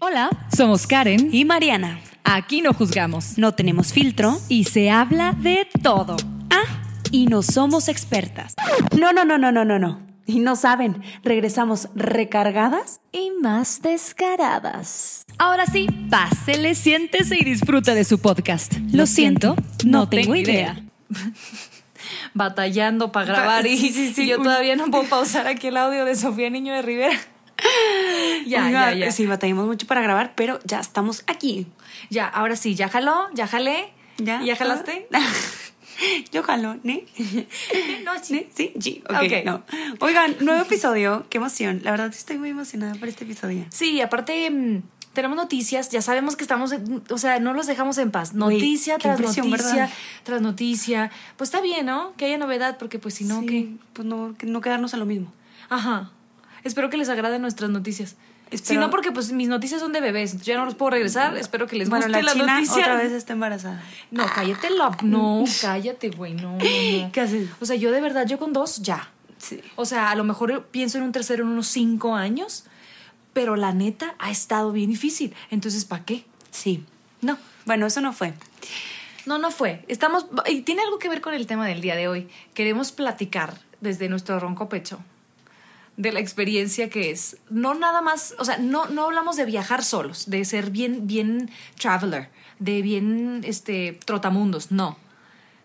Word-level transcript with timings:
Hola, 0.00 0.30
somos 0.54 0.86
Karen 0.86 1.30
y 1.32 1.44
Mariana. 1.44 2.00
Aquí 2.22 2.60
no 2.60 2.72
juzgamos 2.72 3.36
No 3.36 3.54
tenemos 3.54 3.92
filtro 3.92 4.38
y 4.48 4.64
se 4.64 4.90
habla 4.90 5.32
de 5.32 5.66
todo. 5.82 6.16
Ah, 6.50 6.82
y 7.10 7.26
no 7.26 7.42
somos 7.42 7.88
expertas. 7.88 8.54
No, 8.96 9.12
no, 9.12 9.24
no, 9.24 9.38
no, 9.38 9.50
no, 9.50 9.64
no, 9.64 9.78
no. 9.80 10.00
Y 10.24 10.38
no 10.38 10.54
saben, 10.56 11.02
regresamos 11.24 11.88
recargadas 11.96 13.00
Y 13.10 13.32
más 13.42 13.82
descaradas. 13.82 15.24
Ahora 15.36 15.66
sí, 15.66 15.88
pásele, 16.08 16.76
siéntese 16.76 17.36
y 17.36 17.44
disfruta 17.44 17.94
de 17.94 18.04
su 18.04 18.20
podcast. 18.20 18.74
Lo, 18.92 19.06
siento, 19.06 19.56
no, 19.84 20.08
tengo 20.08 20.36
idea. 20.36 20.80
Batallando 22.34 23.10
para 23.10 23.26
grabar 23.26 23.66
y, 23.66 23.76
Sí, 23.76 23.90
sí, 23.90 24.14
sí. 24.14 24.22
y 24.22 24.26
yo 24.28 24.36
todavía 24.38 24.76
no 24.76 24.86
puedo 24.92 25.04
pausar 25.08 25.48
aquí 25.48 25.66
el 25.68 25.76
audio 25.76 26.04
de 26.04 26.14
Sofía 26.14 26.50
Niño 26.50 26.72
de 26.72 26.82
Rivera. 26.82 27.18
ya, 28.46 28.66
Oiga, 28.66 28.92
ya, 28.92 29.06
ya. 29.06 29.12
Sí, 29.12 29.26
batallamos 29.26 29.66
mucho 29.66 29.86
para 29.86 30.00
grabar, 30.00 30.32
pero 30.36 30.60
ya 30.64 30.80
estamos 30.80 31.24
aquí. 31.26 31.66
Ya, 32.10 32.26
ahora 32.26 32.56
sí, 32.56 32.74
ya 32.74 32.88
jaló, 32.88 33.28
ya 33.34 33.46
jalé. 33.46 33.92
¿Ya? 34.18 34.42
¿Ya 34.42 34.56
jalaste? 34.56 35.08
Yo 36.32 36.42
jalo, 36.42 36.76
¿ne? 36.84 37.04
No, 38.04 38.12
sí. 38.22 38.34
¿Ne? 38.34 38.46
Sí, 38.54 38.72
sí, 38.78 39.02
ok, 39.08 39.16
Ok. 39.16 39.44
no. 39.44 39.62
Oigan, 40.00 40.36
nuevo 40.40 40.62
episodio, 40.62 41.26
qué 41.28 41.38
emoción. 41.38 41.80
La 41.82 41.90
verdad 41.90 42.08
estoy 42.08 42.38
muy 42.38 42.50
emocionada 42.50 42.94
por 42.94 43.08
este 43.08 43.24
episodio. 43.24 43.64
Sí, 43.70 44.00
aparte 44.00 44.48
mm, 44.50 44.82
tenemos 45.12 45.36
noticias, 45.36 45.90
ya 45.90 46.00
sabemos 46.00 46.36
que 46.36 46.44
estamos, 46.44 46.72
o 47.10 47.18
sea, 47.18 47.40
no 47.40 47.52
los 47.52 47.66
dejamos 47.66 47.98
en 47.98 48.12
paz. 48.12 48.34
Noticia 48.34 48.98
tras 48.98 49.18
noticia 49.18 49.42
¿verdad? 49.44 49.90
tras 50.22 50.40
noticia. 50.40 51.10
Pues 51.36 51.48
está 51.48 51.60
bien, 51.60 51.86
¿no? 51.86 52.14
Que 52.16 52.26
haya 52.26 52.38
novedad, 52.38 52.78
porque 52.78 53.00
pues 53.00 53.14
si 53.14 53.24
no, 53.24 53.40
Sí, 53.40 53.46
¿qué? 53.46 53.68
Pues 53.92 54.06
no, 54.06 54.36
que 54.38 54.46
no 54.46 54.60
quedarnos 54.60 54.94
a 54.94 54.96
lo 54.96 55.06
mismo. 55.06 55.32
Ajá. 55.68 56.12
Espero 56.68 56.90
que 56.90 56.98
les 56.98 57.08
agraden 57.08 57.40
nuestras 57.40 57.70
noticias. 57.70 58.16
Si 58.52 58.76
no, 58.76 58.90
porque 58.90 59.10
pues 59.10 59.32
mis 59.32 59.48
noticias 59.48 59.80
son 59.80 59.92
de 59.92 60.00
bebés, 60.02 60.32
entonces 60.32 60.46
ya 60.46 60.58
no 60.58 60.66
los 60.66 60.74
puedo 60.74 60.90
regresar. 60.90 61.34
Espero 61.38 61.66
que 61.66 61.76
les 61.76 61.88
bueno, 61.88 62.04
guste 62.06 62.22
la 62.22 62.26
la, 62.26 62.32
china 62.34 62.54
noticia. 62.54 62.82
otra 62.82 62.96
vez 62.96 63.12
está 63.12 63.32
embarazada. 63.32 63.82
No, 64.10 64.26
cállate 64.34 64.68
la... 64.70 64.96
No, 65.02 65.44
cállate, 65.62 66.10
güey, 66.10 66.34
no, 66.34 66.52
no, 66.52 66.58
no. 66.58 66.58
¿Qué 67.12 67.20
haces? 67.22 67.48
O 67.60 67.64
sea, 67.64 67.76
yo 67.76 67.90
de 67.90 68.02
verdad, 68.02 68.26
yo 68.26 68.38
con 68.38 68.52
dos, 68.52 68.82
ya. 68.82 69.10
Sí. 69.38 69.62
O 69.76 69.86
sea, 69.86 70.10
a 70.10 70.14
lo 70.14 70.24
mejor 70.24 70.66
pienso 70.66 70.98
en 70.98 71.04
un 71.04 71.12
tercero 71.12 71.42
en 71.42 71.48
unos 71.50 71.68
cinco 71.68 72.14
años, 72.14 72.64
pero 73.32 73.56
la 73.56 73.72
neta 73.72 74.14
ha 74.18 74.30
estado 74.30 74.72
bien 74.72 74.90
difícil. 74.90 75.34
Entonces, 75.50 75.86
¿para 75.86 76.04
qué? 76.04 76.26
Sí. 76.50 76.84
No, 77.22 77.38
Bueno, 77.64 77.86
eso 77.86 78.02
no 78.02 78.12
fue. 78.12 78.34
no, 79.24 79.38
no 79.38 79.50
fue. 79.50 79.84
Estamos, 79.88 80.26
y 80.46 80.62
tiene 80.62 80.82
algo 80.82 80.98
que 80.98 81.08
ver 81.08 81.22
con 81.22 81.32
el 81.32 81.46
tema 81.46 81.66
del 81.66 81.80
día 81.80 81.96
de 81.96 82.08
hoy. 82.08 82.28
Queremos 82.52 82.92
platicar 82.92 83.54
desde 83.80 84.10
nuestro 84.10 84.38
ronco 84.38 84.68
pecho 84.68 84.98
de 85.98 86.12
la 86.12 86.20
experiencia 86.20 86.88
que 86.88 87.10
es. 87.10 87.36
No 87.50 87.74
nada 87.74 88.00
más, 88.00 88.34
o 88.38 88.44
sea, 88.46 88.56
no, 88.56 88.86
no 88.86 89.04
hablamos 89.04 89.36
de 89.36 89.44
viajar 89.44 89.84
solos, 89.84 90.30
de 90.30 90.42
ser 90.46 90.70
bien, 90.70 91.06
bien 91.06 91.50
traveler, 91.78 92.30
de 92.60 92.80
bien, 92.80 93.42
este, 93.44 93.98
trotamundos, 94.06 94.70
no. 94.70 94.96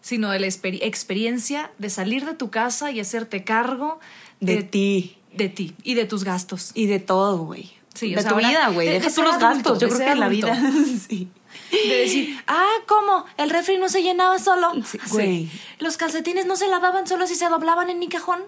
Sino 0.02 0.30
de 0.32 0.40
la 0.40 0.48
exper- 0.48 0.80
experiencia 0.82 1.72
de 1.78 1.90
salir 1.90 2.26
de 2.26 2.34
tu 2.34 2.50
casa 2.50 2.92
y 2.92 3.00
hacerte 3.00 3.46
cargo 3.46 4.00
De 4.42 4.62
ti. 4.64 5.18
De 5.34 5.48
ti 5.50 5.76
y 5.84 5.94
de 5.94 6.04
tus 6.06 6.24
gastos. 6.26 6.72
Y 6.74 6.88
de 6.88 7.00
todo, 7.00 7.38
güey. 7.46 7.72
Sí, 7.94 8.14
o 8.14 8.18
de 8.18 8.22
sea, 8.24 8.30
tu 8.30 8.36
ahora- 8.36 8.50
vida, 8.50 8.68
güey. 8.70 8.88
de- 8.88 8.94
de 8.96 9.00
Deja 9.00 9.16
tú 9.16 9.22
los 9.22 9.36
adulto, 9.36 9.70
gastos. 9.70 9.80
Yo 9.80 9.88
creo 9.88 10.00
que 10.00 10.12
en 10.12 10.20
la 10.20 10.28
vida. 10.30 10.60
sí. 11.08 11.30
De 11.72 11.96
decir, 11.98 12.38
ah, 12.48 12.68
¿cómo? 12.88 13.26
El 13.38 13.50
refri 13.52 13.78
no 13.78 13.88
se 13.88 14.02
llenaba 14.02 14.40
solo. 14.40 14.72
Sí, 14.84 14.98
güey. 15.12 15.50
Los 15.80 15.98
calcetines 15.98 16.48
no 16.48 16.56
se 16.56 16.68
lavaban 16.68 17.08
solo 17.08 17.28
si 17.28 17.36
se 17.36 17.48
doblaban 17.48 17.90
en 17.92 18.00
mi 18.00 18.10
cajón. 18.10 18.42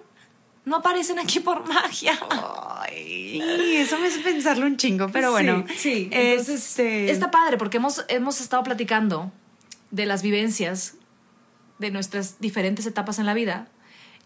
No 0.66 0.76
aparecen 0.76 1.18
aquí 1.20 1.40
por 1.40 1.66
magia. 1.66 2.18
Ay, 2.28 3.40
eso 3.76 3.98
me 3.98 4.08
hace 4.08 4.18
pensarlo 4.18 4.66
un 4.66 4.76
chingo, 4.76 5.08
pero 5.12 5.30
bueno. 5.30 5.64
Sí, 5.68 5.76
sí. 5.78 6.08
Entonces, 6.10 6.64
Este, 6.70 7.10
está 7.10 7.30
padre 7.30 7.56
porque 7.56 7.76
hemos, 7.78 8.04
hemos 8.08 8.40
estado 8.40 8.62
platicando 8.64 9.32
de 9.92 10.06
las 10.06 10.22
vivencias 10.22 10.94
de 11.78 11.90
nuestras 11.92 12.40
diferentes 12.40 12.84
etapas 12.84 13.18
en 13.20 13.26
la 13.26 13.34
vida 13.34 13.68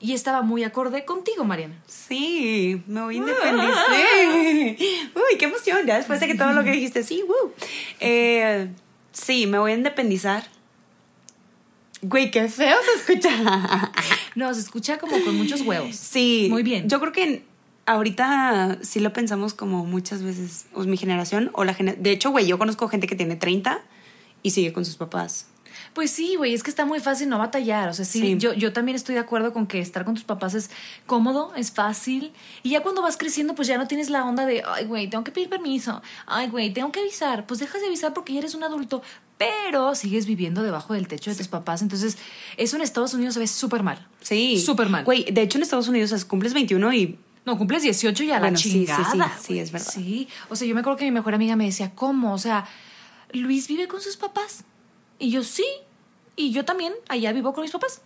y 0.01 0.15
estaba 0.15 0.41
muy 0.41 0.65
acorde 0.65 1.05
contigo, 1.05 1.45
Mariana. 1.45 1.75
Sí, 1.87 2.83
me 2.87 3.03
voy 3.03 3.17
a 3.17 3.19
independizar. 3.19 3.85
Uy, 5.15 5.39
qué 5.39 5.45
emoción. 5.45 5.87
Ya 5.87 5.99
después 5.99 6.21
de 6.21 6.27
que 6.27 6.35
todo 6.37 6.53
lo 6.53 6.65
que 6.65 6.71
dijiste, 6.71 7.03
sí, 7.05 7.23
woo. 7.29 7.53
Eh, 8.01 8.69
sí, 9.13 9.47
me 9.47 9.59
voy 9.59 9.73
a 9.73 9.75
independizar. 9.75 10.45
Güey, 12.03 12.31
qué 12.31 12.49
feo 12.49 12.79
se 12.83 13.13
escucha. 13.13 13.93
No, 14.41 14.55
se 14.55 14.61
escucha 14.61 14.97
como 14.97 15.23
con 15.23 15.37
muchos 15.37 15.61
huevos. 15.61 15.95
Sí. 15.95 16.47
Muy 16.49 16.63
bien. 16.63 16.89
Yo 16.89 16.99
creo 16.99 17.13
que 17.13 17.45
ahorita 17.85 18.79
sí 18.81 18.99
lo 18.99 19.13
pensamos 19.13 19.53
como 19.53 19.85
muchas 19.85 20.23
veces, 20.23 20.65
o 20.73 20.83
mi 20.85 20.97
generación, 20.97 21.51
o 21.53 21.65
la 21.65 21.75
generación. 21.75 22.03
De 22.03 22.11
hecho, 22.11 22.31
güey, 22.31 22.47
yo 22.47 22.59
conozco 22.59 22.89
gente 22.89 23.07
que 23.07 23.15
tiene 23.15 23.37
30 23.37 23.83
y 24.43 24.53
sigue 24.53 24.73
con 24.73 24.87
sus 24.87 24.97
papás. 24.97 25.49
Pues 25.95 26.11
sí, 26.11 26.37
güey, 26.37 26.55
es 26.55 26.63
que 26.63 26.71
está 26.71 26.85
muy 26.85 27.01
fácil 27.01 27.29
no 27.29 27.39
batallar. 27.39 27.89
O 27.89 27.95
sea, 27.95 28.05
sí, 28.05 28.21
Sí. 28.21 28.37
Yo, 28.39 28.53
yo 28.53 28.73
también 28.73 28.97
estoy 28.97 29.15
de 29.15 29.21
acuerdo 29.21 29.53
con 29.53 29.67
que 29.67 29.81
estar 29.81 30.05
con 30.05 30.15
tus 30.15 30.25
papás 30.25 30.55
es 30.55 30.71
cómodo, 31.07 31.53
es 31.57 31.71
fácil. 31.71 32.33
Y 32.63 32.71
ya 32.71 32.83
cuando 32.83 33.03
vas 33.03 33.17
creciendo, 33.17 33.55
pues 33.55 33.69
ya 33.69 33.79
no 33.79 33.87
tienes 33.89 34.11
la 34.11 34.25
onda 34.25 34.47
de, 34.47 34.63
ay, 34.67 34.85
güey, 34.87 35.09
tengo 35.09 35.25
que 35.25 35.31
pedir 35.33 35.49
permiso. 35.49 36.03
Ay, 36.27 36.49
güey, 36.49 36.73
tengo 36.73 36.91
que 36.93 37.01
avisar. 37.01 37.47
Pues 37.47 37.61
dejas 37.61 37.81
de 37.81 37.87
avisar 37.89 38.13
porque 38.15 38.33
ya 38.33 38.41
eres 38.41 38.55
un 38.55 38.65
adulto, 38.65 39.03
pero 39.39 39.95
sigues 39.95 40.27
viviendo 40.27 40.63
debajo 40.63 40.95
del 40.95 41.09
techo 41.09 41.31
de 41.31 41.37
tus 41.37 41.49
papás. 41.49 41.83
Entonces, 41.83 42.19
eso 42.57 42.77
en 42.77 42.83
Estados 42.83 43.15
Unidos 43.15 43.35
se 43.35 43.41
ve 43.41 43.47
súper 43.47 43.83
mal. 43.83 44.07
Sí. 44.21 44.61
Súper 44.61 44.89
mal. 44.91 45.05
Güey, 45.05 45.25
de 45.31 45.43
hecho 45.43 45.59
en 45.59 45.63
Estados 45.63 45.89
Unidos 45.89 46.11
sea, 46.11 46.19
cumples 46.29 46.53
21 46.53 46.93
y 46.93 47.19
No, 47.47 47.57
cumples 47.57 47.83
18 47.83 48.23
y 48.25 48.31
a 48.33 48.39
Bueno, 48.39 48.53
la 48.53 48.59
sí, 48.59 48.71
sí, 48.71 48.87
sí, 48.87 48.87
chingada. 48.87 49.39
sí, 49.41 49.59
es 49.59 49.73
verdad. 49.73 49.91
Sí. 49.91 50.29
O 50.51 50.57
sea, 50.57 50.69
yo 50.69 50.75
me 50.75 50.81
acuerdo 50.83 50.99
que 50.99 51.07
mi 51.07 51.11
mejor 51.11 51.35
amiga 51.35 51.57
me 51.57 51.65
decía, 51.65 51.93
¿cómo? 51.95 52.35
O 52.35 52.39
sea, 52.39 52.67
Luis 53.33 53.67
vive 53.67 53.89
con 53.89 54.01
sus 54.03 54.17
papás. 54.19 54.65
Y 55.21 55.31
yo, 55.31 55.45
sí. 55.45 55.65
Y 56.35 56.51
yo 56.51 56.65
también, 56.65 56.93
allá 57.09 57.33
vivo 57.33 57.53
con 57.53 57.63
mis 57.63 57.71
papás. 57.71 58.03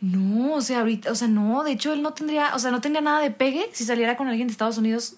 No, 0.00 0.54
o 0.54 0.60
sea, 0.60 0.80
ahorita, 0.80 1.10
o 1.10 1.14
sea, 1.14 1.28
no, 1.28 1.64
de 1.64 1.72
hecho 1.72 1.92
él 1.92 2.02
no 2.02 2.14
tendría, 2.14 2.54
o 2.54 2.58
sea, 2.58 2.70
no 2.70 2.80
tendría 2.80 3.02
nada 3.02 3.20
de 3.20 3.30
pegue 3.30 3.68
si 3.72 3.84
saliera 3.84 4.16
con 4.16 4.28
alguien 4.28 4.46
de 4.46 4.52
Estados 4.52 4.78
Unidos 4.78 5.16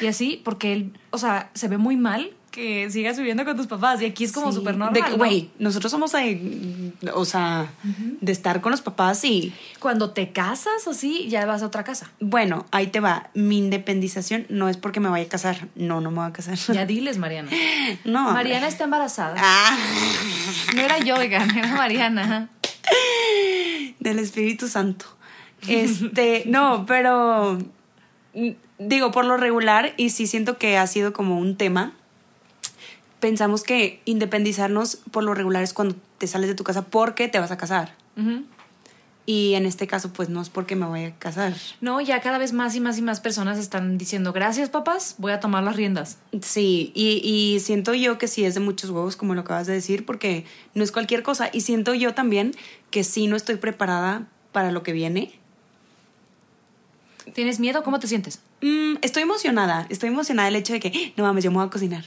y 0.00 0.06
así, 0.06 0.40
porque 0.44 0.72
él, 0.72 0.98
o 1.10 1.18
sea, 1.18 1.50
se 1.54 1.68
ve 1.68 1.78
muy 1.78 1.96
mal 1.96 2.34
que 2.54 2.88
sigas 2.88 3.16
viviendo 3.16 3.44
con 3.44 3.56
tus 3.56 3.66
papás 3.66 4.00
y 4.00 4.04
aquí 4.04 4.22
es 4.22 4.30
como 4.30 4.52
súper 4.52 4.76
normal. 4.76 5.16
Güey, 5.16 5.50
nosotros 5.58 5.90
somos 5.90 6.12
de, 6.12 6.92
o 7.12 7.24
sea, 7.24 7.72
de 8.20 8.30
estar 8.30 8.60
con 8.60 8.70
los 8.70 8.80
papás 8.80 9.24
y, 9.24 9.52
Cuando 9.80 10.10
te 10.10 10.30
casas 10.30 10.86
así, 10.86 11.26
ya 11.28 11.44
vas 11.46 11.64
a 11.64 11.66
otra 11.66 11.82
casa. 11.82 12.12
bueno, 12.20 12.64
ahí 12.70 12.86
te 12.86 13.00
va. 13.00 13.28
Mi 13.34 13.58
independización 13.58 14.46
no 14.50 14.68
es 14.68 14.76
porque 14.76 15.00
me 15.00 15.08
vaya 15.08 15.24
a 15.24 15.28
casar. 15.28 15.66
No, 15.74 16.00
no 16.00 16.12
me 16.12 16.18
voy 16.18 16.28
a 16.28 16.32
casar. 16.32 16.56
Ya 16.56 16.86
diles, 16.86 17.18
Mariana. 17.18 17.50
No. 18.04 18.30
Mariana 18.32 18.68
está 18.68 18.84
embarazada. 18.84 19.34
Ah, 19.36 19.76
No 20.76 20.80
era 20.80 20.98
yo, 21.00 21.16
oigan, 21.16 21.50
era 21.58 21.74
Mariana. 21.74 22.50
del 23.98 24.18
Espíritu 24.20 24.68
Santo. 24.68 25.06
Este, 25.66 26.44
no, 26.46 26.84
pero 26.86 27.58
mm, 28.34 28.50
digo, 28.78 29.10
por 29.10 29.24
lo 29.24 29.38
regular, 29.38 29.94
y 29.96 30.10
sí 30.10 30.26
siento 30.26 30.58
que 30.58 30.76
ha 30.76 30.86
sido 30.86 31.12
como 31.12 31.38
un 31.38 31.56
tema, 31.56 31.94
pensamos 33.24 33.62
que 33.62 34.02
independizarnos 34.04 34.96
por 35.10 35.24
lo 35.24 35.32
regular 35.32 35.62
es 35.62 35.72
cuando 35.72 35.96
te 36.18 36.26
sales 36.26 36.46
de 36.46 36.54
tu 36.54 36.62
casa 36.62 36.84
porque 36.84 37.26
te 37.26 37.38
vas 37.38 37.50
a 37.50 37.56
casar. 37.56 37.94
Y 39.24 39.54
en 39.54 39.64
este 39.64 39.86
caso, 39.86 40.12
pues 40.12 40.28
no 40.28 40.42
es 40.42 40.50
porque 40.50 40.76
me 40.76 40.84
voy 40.84 41.04
a 41.04 41.14
casar. 41.18 41.54
No, 41.80 42.02
ya 42.02 42.20
cada 42.20 42.36
vez 42.36 42.52
más 42.52 42.74
y 42.74 42.80
más 42.80 42.98
y 42.98 43.02
más 43.02 43.20
personas 43.20 43.56
están 43.56 43.96
diciendo, 43.96 44.34
gracias 44.34 44.68
papás, 44.68 45.14
voy 45.16 45.32
a 45.32 45.40
tomar 45.40 45.64
las 45.64 45.74
riendas. 45.74 46.18
Sí, 46.42 46.92
y, 46.94 47.22
y 47.24 47.60
siento 47.60 47.94
yo 47.94 48.18
que 48.18 48.28
sí 48.28 48.44
es 48.44 48.52
de 48.52 48.60
muchos 48.60 48.90
huevos, 48.90 49.16
como 49.16 49.34
lo 49.34 49.40
acabas 49.40 49.66
de 49.66 49.72
decir, 49.72 50.04
porque 50.04 50.44
no 50.74 50.84
es 50.84 50.92
cualquier 50.92 51.22
cosa. 51.22 51.48
Y 51.50 51.62
siento 51.62 51.94
yo 51.94 52.12
también 52.12 52.54
que 52.90 53.04
sí 53.04 53.26
no 53.26 53.36
estoy 53.36 53.56
preparada 53.56 54.28
para 54.52 54.70
lo 54.70 54.82
que 54.82 54.92
viene. 54.92 55.32
¿Tienes 57.32 57.58
miedo? 57.58 57.82
¿Cómo 57.84 57.98
te 58.00 58.06
sientes? 58.06 58.40
Mm, 58.60 58.96
estoy 59.00 59.22
emocionada, 59.22 59.86
estoy 59.88 60.10
emocionada 60.10 60.44
del 60.50 60.56
hecho 60.56 60.74
de 60.74 60.80
que, 60.80 61.14
no 61.16 61.24
mames, 61.24 61.42
yo 61.42 61.50
me 61.50 61.56
voy 61.56 61.66
a 61.66 61.70
cocinar. 61.70 62.04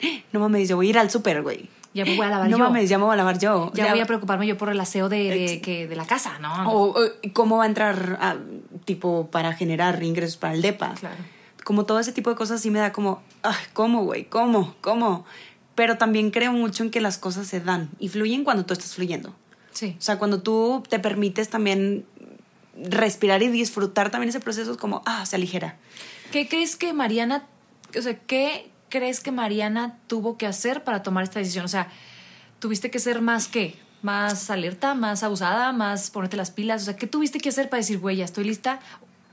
No 0.32 0.40
mames, 0.40 0.68
yo 0.68 0.76
voy 0.76 0.88
a 0.88 0.90
ir 0.90 0.98
al 0.98 1.10
súper, 1.10 1.42
güey. 1.42 1.68
Ya 1.94 2.04
me 2.04 2.16
voy 2.16 2.26
a 2.26 2.30
lavar 2.30 2.48
no 2.50 2.58
yo. 2.58 2.64
mames, 2.64 2.88
ya 2.88 2.98
me 2.98 3.04
voy 3.04 3.14
a 3.14 3.16
lavar 3.16 3.38
yo. 3.38 3.72
Ya, 3.74 3.90
voy 3.90 4.00
a 4.00 4.06
preocuparme 4.06 4.46
yo 4.46 4.56
por 4.56 4.68
el 4.68 4.80
aseo 4.80 5.08
de, 5.08 5.30
de, 5.30 5.60
que, 5.60 5.86
de 5.86 5.96
la 5.96 6.06
casa, 6.06 6.38
¿no? 6.38 6.70
O, 6.70 7.00
o, 7.00 7.10
cómo 7.32 7.58
va 7.58 7.64
a 7.64 7.66
entrar, 7.66 8.18
a, 8.20 8.36
tipo, 8.84 9.28
para 9.30 9.52
generar 9.54 10.02
ingresos 10.02 10.36
para 10.36 10.54
el 10.54 10.62
DEPA. 10.62 10.94
Claro. 10.94 11.16
como 11.64 11.84
todo 11.84 12.00
ese 12.00 12.12
tipo 12.12 12.30
de 12.30 12.36
cosas 12.36 12.60
sí 12.60 12.70
me 12.70 12.78
da 12.78 12.92
como, 12.92 13.22
ay, 13.42 13.54
¿cómo, 13.72 14.04
güey? 14.04 14.24
¿Cómo? 14.24 14.74
¿Cómo? 14.80 15.24
Pero 15.74 15.96
también 15.96 16.30
creo 16.30 16.52
mucho 16.52 16.82
en 16.82 16.90
que 16.90 17.00
las 17.00 17.18
cosas 17.18 17.46
se 17.46 17.60
dan 17.60 17.90
y 17.98 18.08
fluyen 18.08 18.44
cuando 18.44 18.64
tú 18.64 18.72
estás 18.72 18.94
fluyendo. 18.94 19.34
Sí. 19.72 19.94
O 19.98 20.02
sea, 20.02 20.18
cuando 20.18 20.42
tú 20.42 20.82
te 20.88 20.98
permites 20.98 21.50
también 21.50 22.04
respirar 22.82 23.42
y 23.42 23.48
disfrutar 23.48 24.10
también 24.10 24.30
ese 24.30 24.40
proceso, 24.40 24.72
es 24.72 24.76
como, 24.76 25.02
ah, 25.06 25.24
se 25.26 25.36
aligera. 25.36 25.76
¿Qué 26.32 26.48
crees 26.48 26.76
que 26.76 26.92
Mariana, 26.92 27.46
o 27.96 28.02
sea, 28.02 28.18
qué 28.18 28.70
crees 28.88 29.20
que 29.20 29.32
Mariana 29.32 29.98
tuvo 30.06 30.36
que 30.36 30.46
hacer 30.46 30.84
para 30.84 31.02
tomar 31.02 31.24
esta 31.24 31.38
decisión? 31.38 31.64
O 31.64 31.68
sea, 31.68 31.88
tuviste 32.58 32.90
que 32.90 32.98
ser 32.98 33.20
más 33.20 33.48
qué? 33.48 33.76
Más 34.02 34.50
alerta, 34.50 34.94
más 34.94 35.22
abusada, 35.22 35.72
más 35.72 36.10
ponerte 36.10 36.36
las 36.36 36.50
pilas. 36.50 36.82
O 36.82 36.84
sea, 36.86 36.96
¿qué 36.96 37.06
tuviste 37.06 37.38
que 37.40 37.48
hacer 37.48 37.68
para 37.68 37.78
decir, 37.78 37.98
güey, 37.98 38.16
ya 38.16 38.24
estoy 38.24 38.44
lista? 38.44 38.80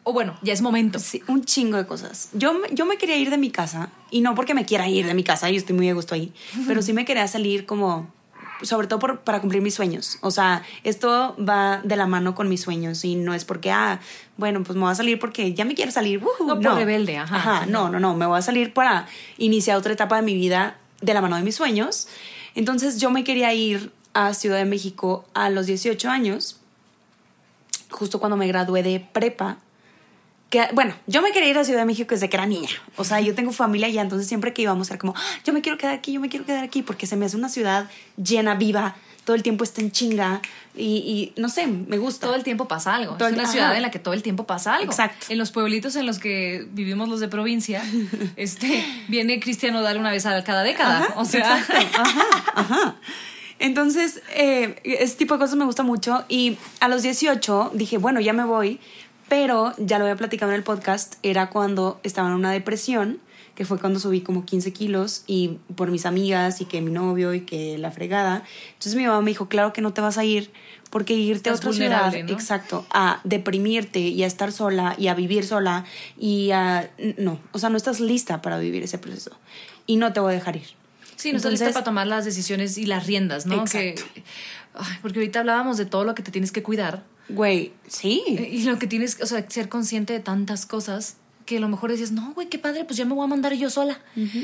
O 0.04 0.14
bueno, 0.14 0.38
ya 0.44 0.54
es 0.54 0.62
momento. 0.62 1.00
Sí, 1.00 1.24
un 1.28 1.44
chingo 1.46 1.78
de 1.78 1.88
cosas. 1.88 2.30
Yo, 2.34 2.54
yo 2.72 2.86
me 2.86 2.98
quería 2.98 3.18
ir 3.18 3.32
de 3.32 3.38
mi 3.38 3.50
casa, 3.50 3.90
y 4.12 4.22
no 4.22 4.36
porque 4.36 4.54
me 4.54 4.64
quiera 4.64 4.88
ir 4.88 5.08
de 5.08 5.16
mi 5.16 5.24
casa, 5.24 5.50
yo 5.50 5.58
estoy 5.58 5.76
muy 5.76 5.90
a 5.90 5.96
gusto 5.96 6.14
ahí, 6.14 6.32
pero 6.68 6.84
sí 6.84 6.94
me 6.94 7.06
quería 7.06 7.28
salir 7.28 7.66
como, 7.66 8.14
sobre 8.62 8.88
todo 8.88 9.00
por- 9.00 9.20
para 9.20 9.42
cumplir 9.42 9.62
mis 9.62 9.74
sueños. 9.76 10.18
O 10.22 10.32
sea, 10.32 10.64
esto 10.84 11.36
va 11.38 11.82
de 11.84 11.96
la 11.96 12.08
mano 12.08 12.36
con 12.36 12.48
mis 12.50 12.62
sueños 12.62 13.04
y 13.06 13.16
no 13.16 13.34
es 13.34 13.46
porque, 13.46 13.72
ah, 13.72 14.00
bueno, 14.38 14.64
pues 14.64 14.76
me 14.76 14.84
voy 14.84 14.92
a 14.92 14.96
salir 14.96 15.20
porque 15.20 15.54
ya 15.54 15.66
me 15.66 15.76
quiero 15.76 15.92
salir. 15.92 16.22
No, 16.22 16.56
por 16.56 16.76
rebelde, 16.76 17.18
ajá. 17.18 17.36
Ajá, 17.36 17.66
no, 17.66 17.90
no, 17.90 18.00
no, 18.00 18.16
me 18.16 18.26
voy 18.26 18.38
a 18.40 18.42
salir 18.42 18.74
para 18.74 19.08
iniciar 19.38 19.78
otra 19.78 19.94
etapa 19.94 20.16
de 20.18 20.22
mi 20.22 20.36
vida 20.36 20.78
de 21.02 21.14
la 21.14 21.22
mano 21.22 21.36
de 21.36 21.44
mis 21.44 21.56
sueños. 21.56 22.08
Entonces 22.56 23.00
yo 23.00 23.10
me 23.12 23.24
quería 23.24 23.54
ir 23.54 23.92
a 24.14 24.34
Ciudad 24.34 24.58
de 24.58 24.66
México 24.66 25.26
a 25.34 25.50
los 25.50 25.66
18 25.66 26.10
años, 26.10 26.60
justo 27.92 28.20
cuando 28.20 28.38
me 28.38 28.48
gradué 28.48 28.84
de 28.84 29.00
prepa. 29.00 29.58
Que, 30.56 30.74
bueno, 30.74 30.94
yo 31.06 31.22
me 31.22 31.34
quería 31.34 31.50
ir 31.50 31.58
a 31.58 31.66
Ciudad 31.66 31.82
de 31.82 31.86
México 31.86 32.12
desde 32.12 32.30
que 32.30 32.38
era 32.38 32.46
niña. 32.46 32.70
O 32.96 33.04
sea, 33.04 33.20
yo 33.20 33.36
tengo 33.36 33.52
familia 33.52 33.88
allá, 33.88 34.02
entonces 34.02 34.26
siempre 34.26 34.54
que 34.54 34.62
íbamos 34.62 34.90
era 34.90 34.98
como, 34.98 35.14
"Ah, 35.18 35.22
yo 35.44 35.52
me 35.52 35.62
quiero 35.62 35.78
quedar 35.78 35.94
aquí, 35.94 36.14
yo 36.14 36.22
me 36.22 36.30
quiero 36.30 36.46
quedar 36.46 36.64
aquí, 36.64 36.82
porque 36.82 37.08
se 37.08 37.18
me 37.18 37.26
hace 37.26 37.36
una 37.36 37.50
ciudad 37.50 37.90
llena, 38.16 38.56
viva, 38.56 38.96
todo 39.26 39.36
el 39.36 39.44
tiempo 39.44 39.66
está 39.66 39.82
en 39.82 39.92
chinga 39.92 40.42
y, 40.78 41.34
y 41.36 41.42
no 41.42 41.50
sé, 41.50 41.68
me 41.68 41.98
gusta. 41.98 42.28
Todo 42.28 42.38
el 42.38 42.44
tiempo 42.44 42.70
pasa 42.70 42.96
algo. 42.96 43.16
Todo 43.16 43.28
es 43.28 43.34
una 43.34 43.44
ajá. 43.44 43.52
ciudad 43.52 43.76
en 43.76 43.82
la 43.82 43.92
que 43.92 44.00
todo 44.00 44.14
el 44.14 44.24
tiempo 44.24 44.46
pasa 44.46 44.76
algo. 44.76 44.92
Exacto. 44.92 45.26
En 45.28 45.38
los 45.40 45.52
pueblitos 45.52 45.98
en 45.98 46.06
los 46.06 46.20
que 46.20 46.66
vivimos 46.72 47.10
los 47.10 47.20
de 47.20 47.28
provincia, 47.28 47.84
este, 48.38 48.86
viene 49.10 49.42
Cristiano 49.42 49.82
Dal 49.82 49.98
una 49.98 50.12
vez 50.12 50.26
a 50.26 50.42
cada 50.46 50.64
década. 50.64 51.04
Ajá, 51.04 51.14
o 51.18 51.26
sea, 51.26 51.60
exacto. 51.60 51.98
Ajá, 52.02 52.26
ajá. 52.54 52.96
Entonces, 53.58 54.22
eh, 54.36 54.80
ese 54.84 55.16
tipo 55.16 55.36
de 55.36 55.40
cosas 55.40 55.56
me 55.56 55.66
gusta 55.66 55.84
mucho. 55.84 56.26
Y 56.28 56.58
a 56.80 56.88
los 56.88 57.04
18 57.04 57.72
dije, 57.74 57.98
bueno, 57.98 58.20
ya 58.20 58.34
me 58.34 58.44
voy. 58.44 58.80
Pero 59.30 59.74
ya 59.78 59.98
lo 59.98 60.06
había 60.06 60.16
platicado 60.16 60.52
en 60.52 60.58
el 60.58 60.64
podcast. 60.64 61.16
Era 61.24 61.50
cuando 61.50 62.00
estaba 62.04 62.28
en 62.30 62.36
una 62.36 62.52
depresión, 62.52 63.20
que 63.56 63.66
fue 63.66 63.80
cuando 63.80 64.00
subí 64.00 64.22
como 64.22 64.46
15 64.46 64.72
kilos. 64.74 65.24
Y 65.26 65.58
por 65.76 65.90
mis 65.90 66.06
amigas, 66.06 66.62
y 66.62 66.66
que 66.66 66.82
mi 66.82 66.92
novio, 66.92 67.34
y 67.34 67.42
que 67.42 67.78
la 67.78 67.92
fregada. 67.92 68.44
Entonces 68.74 68.96
mi 68.96 69.06
mamá 69.06 69.22
me 69.22 69.32
dijo, 69.32 69.48
claro 69.48 69.74
que 69.74 69.82
no 69.82 69.94
te 69.94 70.02
vas 70.02 70.18
a 70.18 70.24
ir. 70.24 70.52
Porque 70.92 71.14
irte 71.14 71.50
Estás 71.50 71.66
a 71.66 71.70
otra 71.70 71.74
ciudad, 71.74 72.16
exacto, 72.16 72.86
a 72.90 73.20
deprimirte 73.26 74.00
y 74.00 74.24
a 74.24 74.28
estar 74.28 74.54
sola 74.54 74.96
y 74.98 75.08
a 75.08 75.14
vivir 75.14 75.46
sola 75.46 75.84
y 76.18 76.52
a... 76.52 76.90
No, 77.18 77.40
o 77.52 77.60
sea, 77.60 77.70
no 77.70 77.76
estás 77.76 78.00
lista 78.00 78.42
para 78.42 78.60
vivir 78.60 78.84
ese 78.84 78.98
proceso. 78.98 79.32
Y 79.88 79.98
no 79.98 80.14
te 80.14 80.22
voy 80.22 80.32
a 80.32 80.36
dejar 80.36 80.56
ir. 80.56 80.68
sí, 81.18 81.32
no 81.32 81.38
estás 81.38 81.52
lista 81.52 81.66
Entonces- 81.66 81.74
para 81.74 81.84
tomar 81.84 82.08
las 82.08 82.24
decisiones 82.24 82.78
y 82.78 82.86
las 82.86 83.08
riendas, 83.08 83.46
¿no? 83.46 83.56
Exacto. 83.56 84.04
Que, 84.14 84.24
ay, 84.76 84.98
porque 85.02 85.20
ahorita 85.20 85.40
hablábamos 85.40 85.76
de 85.78 85.86
todo 85.86 86.06
lo 86.06 86.16
que 86.16 86.24
te 86.24 86.32
tienes 86.32 86.54
que 86.54 86.64
cuidar 86.64 87.04
Güey, 87.30 87.74
sí. 87.88 88.24
y 88.28 88.64
lo 88.64 88.78
que 88.78 88.88
tienes, 88.88 89.20
o 89.22 89.26
sea, 89.26 89.50
ser 89.50 89.70
consciente 89.70 90.14
de 90.14 90.20
tantas 90.20 90.66
cosas 90.66 91.18
que 91.46 91.58
a 91.58 91.60
lo 91.60 91.70
mejor 91.70 91.92
decías, 91.92 92.12
no, 92.12 92.34
güey, 92.34 92.50
qué 92.50 92.58
padre, 92.58 92.86
pues 92.86 92.98
ya 92.98 93.06
me 93.06 93.14
voy 93.14 93.24
a 93.24 93.28
mandar 93.28 93.54
yo 93.54 93.70
sola. 93.70 94.00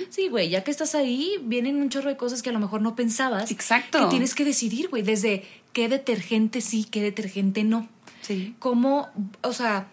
Sí, 0.10 0.28
güey, 0.30 0.50
ya 0.50 0.64
que 0.64 0.72
estás 0.72 0.94
ahí, 0.96 1.36
vienen 1.44 1.78
un 1.78 1.90
chorro 1.90 2.10
de 2.10 2.18
cosas 2.18 2.42
que 2.42 2.50
a 2.50 2.54
lo 2.54 2.60
mejor 2.60 2.82
no 2.82 2.96
pensabas. 2.96 3.50
Exacto. 3.52 4.00
Que 4.00 4.06
tienes 4.06 4.36
que 4.36 4.46
decidir, 4.46 4.90
güey, 4.90 5.02
desde 5.02 5.44
qué 5.74 5.90
detergente 5.90 6.62
sí, 6.62 6.86
qué 6.90 7.02
detergente 7.02 7.64
no. 7.64 7.88
Sí. 8.22 8.56
cómo, 8.60 9.10
o 9.42 9.52
sea, 9.52 9.88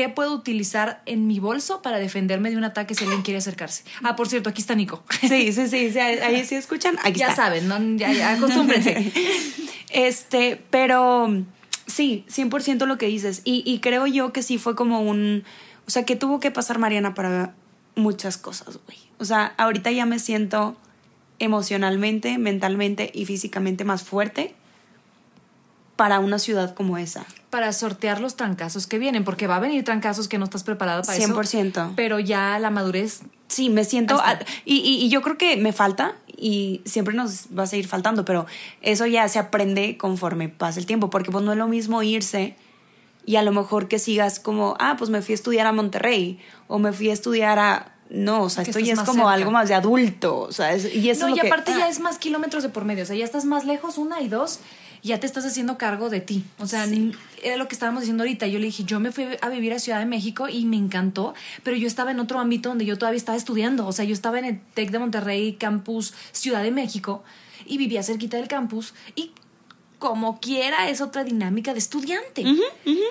qué 0.00 0.08
puedo 0.08 0.32
utilizar 0.32 1.02
en 1.04 1.26
mi 1.26 1.40
bolso 1.40 1.82
para 1.82 1.98
defenderme 1.98 2.48
de 2.48 2.56
un 2.56 2.64
ataque 2.64 2.94
si 2.94 3.04
alguien 3.04 3.20
quiere 3.20 3.36
acercarse. 3.36 3.84
Ah, 4.02 4.16
por 4.16 4.28
cierto, 4.28 4.48
aquí 4.48 4.62
está 4.62 4.74
Nico. 4.74 5.04
Sí, 5.20 5.52
sí, 5.52 5.68
sí, 5.68 5.92
sí, 5.92 5.98
ahí 5.98 6.42
sí 6.46 6.54
escuchan. 6.54 6.96
Aquí 7.02 7.20
ya 7.20 7.28
está. 7.28 7.44
saben, 7.44 7.68
¿no? 7.68 7.78
ya, 7.98 8.10
ya 8.10 8.32
acostúmbrense. 8.32 9.12
Este, 9.90 10.62
pero 10.70 11.28
sí, 11.86 12.24
100% 12.30 12.86
lo 12.86 12.96
que 12.96 13.06
dices. 13.06 13.42
Y, 13.44 13.62
y 13.66 13.80
creo 13.80 14.06
yo 14.06 14.32
que 14.32 14.42
sí 14.42 14.56
fue 14.56 14.74
como 14.74 15.02
un. 15.02 15.44
O 15.86 15.90
sea, 15.90 16.04
que 16.04 16.16
tuvo 16.16 16.40
que 16.40 16.50
pasar 16.50 16.78
Mariana 16.78 17.12
para 17.12 17.52
muchas 17.96 18.38
cosas, 18.38 18.78
güey. 18.86 18.98
O 19.18 19.26
sea, 19.26 19.52
ahorita 19.58 19.90
ya 19.90 20.06
me 20.06 20.18
siento 20.18 20.76
emocionalmente, 21.40 22.38
mentalmente 22.38 23.10
y 23.12 23.26
físicamente 23.26 23.84
más 23.84 24.04
fuerte 24.04 24.54
para 25.96 26.20
una 26.20 26.38
ciudad 26.38 26.72
como 26.72 26.96
esa. 26.96 27.26
Para 27.50 27.72
sortear 27.72 28.20
los 28.20 28.36
trancazos 28.36 28.86
que 28.86 28.98
vienen, 28.98 29.24
porque 29.24 29.46
va 29.48 29.56
a 29.56 29.60
venir 29.60 29.84
trancazos 29.84 30.28
que 30.28 30.38
no 30.38 30.44
estás 30.44 30.62
preparado 30.62 31.02
para 31.02 31.18
eso. 31.18 31.34
100%. 31.34 31.92
Pero 31.96 32.18
ya 32.20 32.58
la 32.58 32.70
madurez 32.70 33.22
Sí, 33.48 33.68
me 33.68 33.82
siento... 33.84 34.22
Y, 34.64 34.76
y- 34.76 35.04
y 35.04 35.08
yo 35.08 35.22
creo 35.22 35.36
que 35.36 35.56
me 35.56 35.72
falta 35.72 36.14
y 36.36 36.80
siempre 36.84 37.14
nos 37.14 37.46
va 37.58 37.64
a 37.64 37.66
seguir 37.66 37.88
faltando, 37.88 38.24
pero 38.24 38.46
eso 38.80 39.06
ya 39.06 39.26
se 39.28 39.40
aprende 39.40 39.96
conforme 39.98 40.48
pasa 40.48 40.78
el 40.78 40.86
tiempo, 40.86 41.10
porque 41.10 41.32
pues 41.32 41.44
no 41.44 41.50
es 41.50 41.58
lo 41.58 41.66
mismo 41.66 42.02
irse 42.04 42.54
y 43.26 43.34
a 43.36 43.42
lo 43.42 43.50
mejor 43.50 43.88
que 43.88 43.98
sigas 43.98 44.38
como, 44.38 44.76
ah, 44.78 44.94
pues 44.96 45.10
me 45.10 45.20
fui 45.20 45.32
a 45.32 45.34
estudiar 45.34 45.66
a 45.66 45.72
Monterrey 45.72 46.38
o 46.68 46.78
me 46.78 46.92
fui 46.92 47.10
a 47.10 47.12
estudiar 47.12 47.58
a... 47.58 47.92
No, 48.08 48.42
o 48.44 48.50
sea, 48.50 48.62
esto 48.62 48.78
ya 48.78 48.92
es 48.94 49.00
como 49.00 49.12
cerca. 49.24 49.32
algo 49.32 49.50
más 49.50 49.68
de 49.68 49.74
adulto, 49.74 50.38
o 50.40 50.52
sea, 50.52 50.72
es- 50.72 50.94
y 50.94 51.10
eso 51.10 51.22
no, 51.22 51.26
es 51.28 51.30
lo 51.32 51.36
y 51.36 51.40
que- 51.40 51.46
aparte 51.48 51.72
ya 51.76 51.86
ah, 51.86 51.88
es 51.88 51.98
más 52.00 52.18
kilómetros 52.18 52.62
de 52.62 52.68
por 52.68 52.84
medio. 52.84 53.02
O 53.02 53.06
sea, 53.06 53.16
ya 53.16 53.24
estás 53.24 53.44
más 53.44 53.64
lejos, 53.64 53.98
una 53.98 54.20
y 54.20 54.28
dos, 54.28 54.60
ya 55.02 55.20
te 55.20 55.26
estás 55.26 55.44
haciendo 55.44 55.78
cargo 55.78 56.10
de 56.10 56.20
ti. 56.20 56.44
O 56.58 56.66
sea, 56.66 56.86
era 57.42 57.56
lo 57.56 57.68
que 57.68 57.74
estábamos 57.74 58.02
diciendo 58.02 58.22
ahorita. 58.22 58.46
Yo 58.46 58.58
le 58.58 58.66
dije, 58.66 58.84
yo 58.84 59.00
me 59.00 59.12
fui 59.12 59.26
a 59.40 59.48
vivir 59.48 59.72
a 59.72 59.78
Ciudad 59.78 59.98
de 59.98 60.06
México 60.06 60.48
y 60.48 60.64
me 60.64 60.76
encantó, 60.76 61.34
pero 61.62 61.76
yo 61.76 61.86
estaba 61.86 62.10
en 62.10 62.20
otro 62.20 62.38
ámbito 62.38 62.68
donde 62.68 62.84
yo 62.84 62.98
todavía 62.98 63.18
estaba 63.18 63.36
estudiando. 63.36 63.86
O 63.86 63.92
sea, 63.92 64.04
yo 64.04 64.12
estaba 64.12 64.38
en 64.38 64.44
el 64.44 64.60
TEC 64.74 64.90
de 64.90 64.98
Monterrey, 64.98 65.54
campus 65.54 66.14
Ciudad 66.32 66.62
de 66.62 66.70
México, 66.70 67.22
y 67.66 67.78
vivía 67.78 68.02
cerquita 68.02 68.36
del 68.36 68.48
campus. 68.48 68.94
Y 69.14 69.32
como 70.00 70.40
quiera, 70.40 70.88
es 70.88 71.00
otra 71.00 71.24
dinámica 71.24 71.72
de 71.72 71.78
estudiante. 71.78 72.42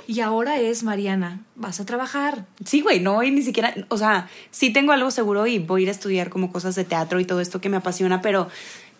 Y 0.08 0.20
ahora 0.20 0.60
es, 0.60 0.84
Mariana, 0.84 1.46
vas 1.56 1.80
a 1.80 1.86
trabajar. 1.86 2.46
Sí, 2.66 2.82
güey, 2.82 3.00
no, 3.00 3.22
y 3.24 3.32
ni 3.32 3.44
siquiera, 3.44 3.74
o 3.90 3.98
sea, 3.98 4.28
sí 4.52 4.74
tengo 4.74 4.92
algo 4.92 5.12
seguro 5.12 5.46
y 5.48 5.60
voy 5.60 5.82
a 5.82 5.84
ir 5.84 5.90
a 5.90 5.92
estudiar 5.92 6.30
como 6.30 6.52
cosas 6.52 6.76
de 6.76 6.84
teatro 6.84 7.20
y 7.20 7.26
todo 7.26 7.42
esto 7.42 7.62
que 7.62 7.70
me 7.70 7.78
apasiona, 7.78 8.22
pero, 8.22 8.50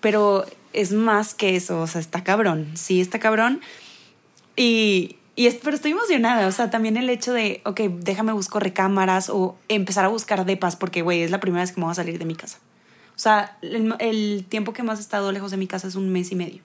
pero 0.02 0.46
es 0.74 0.92
más 0.92 1.34
que 1.34 1.56
eso, 1.56 1.82
o 1.82 1.88
sea, 1.88 2.02
está 2.02 2.24
cabrón, 2.24 2.72
sí, 2.76 3.02
está 3.02 3.20
cabrón. 3.20 3.62
Y, 4.56 5.16
y 5.36 5.48
es, 5.48 5.56
pero 5.56 5.76
estoy 5.76 5.92
emocionada, 5.92 6.48
o 6.48 6.52
sea, 6.52 6.70
también 6.70 6.98
el 6.98 7.10
hecho 7.10 7.34
de, 7.34 7.62
ok, 7.66 7.80
déjame 8.00 8.34
busco 8.34 8.60
recámaras 8.60 9.30
o 9.30 9.58
empezar 9.70 10.06
a 10.06 10.10
buscar 10.10 10.46
depas, 10.46 10.76
porque, 10.76 11.02
güey, 11.02 11.22
es 11.24 11.32
la 11.32 11.40
primera 11.40 11.64
vez 11.64 11.72
que 11.72 11.80
me 11.80 11.86
voy 11.86 11.92
a 11.92 11.96
salir 11.96 12.20
de 12.20 12.26
mi 12.26 12.36
casa. 12.36 12.60
O 13.16 13.20
sea, 13.22 13.58
el, 13.62 13.94
el 14.00 14.46
tiempo 14.48 14.74
que 14.74 14.84
más 14.84 15.00
he 15.00 15.02
estado 15.02 15.32
lejos 15.32 15.52
de 15.52 15.58
mi 15.58 15.68
casa 15.68 15.88
es 15.88 15.96
un 15.96 16.10
mes 16.10 16.32
y 16.32 16.36
medio. 16.36 16.62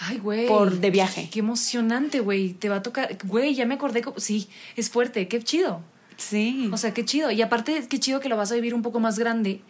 Ay, 0.00 0.18
güey. 0.18 0.46
Por 0.46 0.78
de 0.78 0.90
viaje. 0.90 1.28
Qué 1.30 1.40
emocionante, 1.40 2.20
güey. 2.20 2.52
Te 2.54 2.68
va 2.68 2.76
a 2.76 2.82
tocar. 2.82 3.18
Güey, 3.24 3.54
ya 3.54 3.66
me 3.66 3.74
acordé. 3.74 4.00
co- 4.00 4.14
Sí, 4.16 4.48
es 4.76 4.88
fuerte. 4.90 5.26
Qué 5.28 5.42
chido. 5.42 5.80
Sí. 6.16 6.70
O 6.72 6.76
sea, 6.76 6.94
qué 6.94 7.04
chido. 7.04 7.30
Y 7.32 7.42
aparte, 7.42 7.84
qué 7.88 7.98
chido 7.98 8.20
que 8.20 8.28
lo 8.28 8.36
vas 8.36 8.50
a 8.52 8.54
vivir 8.54 8.74
un 8.74 8.82
poco 8.82 9.00
más 9.00 9.18
grande 9.18 9.60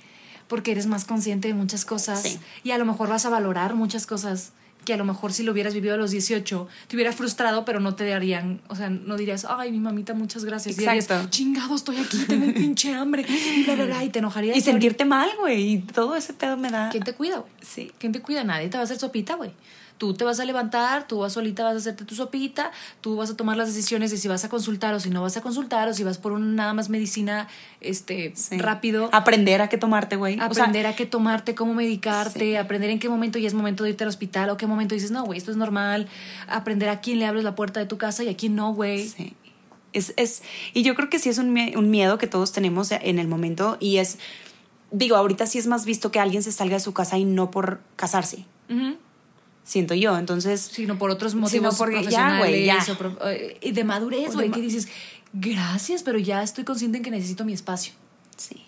porque 0.48 0.72
eres 0.72 0.86
más 0.86 1.04
consciente 1.04 1.48
de 1.48 1.54
muchas 1.54 1.84
cosas. 1.84 2.22
Sí. 2.22 2.38
Y 2.64 2.72
a 2.72 2.78
lo 2.78 2.84
mejor 2.84 3.08
vas 3.08 3.24
a 3.26 3.30
valorar 3.30 3.74
muchas 3.74 4.06
cosas 4.06 4.52
que 4.84 4.94
a 4.94 4.96
lo 4.96 5.04
mejor 5.04 5.34
si 5.34 5.42
lo 5.42 5.52
hubieras 5.52 5.74
vivido 5.74 5.94
a 5.94 5.96
los 5.98 6.10
18 6.12 6.66
te 6.86 6.96
hubiera 6.96 7.12
frustrado, 7.12 7.66
pero 7.66 7.78
no 7.78 7.94
te 7.94 8.06
darían, 8.06 8.62
o 8.68 8.74
sea, 8.74 8.88
no 8.88 9.18
dirías, 9.18 9.46
ay, 9.46 9.70
mi 9.70 9.80
mamita, 9.80 10.14
muchas 10.14 10.46
gracias. 10.46 10.76
Y 10.76 10.78
dirías, 10.78 11.04
Exacto. 11.04 11.28
chingado, 11.28 11.74
estoy 11.74 11.98
aquí, 11.98 12.24
tengo 12.26 12.46
un 12.46 12.54
pinche 12.54 12.94
hambre, 12.94 13.26
y 13.28 13.64
bla, 13.64 13.74
bla, 13.74 13.84
bla, 13.84 14.04
y 14.04 14.08
te 14.08 14.20
enojarías. 14.20 14.56
y 14.56 14.62
sentirte 14.62 15.04
mal, 15.04 15.28
güey, 15.38 15.74
y 15.74 15.78
todo 15.80 16.16
ese 16.16 16.32
pedo 16.32 16.56
me 16.56 16.70
da... 16.70 16.88
¿Quién 16.88 17.04
te 17.04 17.12
cuida, 17.12 17.38
güey? 17.38 17.52
Sí. 17.60 17.92
¿Quién 17.98 18.12
te 18.12 18.22
cuida? 18.22 18.44
Nadie 18.44 18.68
te 18.68 18.78
va 18.78 18.80
a 18.80 18.84
hacer 18.84 18.98
sopita, 18.98 19.34
güey. 19.34 19.50
Tú 19.98 20.14
te 20.14 20.24
vas 20.24 20.38
a 20.38 20.44
levantar, 20.44 21.06
tú 21.08 21.18
vas 21.18 21.32
solita, 21.32 21.64
vas 21.64 21.74
a 21.74 21.78
hacerte 21.78 22.04
tu 22.04 22.14
sopita, 22.14 22.70
tú 23.00 23.16
vas 23.16 23.30
a 23.30 23.36
tomar 23.36 23.56
las 23.56 23.66
decisiones 23.66 24.10
de 24.12 24.16
si 24.16 24.28
vas 24.28 24.44
a 24.44 24.48
consultar 24.48 24.94
o 24.94 25.00
si 25.00 25.10
no 25.10 25.22
vas 25.22 25.36
a 25.36 25.40
consultar 25.40 25.88
o 25.88 25.92
si 25.94 26.04
vas 26.04 26.18
por 26.18 26.30
un 26.32 26.54
nada 26.54 26.72
más 26.72 26.88
medicina 26.88 27.48
este 27.80 28.32
Sí. 28.36 28.58
rápido. 28.58 29.10
Aprender 29.12 29.60
a 29.60 29.68
qué 29.68 29.76
tomarte, 29.76 30.14
güey. 30.16 30.34
O 30.34 30.36
sea, 30.38 30.46
Aprender 30.64 30.86
a 30.86 30.94
qué 30.94 31.04
tomarte, 31.04 31.54
cómo 31.56 31.74
medicarte, 31.74 32.38
Sí. 32.38 32.54
aprender 32.56 32.90
en 32.90 33.00
qué 33.00 33.08
momento 33.08 33.38
ya 33.40 33.48
es 33.48 33.54
momento 33.54 33.82
de 33.84 33.90
irte 33.90 34.04
al 34.04 34.08
hospital 34.08 34.50
o 34.50 34.56
qué 34.56 34.66
momento 34.68 34.94
dices, 34.94 35.10
no, 35.10 35.24
güey, 35.24 35.36
esto 35.38 35.50
es 35.50 35.56
normal. 35.56 36.06
Aprender 36.48 36.88
a 36.90 37.00
quién 37.00 37.18
le 37.18 37.26
abres 37.26 37.42
la 37.42 37.54
puerta 37.56 37.80
de 37.80 37.86
tu 37.86 37.98
casa 37.98 38.22
y 38.22 38.28
a 38.28 38.36
quién 38.36 38.54
no, 38.54 38.72
güey. 38.74 39.08
Sí. 39.08 39.34
Es, 39.92 40.12
es, 40.16 40.42
y 40.74 40.82
yo 40.82 40.94
creo 40.94 41.08
que 41.10 41.18
sí 41.18 41.28
es 41.28 41.38
un, 41.38 41.52
mie- 41.52 41.76
un 41.76 41.90
miedo 41.90 42.18
que 42.18 42.26
todos 42.26 42.52
tenemos 42.52 42.92
en 42.92 43.18
el 43.18 43.26
momento 43.26 43.78
y 43.80 43.96
es, 43.96 44.18
digo, 44.92 45.16
ahorita 45.16 45.46
sí 45.46 45.58
es 45.58 45.66
más 45.66 45.84
visto 45.86 46.12
que 46.12 46.20
alguien 46.20 46.42
se 46.44 46.52
salga 46.52 46.74
de 46.76 46.80
su 46.80 46.92
casa 46.92 47.18
y 47.18 47.24
no 47.24 47.50
por 47.50 47.80
casarse. 47.96 48.44
Siento 49.68 49.94
yo. 49.94 50.16
Entonces, 50.18 50.60
Sino 50.60 50.98
por 50.98 51.10
otros 51.10 51.32
Sino 51.32 51.42
motivos 51.42 51.76
porque 51.76 51.96
ya, 51.96 52.00
profesionales 52.00 52.38
güey, 52.40 52.64
ya. 52.64 52.78
o 53.20 53.28
eh, 53.28 53.58
y 53.60 53.72
de 53.72 53.84
madurez, 53.84 54.34
güey, 54.34 54.50
que 54.50 54.60
dices, 54.60 54.88
gracias, 55.32 56.02
pero 56.02 56.18
ya 56.18 56.42
estoy 56.42 56.64
consciente 56.64 56.98
en 56.98 57.04
que 57.04 57.10
necesito 57.10 57.44
mi 57.44 57.52
espacio. 57.52 57.92
Sí. 58.36 58.64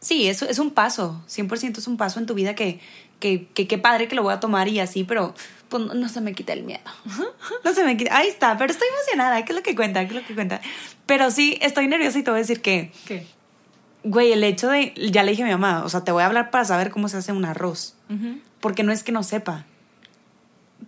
Sí, 0.00 0.26
eso 0.26 0.46
es 0.46 0.58
un 0.58 0.72
paso, 0.72 1.22
100% 1.28 1.78
es 1.78 1.86
un 1.86 1.96
paso 1.96 2.18
en 2.18 2.26
tu 2.26 2.34
vida 2.34 2.54
que, 2.54 2.80
que, 3.20 3.46
que 3.54 3.66
qué 3.66 3.78
padre 3.78 4.08
que 4.08 4.16
lo 4.16 4.22
voy 4.22 4.34
a 4.34 4.40
tomar 4.40 4.68
y 4.68 4.80
así, 4.80 5.04
pero 5.04 5.34
pues 5.68 5.82
no, 5.84 5.94
no 5.94 6.08
se 6.08 6.20
me 6.20 6.34
quita 6.34 6.52
el 6.52 6.64
miedo. 6.64 6.82
No 7.64 7.72
se 7.72 7.84
me 7.84 7.96
quita. 7.96 8.16
Ahí 8.16 8.28
está, 8.28 8.58
pero 8.58 8.72
estoy 8.72 8.88
emocionada, 8.88 9.44
¿qué 9.44 9.52
es 9.52 9.56
lo 9.56 9.62
que 9.62 9.74
cuenta? 9.74 10.00
¿Qué 10.06 10.14
es 10.16 10.20
lo 10.20 10.26
que 10.26 10.34
cuenta? 10.34 10.60
Pero 11.06 11.30
sí, 11.30 11.58
estoy 11.62 11.86
nerviosa 11.86 12.18
y 12.18 12.22
te 12.22 12.30
voy 12.30 12.38
a 12.38 12.42
decir 12.42 12.60
que, 12.60 12.92
¿Qué? 13.06 13.26
güey, 14.02 14.32
el 14.32 14.44
hecho 14.44 14.68
de, 14.68 14.92
ya 15.10 15.22
le 15.22 15.30
dije 15.30 15.42
a 15.42 15.46
mi 15.46 15.52
mamá, 15.52 15.84
o 15.84 15.88
sea, 15.88 16.02
te 16.04 16.12
voy 16.12 16.22
a 16.22 16.26
hablar 16.26 16.50
para 16.50 16.64
saber 16.64 16.90
cómo 16.90 17.08
se 17.08 17.16
hace 17.16 17.32
un 17.32 17.44
arroz, 17.44 17.94
porque 18.60 18.82
no 18.82 18.92
es 18.92 19.02
que 19.04 19.12
no 19.12 19.22
sepa, 19.22 19.64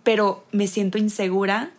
pero 0.03 0.43
me 0.51 0.67
siento 0.67 0.97
insegura, 0.97 1.71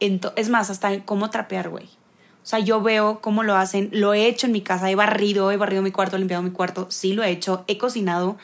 es 0.00 0.48
más, 0.48 0.70
hasta 0.70 1.04
cómo 1.04 1.30
trapear, 1.30 1.68
güey. 1.68 1.86
O 1.86 2.48
sea, 2.48 2.60
yo 2.60 2.80
veo 2.80 3.20
cómo 3.20 3.42
lo 3.42 3.56
hacen, 3.56 3.88
lo 3.92 4.14
he 4.14 4.26
hecho 4.26 4.46
en 4.46 4.52
mi 4.52 4.60
casa, 4.60 4.88
he 4.88 4.94
barrido, 4.94 5.50
he 5.50 5.56
barrido 5.56 5.82
mi 5.82 5.90
cuarto, 5.90 6.14
he 6.14 6.18
limpiado 6.20 6.42
mi 6.42 6.50
cuarto, 6.50 6.86
sí 6.90 7.12
lo 7.12 7.24
he 7.24 7.30
hecho, 7.30 7.64
he 7.66 7.76
cocinado, 7.76 8.36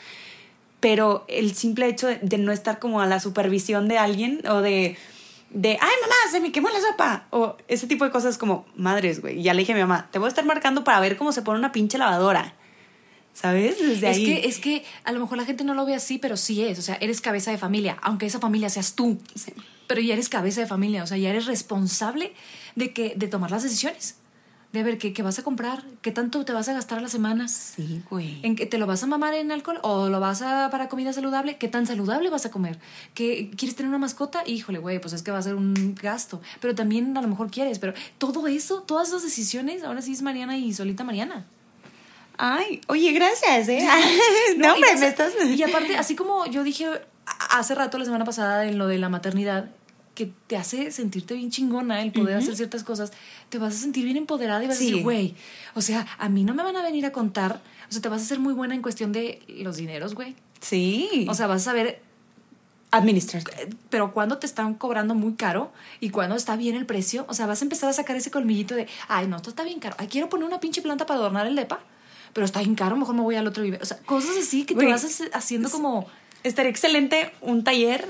pero 0.81 1.23
el 1.29 1.55
simple 1.55 1.87
hecho 1.87 2.07
de, 2.07 2.37
no 2.37 2.51
estar 2.51 2.79
como 2.79 2.99
a 2.99 3.05
la 3.05 3.21
supervisión 3.21 3.87
de 3.87 3.97
alguien 3.97 4.41
o 4.45 4.59
de, 4.59 4.97
de, 5.51 5.69
ay 5.69 5.95
mamá, 6.01 6.15
se 6.29 6.41
me 6.41 6.51
quemó 6.51 6.67
la 6.69 6.81
sopa, 6.81 7.27
o 7.29 7.55
ese 7.69 7.87
tipo 7.87 8.03
de 8.03 8.11
cosas 8.11 8.37
como, 8.37 8.65
madres, 8.75 9.21
güey. 9.21 9.41
Ya 9.41 9.53
le 9.53 9.59
dije 9.59 9.71
a 9.71 9.75
mi 9.75 9.81
mamá, 9.81 10.09
te 10.11 10.19
voy 10.19 10.25
a 10.25 10.29
estar 10.29 10.43
marcando 10.43 10.83
para 10.83 10.99
ver 10.99 11.15
cómo 11.15 11.31
se 11.31 11.41
pone 11.41 11.59
una 11.59 11.71
pinche 11.71 11.97
lavadora. 11.97 12.55
¿Sabes? 13.33 13.79
Desde 13.79 14.09
Es 14.11 14.17
ahí. 14.17 14.25
que, 14.25 14.47
es 14.47 14.59
que 14.59 14.85
a 15.03 15.11
lo 15.11 15.19
mejor 15.19 15.37
la 15.37 15.45
gente 15.45 15.63
no 15.63 15.73
lo 15.73 15.85
ve 15.85 15.95
así, 15.95 16.17
pero 16.19 16.37
sí 16.37 16.63
es. 16.63 16.77
O 16.79 16.81
sea, 16.81 16.95
eres 17.01 17.19
cabeza 17.19 17.51
de 17.51 17.57
familia, 17.57 17.97
aunque 18.01 18.25
esa 18.27 18.39
familia 18.39 18.69
seas 18.69 18.93
tú. 18.93 19.17
Sí. 19.35 19.51
Pero 19.87 20.01
ya 20.01 20.13
eres 20.13 20.29
cabeza 20.29 20.61
de 20.61 20.67
familia, 20.67 21.03
o 21.03 21.07
sea, 21.07 21.17
ya 21.17 21.29
eres 21.29 21.45
responsable 21.45 22.33
de, 22.75 22.93
que, 22.93 23.13
de 23.15 23.27
tomar 23.27 23.51
las 23.51 23.63
decisiones. 23.63 24.15
De 24.71 24.81
ver 24.81 24.97
qué, 24.97 25.13
qué 25.13 25.21
vas 25.21 25.37
a 25.37 25.43
comprar, 25.43 25.83
qué 26.01 26.11
tanto 26.11 26.45
te 26.45 26.51
vas 26.53 26.67
a 26.67 26.73
gastar 26.73 26.97
a 26.97 27.01
la 27.01 27.07
semana. 27.09 27.47
Sí, 27.47 28.01
güey. 28.09 28.39
¿En 28.41 28.55
que 28.55 28.65
te 28.65 28.79
lo 28.79 28.87
vas 28.87 29.03
a 29.03 29.07
mamar 29.07 29.35
en 29.35 29.51
alcohol 29.51 29.79
o 29.83 30.09
lo 30.09 30.19
vas 30.19 30.41
a 30.41 30.69
para 30.71 30.89
comida 30.89 31.13
saludable? 31.13 31.57
¿Qué 31.57 31.67
tan 31.67 31.85
saludable 31.85 32.31
vas 32.31 32.47
a 32.47 32.49
comer? 32.51 32.79
¿Que 33.13 33.51
quieres 33.55 33.75
tener 33.75 33.89
una 33.89 33.99
mascota? 33.99 34.41
Híjole, 34.47 34.79
güey, 34.79 34.99
pues 34.99 35.13
es 35.13 35.21
que 35.21 35.29
va 35.29 35.37
a 35.37 35.43
ser 35.43 35.53
un 35.53 35.93
gasto. 36.01 36.41
Pero 36.59 36.73
también 36.73 37.15
a 37.15 37.21
lo 37.21 37.27
mejor 37.27 37.51
quieres. 37.51 37.77
Pero 37.77 37.93
todo 38.17 38.47
eso, 38.47 38.81
todas 38.81 39.09
esas 39.09 39.21
decisiones, 39.21 39.83
ahora 39.83 40.01
sí 40.01 40.11
es 40.13 40.23
Mariana 40.23 40.57
y 40.57 40.73
solita 40.73 41.03
Mariana. 41.03 41.45
Ay, 42.37 42.81
oye, 42.87 43.11
gracias, 43.11 43.69
¿eh? 43.69 43.85
no, 44.57 44.67
No, 44.67 44.73
hombre, 44.73 44.89
y 44.95 44.99
me 44.99 45.07
estás... 45.07 45.33
Y 45.45 45.61
aparte, 45.63 45.97
así 45.97 46.15
como 46.15 46.45
yo 46.47 46.63
dije 46.63 46.87
hace 47.51 47.75
rato, 47.75 47.97
la 47.97 48.05
semana 48.05 48.25
pasada, 48.25 48.65
en 48.65 48.77
lo 48.77 48.87
de 48.87 48.97
la 48.97 49.07
maternidad, 49.09 49.69
que 50.15 50.31
te 50.47 50.57
hace 50.57 50.91
sentirte 50.91 51.33
bien 51.35 51.49
chingona 51.51 52.01
el 52.01 52.11
poder 52.11 52.37
hacer 52.37 52.55
ciertas 52.55 52.83
cosas, 52.83 53.11
te 53.49 53.57
vas 53.57 53.73
a 53.75 53.77
sentir 53.77 54.03
bien 54.05 54.17
empoderada 54.17 54.63
y 54.63 54.67
vas 54.67 54.77
Sí. 54.77 54.85
a 54.85 54.87
decir, 54.89 55.03
güey, 55.03 55.35
o 55.73 55.81
sea, 55.81 56.05
a 56.19 56.29
mí 56.29 56.43
no 56.43 56.53
me 56.53 56.61
van 56.63 56.75
a 56.75 56.83
venir 56.83 57.05
a 57.05 57.11
contar, 57.11 57.61
o 57.89 57.91
sea, 57.91 58.01
te 58.01 58.09
vas 58.09 58.21
a 58.21 58.25
hacer 58.25 58.39
muy 58.39 58.53
buena 58.53 58.75
en 58.75 58.81
cuestión 58.81 59.11
de 59.11 59.41
los 59.47 59.77
dineros, 59.77 60.13
güey. 60.15 60.35
Sí. 60.59 61.25
O 61.29 61.33
sea, 61.33 61.47
vas 61.47 61.61
a 61.61 61.65
saber, 61.65 62.01
administrar. 62.91 63.41
pero 63.89 64.11
cuando 64.11 64.37
te 64.37 64.45
están 64.45 64.75
cobrando 64.75 65.15
muy 65.15 65.33
caro 65.33 65.71
y 65.99 66.09
cuando 66.11 66.35
está 66.35 66.55
bien 66.57 66.75
el 66.75 66.85
precio, 66.85 67.25
o 67.27 67.33
sea, 67.33 67.47
vas 67.47 67.61
a 67.61 67.65
empezar 67.65 67.89
a 67.89 67.93
sacar 67.93 68.15
ese 68.15 68.29
colmillito 68.29 68.75
de, 68.75 68.87
ay, 69.07 69.27
no, 69.27 69.37
esto 69.37 69.49
está 69.49 69.63
bien 69.63 69.79
caro, 69.79 69.95
ay, 69.97 70.07
quiero 70.07 70.29
poner 70.29 70.45
una 70.47 70.59
pinche 70.59 70.81
planta 70.83 71.05
para 71.07 71.19
adornar 71.19 71.47
el 71.47 71.55
depa, 71.55 71.79
pero 72.33 72.45
está 72.45 72.59
bien 72.59 72.75
caro, 72.75 72.95
mejor 72.97 73.15
me 73.15 73.21
voy 73.21 73.35
al 73.35 73.47
otro 73.47 73.63
vive. 73.63 73.79
O 73.81 73.85
sea, 73.85 73.97
cosas 73.99 74.35
así 74.37 74.65
que 74.65 74.75
te 74.75 74.85
vas 74.85 75.03
hace- 75.03 75.29
haciendo 75.33 75.69
como... 75.69 76.07
Estaría 76.43 76.69
excelente 76.71 77.31
un 77.39 77.63
taller 77.63 78.05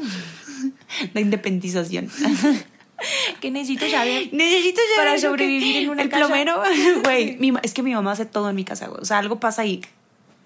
de 1.13 1.21
independización. 1.21 2.09
¿Qué 3.41 3.51
necesito 3.51 3.87
saber? 3.89 4.29
Necesito 4.31 4.79
ya 4.95 5.03
Para 5.03 5.19
sobrevivir 5.19 5.77
en 5.83 5.89
una 5.89 6.01
el 6.03 6.09
casa. 6.09 6.25
plomero, 6.25 6.61
güey, 7.03 7.37
es 7.63 7.73
que 7.73 7.83
mi 7.83 7.93
mamá 7.93 8.13
hace 8.13 8.25
todo 8.25 8.49
en 8.49 8.55
mi 8.55 8.63
casa. 8.63 8.89
O 8.91 9.05
sea, 9.05 9.19
algo 9.19 9.39
pasa 9.39 9.65
y 9.65 9.81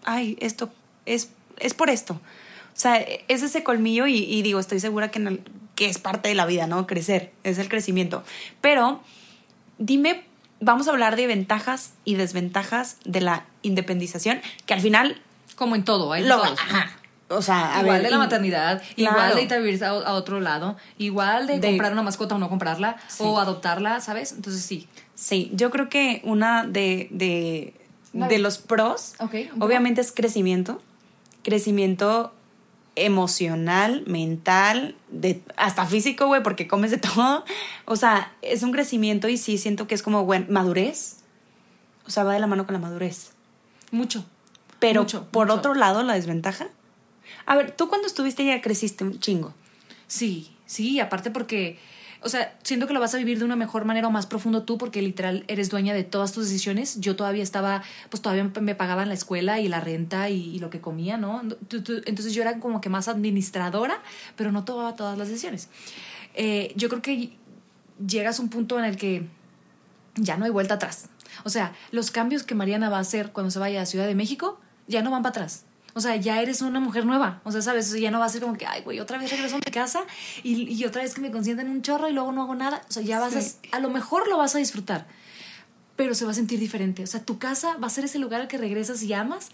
ay, 0.04 0.38
esto 0.42 0.70
es 1.06 1.30
es 1.60 1.74
por 1.74 1.90
esto. 1.90 2.14
O 2.16 2.80
sea, 2.80 2.98
es 2.98 3.42
ese 3.42 3.64
colmillo 3.64 4.06
y, 4.08 4.18
y 4.18 4.42
digo, 4.42 4.60
estoy 4.60 4.80
segura 4.80 5.10
que, 5.12 5.20
el- 5.20 5.42
que 5.76 5.88
es 5.88 5.98
parte 5.98 6.30
de 6.30 6.36
la 6.36 6.46
vida, 6.46 6.68
¿no? 6.68 6.88
Crecer, 6.88 7.32
es 7.44 7.58
el 7.58 7.70
crecimiento. 7.70 8.24
Pero 8.60 9.02
dime, 9.78 10.24
vamos 10.60 10.88
a 10.88 10.92
hablar 10.92 11.16
de 11.16 11.28
ventajas 11.28 11.94
y 12.06 12.16
desventajas 12.16 12.98
de 13.06 13.22
la 13.22 13.46
independización, 13.62 14.42
que 14.66 14.74
al 14.74 14.82
final 14.82 15.22
Como 15.56 15.76
en 15.76 15.84
todo, 15.84 16.14
hay 16.14 16.24
lo, 16.24 16.38
todos. 16.42 16.60
ajá. 16.60 16.92
O 17.30 17.42
sea, 17.42 17.78
a 17.78 17.82
igual 17.82 17.98
ver, 17.98 18.04
de 18.06 18.12
la 18.12 18.18
maternidad, 18.20 18.82
Claro. 18.96 19.18
igual 19.18 19.36
de 19.36 19.42
irte 19.42 19.54
a 19.56 19.58
vivir 19.60 19.84
a, 19.84 19.90
a 19.90 20.14
otro 20.14 20.40
lado, 20.40 20.78
igual 20.98 21.46
de, 21.46 21.60
De- 21.60 21.68
comprar 21.68 21.92
una 21.92 22.02
mascota 22.04 22.36
o 22.36 22.38
no 22.38 22.48
comprarla, 22.48 22.96
Sí. 23.10 23.18
o 23.26 23.38
adoptarla, 23.40 24.00
¿sabes? 24.00 24.32
Entonces 24.32 24.64
sí. 24.64 24.88
Sí, 25.14 25.52
yo 25.54 25.70
creo 25.70 25.90
que 25.90 26.22
una 26.24 26.66
de, 26.66 27.08
de, 27.12 27.74
de 28.14 28.40
los 28.40 28.60
pros, 28.60 29.16
obviamente 29.60 30.00
es 30.00 30.12
crecimiento, 30.14 30.82
crecimiento 31.44 32.34
emocional, 32.98 34.04
mental, 34.08 34.96
de, 35.10 35.42
hasta 35.56 35.86
físico, 35.86 36.28
güey, 36.28 36.44
porque 36.44 36.68
comes 36.68 36.92
de 36.92 36.98
todo. 36.98 37.46
O 37.86 37.96
sea, 37.96 38.34
es 38.42 38.64
un 38.64 38.72
crecimiento 38.72 39.30
y 39.30 39.38
sí 39.38 39.58
siento 39.58 39.88
que 39.88 39.96
es 39.96 40.04
como, 40.04 40.24
güey, 40.24 40.46
madurez. 40.50 41.18
O 42.06 42.10
sea, 42.10 42.24
va 42.24 42.34
de 42.34 42.40
la 42.40 42.48
mano 42.48 42.66
con 42.66 42.74
la 42.74 42.80
madurez. 42.80 43.32
Mucho. 43.92 44.26
Pero 44.80 45.02
Mucho, 45.02 45.28
por 45.32 45.48
mucho. 45.48 45.60
otro 45.60 45.74
lado, 45.74 46.04
la 46.04 46.14
desventaja. 46.14 46.68
A 47.46 47.56
ver, 47.56 47.72
tú 47.72 47.88
cuando 47.90 48.08
estuviste 48.08 48.46
ya 48.46 48.62
creciste 48.62 49.04
un 49.04 49.20
chingo. 49.20 49.54
Sí, 50.08 50.56
sí, 50.66 51.00
aparte 51.00 51.32
porque, 51.32 51.80
o 52.22 52.30
sea, 52.30 52.58
siento 52.64 52.88
que 52.88 52.94
lo 52.94 53.00
vas 53.00 53.14
a 53.14 53.18
vivir 53.18 53.40
de 53.40 53.46
una 53.46 53.56
mejor 53.56 53.86
manera 53.86 54.08
o 54.08 54.12
más 54.12 54.26
profundo 54.26 54.64
tú 54.64 54.78
porque 54.78 55.02
literal 55.02 55.44
eres 55.48 55.70
dueña 55.70 55.94
de 55.94 56.04
todas 56.04 56.32
tus 56.32 56.46
decisiones. 56.46 57.00
Yo 57.00 57.16
todavía 57.16 57.44
estaba, 57.44 57.84
pues 58.10 58.22
todavía 58.22 58.50
me 58.62 58.76
pagaban 58.76 59.08
la 59.08 59.14
escuela 59.14 59.60
y 59.60 59.68
la 59.68 59.80
renta 59.80 60.30
y, 60.30 60.60
lo 60.60 60.70
que 60.70 60.82
comía, 60.82 61.18
¿no? 61.18 61.42
Entonces 61.42 62.34
yo 62.34 62.42
era 62.42 62.60
como 62.60 62.82
que 62.82 62.90
más 62.90 63.08
administradora, 63.08 64.02
pero 64.36 64.52
no 64.52 64.64
tomaba 64.66 64.96
todas 64.96 65.18
las 65.18 65.28
decisiones. 65.28 65.70
Eh, 66.34 66.74
yo 66.76 66.90
creo 66.90 67.02
que 67.02 67.38
llegas 68.06 68.40
a 68.40 68.42
un 68.42 68.50
punto 68.50 68.80
en 68.80 68.86
el 68.86 68.98
que 68.98 69.28
ya 70.16 70.38
no 70.38 70.46
hay 70.46 70.52
vuelta 70.52 70.76
atrás. 70.76 71.10
O 71.44 71.50
sea, 71.50 71.74
los 71.92 72.12
cambios 72.12 72.44
que 72.44 72.56
Mariana 72.56 72.90
va 72.90 72.98
a 72.98 73.02
hacer 73.02 73.32
cuando 73.32 73.52
se 73.52 73.60
vaya 73.60 73.82
a 73.82 73.86
Ciudad 73.86 74.08
de 74.08 74.16
México 74.16 74.60
ya 74.88 75.02
no 75.02 75.12
van 75.12 75.22
para 75.22 75.32
atrás. 75.32 75.67
O 75.98 76.02
sea, 76.02 76.16
ya 76.16 76.42
eres 76.42 76.62
una 76.62 76.80
mujer 76.80 77.06
nueva. 77.06 77.42
O 77.44 77.52
sea, 77.52 77.62
¿sabes? 77.64 77.88
O 77.88 77.92
sea, 77.94 78.00
ya 78.00 78.12
no 78.12 78.20
va 78.20 78.26
a 78.26 78.30
ser 78.30 78.42
como 78.42 78.56
que, 78.56 78.68
ay, 78.68 78.84
güey, 78.84 79.00
otra 79.00 79.18
vez 79.18 79.32
regreso 79.32 79.56
a 79.56 79.58
mi 79.58 79.72
casa 79.72 80.04
y, 80.44 80.72
y 80.72 80.86
otra 80.86 81.02
vez 81.02 81.16
que 81.16 81.22
me 81.22 81.32
consienten 81.32 81.68
un 81.70 81.82
chorro 81.82 82.08
y 82.08 82.14
luego 82.14 82.32
no 82.32 82.44
hago 82.44 82.54
nada. 82.54 82.84
O 82.88 82.92
sea, 82.92 83.02
ya 83.02 83.20
vas 83.20 83.34
Sí. 83.34 83.56
a... 83.72 83.78
A 83.78 83.80
lo 83.80 83.90
mejor 83.90 84.28
lo 84.28 84.38
vas 84.38 84.54
a 84.56 84.60
disfrutar, 84.60 85.08
pero 85.96 86.14
se 86.14 86.24
va 86.26 86.32
a 86.32 86.34
sentir 86.36 86.60
diferente. 86.60 87.04
O 87.04 87.08
sea, 87.08 87.24
tu 87.26 87.40
casa 87.40 87.78
va 87.78 87.88
a 87.88 87.90
ser 87.90 88.06
ese 88.06 88.20
lugar 88.20 88.42
al 88.42 88.48
que 88.48 88.58
regresas 88.60 89.02
y 89.02 89.12
amas, 89.14 89.50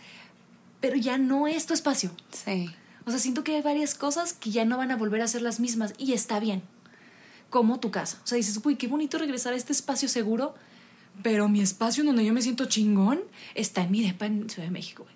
pero 0.82 0.98
ya 0.98 1.18
no 1.18 1.48
es 1.48 1.66
tu 1.66 1.74
espacio. 1.74 2.12
Sí. 2.32 2.70
O 3.06 3.10
sea, 3.12 3.20
siento 3.20 3.44
que 3.46 3.56
hay 3.56 3.62
varias 3.62 3.96
cosas 3.96 4.34
que 4.34 4.52
ya 4.52 4.66
no 4.66 4.78
van 4.78 4.92
a 4.92 4.98
volver 4.98 5.22
a 5.22 5.28
ser 5.28 5.42
las 5.42 5.60
mismas 5.62 5.94
y 5.98 6.12
está 6.14 6.40
bien. 6.42 6.62
Como 7.50 7.80
tu 7.80 7.90
casa. 7.92 8.18
O 8.24 8.28
sea, 8.28 8.36
dices, 8.36 8.60
uy, 8.64 8.76
qué 8.76 8.88
bonito 8.88 9.18
regresar 9.18 9.54
a 9.54 9.56
este 9.56 9.72
espacio 9.74 10.10
seguro, 10.10 10.56
pero 11.22 11.48
mi 11.48 11.62
espacio 11.62 12.02
en 12.02 12.08
donde 12.08 12.26
yo 12.26 12.34
me 12.34 12.42
siento 12.42 12.66
chingón 12.66 13.22
está 13.56 13.84
en 13.84 13.92
mi 13.92 14.02
depa 14.04 14.26
en 14.26 14.50
Ciudad 14.50 14.68
de 14.68 14.72
México. 14.72 15.04
güey. 15.04 15.16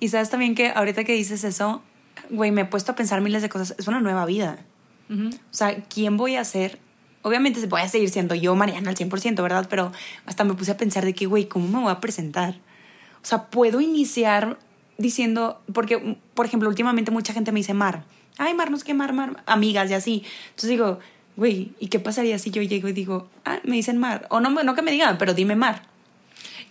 Y 0.00 0.08
sabes 0.08 0.30
también 0.30 0.54
que 0.54 0.70
ahorita 0.70 1.04
que 1.04 1.12
dices 1.12 1.44
eso, 1.44 1.82
güey, 2.30 2.50
me 2.50 2.62
he 2.62 2.64
puesto 2.64 2.92
a 2.92 2.94
pensar 2.94 3.20
miles 3.20 3.42
de 3.42 3.48
cosas. 3.48 3.74
Es 3.78 3.88
una 3.88 4.00
nueva 4.00 4.26
vida. 4.26 4.58
Ujú. 5.10 5.28
O 5.28 5.54
sea, 5.54 5.76
¿quién 5.84 6.16
voy 6.16 6.36
a 6.36 6.44
ser? 6.44 6.78
Obviamente 7.22 7.64
voy 7.66 7.80
a 7.80 7.88
seguir 7.88 8.10
siendo 8.10 8.34
yo, 8.34 8.54
Mariana, 8.54 8.90
al 8.90 8.96
100%, 8.96 9.42
¿verdad? 9.42 9.66
Pero 9.68 9.92
hasta 10.26 10.44
me 10.44 10.54
puse 10.54 10.72
a 10.72 10.76
pensar 10.76 11.04
de 11.04 11.14
que, 11.14 11.26
güey, 11.26 11.46
¿cómo 11.46 11.66
me 11.68 11.84
voy 11.84 11.92
a 11.92 12.00
presentar? 12.00 12.54
O 13.22 13.26
sea, 13.26 13.46
puedo 13.46 13.80
iniciar 13.80 14.58
diciendo, 14.98 15.60
porque, 15.72 16.18
por 16.34 16.46
ejemplo, 16.46 16.68
últimamente 16.68 17.10
mucha 17.10 17.32
gente 17.32 17.52
me 17.52 17.60
dice 17.60 17.74
Mar. 17.74 18.04
Ay, 18.38 18.54
Mar, 18.54 18.70
no 18.70 18.76
sé 18.76 18.84
qué, 18.84 18.94
Mar, 18.94 19.12
Mar, 19.12 19.42
amigas 19.46 19.90
y 19.90 19.94
así. 19.94 20.22
Entonces 20.50 20.70
digo, 20.70 21.00
güey, 21.36 21.72
¿y 21.80 21.88
qué 21.88 21.98
pasaría 21.98 22.38
si 22.38 22.50
yo 22.50 22.62
llego 22.62 22.88
y 22.88 22.92
digo, 22.92 23.28
ah, 23.44 23.58
me 23.64 23.76
dicen 23.76 23.98
Mar? 23.98 24.26
O 24.30 24.40
no, 24.40 24.50
no 24.50 24.74
que 24.74 24.82
me 24.82 24.92
digan, 24.92 25.18
pero 25.18 25.34
dime 25.34 25.56
Mar. 25.56 25.82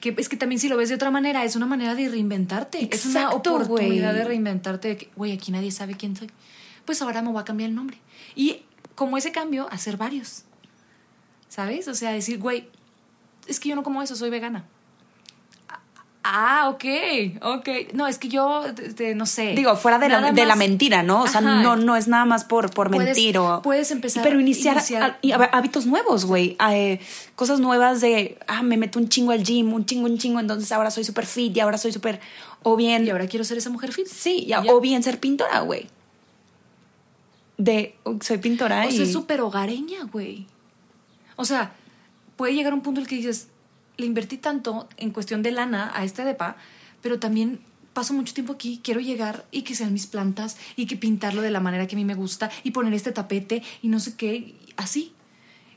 Que 0.01 0.13
es 0.17 0.29
que 0.29 0.37
también 0.37 0.59
si 0.59 0.69
lo 0.69 0.77
ves 0.77 0.89
de 0.89 0.95
otra 0.95 1.11
manera, 1.11 1.43
es 1.43 1.55
una 1.55 1.65
manera 1.65 1.95
de 1.95 2.09
reinventarte. 2.09 2.87
es 2.91 3.05
una 3.05 3.31
oportunidad 3.31 4.13
de 4.13 4.23
reinventarte. 4.23 4.89
de 4.89 4.97
que, 4.97 5.09
Güey, 5.15 5.31
aquí 5.31 5.51
nadie 5.51 5.71
sabe 5.71 5.95
quién 5.95 6.15
soy. 6.15 6.29
Pues 6.85 7.01
ahora 7.01 7.21
me 7.21 7.31
voy 7.31 7.41
a 7.41 7.45
cambiar 7.45 7.69
el 7.69 7.75
nombre. 7.75 7.97
Y 8.35 8.61
como 8.93 9.17
ese 9.17 9.31
cambio, 9.31 9.67
hacer 9.71 9.97
varios. 9.97 10.43
¿Sabes? 11.49 11.87
O 11.87 11.95
sea, 11.95 12.11
decir, 12.11 12.39
güey, 12.39 12.69
es 13.47 13.59
que 13.59 13.69
yo 13.69 13.75
no 13.75 13.83
como 13.83 14.01
eso, 14.01 14.15
soy 14.15 14.29
vegana. 14.29 14.65
Ah, 16.27 16.69
ok, 16.69 16.83
ok. 17.43 17.69
No, 17.93 18.07
es 18.07 18.17
que 18.17 18.29
yo, 18.29 18.63
no 19.15 19.27
sé. 19.27 19.53
Digo, 19.53 19.75
fuera 19.75 19.99
de 19.99 20.09
la, 20.09 20.31
de 20.31 20.45
la 20.47 20.55
mentira, 20.55 21.03
¿no? 21.03 21.21
O 21.21 21.27
sea, 21.27 21.39
Ajá. 21.39 21.61
no, 21.61 21.75
no 21.75 21.95
es 21.95 22.07
nada 22.07 22.25
más 22.25 22.43
por, 22.45 22.71
por 22.71 22.89
Puedes- 22.89 23.09
mentir 23.15 23.37
o... 23.37 23.61
puedes 23.61 23.91
empezar 23.91 24.23
Pero 24.23 24.39
iniciar, 24.39 24.77
iniciar- 24.77 25.19
a- 25.39 25.43
hábitos 25.55 25.85
nuevos, 25.85 26.25
güey. 26.25 26.57
Eh, 26.71 26.99
cosas 27.35 27.59
nuevas 27.59 28.01
de, 28.01 28.39
ah, 28.47 28.63
me 28.63 28.75
meto 28.75 28.97
un 28.97 29.07
chingo 29.07 29.33
al 29.33 29.43
gym, 29.43 29.71
un 29.71 29.85
chingo, 29.85 30.07
un 30.07 30.17
chingo, 30.17 30.39
entonces 30.39 30.71
ahora 30.71 30.89
soy 30.89 31.03
súper 31.03 31.27
fit 31.27 31.55
y 31.55 31.59
ahora 31.59 31.77
soy 31.77 31.91
súper... 31.93 32.19
O 32.63 32.75
bien... 32.75 33.05
Y 33.05 33.11
ahora 33.11 33.27
quiero 33.27 33.43
ser 33.45 33.59
esa 33.59 33.69
mujer 33.69 33.93
fit. 33.93 34.07
Sí, 34.07 34.51
o 34.67 34.81
bien 34.81 35.03
ser 35.03 35.19
pintora, 35.19 35.59
güey. 35.59 35.87
De, 37.57 37.95
soy 38.21 38.39
pintora 38.39 38.85
O 38.85 38.89
y... 38.89 38.97
ser 38.97 39.07
súper 39.07 39.41
hogareña, 39.41 40.05
güey. 40.11 40.47
O 41.35 41.45
sea, 41.45 41.73
puede 42.35 42.55
llegar 42.55 42.73
un 42.73 42.81
punto 42.81 42.99
en 42.99 43.03
el 43.03 43.09
que 43.09 43.15
dices, 43.17 43.49
le 43.97 44.05
invertí 44.05 44.37
tanto 44.37 44.87
en 44.97 45.11
cuestión 45.11 45.43
de 45.43 45.51
lana 45.51 45.91
a 45.95 46.03
este 46.03 46.23
depa, 46.23 46.57
pero 47.01 47.19
también 47.19 47.59
paso 47.93 48.13
mucho 48.13 48.33
tiempo 48.33 48.53
aquí, 48.53 48.81
quiero 48.83 48.99
llegar 48.99 49.45
y 49.51 49.61
que 49.61 49.73
sean 49.73 49.93
mis 49.93 50.05
plantas 50.05 50.57
y 50.75 50.85
que 50.85 50.97
pintarlo 50.97 51.41
de 51.41 51.49
la 51.49 51.61
manera 51.61 51.87
que 51.87 51.95
a 51.95 51.97
mí 51.97 52.03
me 52.03 52.13
gusta 52.13 52.51
y 52.61 52.71
poner 52.71 52.93
este 52.93 53.13
tapete 53.13 53.63
y 53.81 53.87
no 53.87 53.99
sé 53.99 54.15
qué, 54.15 54.53
así. 54.75 55.13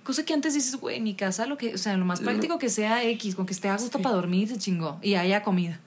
Cosa 0.03 0.25
que 0.25 0.35
antes 0.35 0.55
dices, 0.55 0.75
güey, 0.77 0.97
en 0.97 1.05
mi 1.05 1.15
casa, 1.15 1.47
lo 1.47 1.57
que, 1.57 1.75
o 1.75 1.79
sea, 1.79 1.97
lo 1.97 2.05
más 2.05 2.21
práctico 2.21 2.59
que 2.59 2.71
sea 2.71 3.05
X, 3.05 3.37
con 3.37 3.47
que 3.47 3.53
esté 3.53 3.69
a 3.69 3.77
gusto 3.77 4.01
para 4.01 4.15
dormir, 4.15 4.49
se 4.49 4.59
chingó 4.59 4.99
y 5.03 5.15
haya 5.15 5.43
comida. 5.43 5.81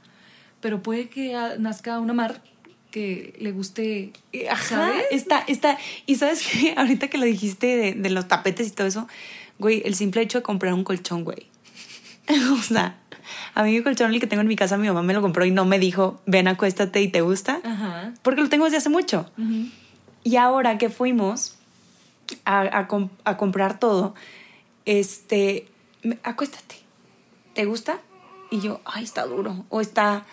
Pero 0.61 0.81
puede 0.81 1.09
que 1.09 1.35
nazca 1.57 1.99
una 1.99 2.13
mar 2.13 2.41
que 2.91 3.35
le 3.39 3.51
guste, 3.51 4.13
Ajá, 4.49 4.63
¿sabes? 4.63 5.05
está, 5.11 5.43
está. 5.47 5.77
Y 6.05 6.15
sabes 6.15 6.43
que 6.43 6.73
ahorita 6.77 7.07
que 7.09 7.17
lo 7.17 7.25
dijiste 7.25 7.67
de, 7.75 7.93
de 7.93 8.09
los 8.09 8.27
tapetes 8.27 8.67
y 8.67 8.71
todo 8.71 8.87
eso, 8.87 9.07
güey, 9.59 9.81
el 9.85 9.95
simple 9.95 10.21
hecho 10.21 10.37
de 10.37 10.43
comprar 10.43 10.73
un 10.73 10.83
colchón, 10.83 11.23
güey. 11.23 11.50
o 12.51 12.61
sea, 12.61 12.97
a 13.55 13.63
mí 13.63 13.71
mi 13.71 13.83
colchón, 13.83 14.13
el 14.13 14.19
que 14.19 14.27
tengo 14.27 14.41
en 14.41 14.47
mi 14.47 14.55
casa, 14.55 14.77
mi 14.77 14.87
mamá 14.87 15.01
me 15.03 15.13
lo 15.13 15.21
compró 15.21 15.45
y 15.45 15.51
no 15.51 15.65
me 15.65 15.79
dijo, 15.79 16.21
ven, 16.25 16.47
acuéstate 16.47 17.01
y 17.01 17.07
te 17.07 17.21
gusta. 17.21 17.59
Ajá. 17.63 18.13
Porque 18.21 18.41
lo 18.41 18.49
tengo 18.49 18.65
desde 18.65 18.77
hace 18.77 18.89
mucho. 18.89 19.29
Y 20.23 20.35
ahora 20.35 20.77
que 20.77 20.89
fuimos 20.89 21.55
a, 22.45 22.77
a 22.79 22.87
com- 22.87 23.09
a 23.23 23.37
comprar 23.37 23.79
todo, 23.79 24.13
este, 24.85 25.67
acuéstate. 26.23 26.75
¿Te 27.53 27.65
gusta? 27.65 27.99
Y 28.49 28.59
yo, 28.61 28.81
ay, 28.85 29.03
está 29.03 29.25
duro. 29.25 29.65
O 29.69 29.81
está 29.81 30.25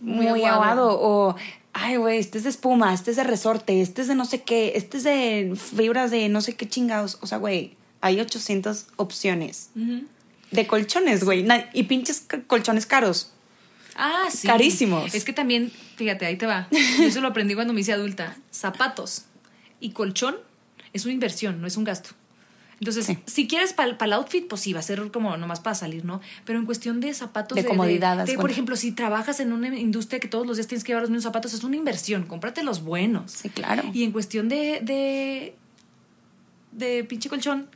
muy, 0.00 0.26
Muy 0.26 0.44
aguado. 0.44 0.62
aguado. 0.62 0.98
O, 1.00 1.36
ay, 1.72 1.96
güey, 1.96 2.18
este 2.18 2.38
es 2.38 2.44
de 2.44 2.50
espuma, 2.50 2.92
este 2.94 3.10
es 3.10 3.16
de 3.16 3.24
resorte, 3.24 3.80
este 3.80 4.02
es 4.02 4.08
de 4.08 4.14
no 4.14 4.24
sé 4.24 4.42
qué, 4.42 4.72
este 4.76 4.96
es 4.98 5.04
de 5.04 5.54
fibras 5.56 6.10
de 6.10 6.28
no 6.28 6.40
sé 6.40 6.54
qué 6.56 6.68
chingados. 6.68 7.18
O 7.22 7.26
sea, 7.26 7.38
güey, 7.38 7.76
hay 8.00 8.20
800 8.20 8.86
opciones 8.96 9.70
de 10.50 10.66
colchones, 10.66 11.24
güey. 11.24 11.46
Y 11.72 11.84
pinches 11.84 12.26
colchones 12.46 12.86
caros. 12.86 13.32
Ah, 13.96 14.26
sí. 14.30 14.46
Carísimos. 14.46 15.14
Es 15.14 15.24
que 15.24 15.32
también, 15.32 15.72
fíjate, 15.96 16.26
ahí 16.26 16.36
te 16.36 16.46
va. 16.46 16.68
Yo 16.98 17.04
eso 17.04 17.20
lo 17.20 17.28
aprendí 17.28 17.54
cuando 17.54 17.72
me 17.72 17.80
hice 17.80 17.92
adulta. 17.92 18.36
Zapatos 18.52 19.24
y 19.80 19.90
colchón 19.90 20.36
es 20.92 21.04
una 21.04 21.14
inversión, 21.14 21.60
no 21.60 21.66
es 21.66 21.76
un 21.76 21.84
gasto. 21.84 22.10
Entonces, 22.78 23.06
Sí. 23.06 23.18
si 23.24 23.48
quieres 23.48 23.72
para 23.72 23.96
el 23.98 24.12
outfit, 24.12 24.46
pues 24.48 24.60
sí, 24.60 24.74
va 24.74 24.80
a 24.80 24.82
ser 24.82 25.10
como 25.10 25.34
nomás 25.38 25.60
para 25.60 25.74
salir, 25.74 26.04
¿no? 26.04 26.20
Pero 26.44 26.58
en 26.58 26.66
cuestión 26.66 27.00
de 27.00 27.14
zapatos... 27.14 27.56
De 27.56 27.64
comodidad, 27.64 28.26
de- 28.26 28.34
por 28.34 28.50
ejemplo, 28.50 28.76
si 28.76 28.92
trabajas 28.92 29.40
en 29.40 29.54
una 29.54 29.68
industria 29.78 30.20
que 30.20 30.28
todos 30.28 30.46
los 30.46 30.58
días 30.58 30.66
tienes 30.66 30.84
que 30.84 30.88
llevar 30.88 31.00
los 31.00 31.10
mismos 31.10 31.22
zapatos, 31.24 31.54
es 31.54 31.64
una 31.64 31.76
inversión. 31.76 32.24
Cómprate 32.24 32.62
los 32.62 32.82
buenos. 32.82 33.32
Sí, 33.32 33.48
claro. 33.48 33.82
Y 33.94 34.04
en 34.04 34.12
cuestión 34.12 34.50
de, 34.50 34.80
de, 34.82 35.54
de 36.72 37.04
pinche 37.04 37.30
colchón, 37.30 37.70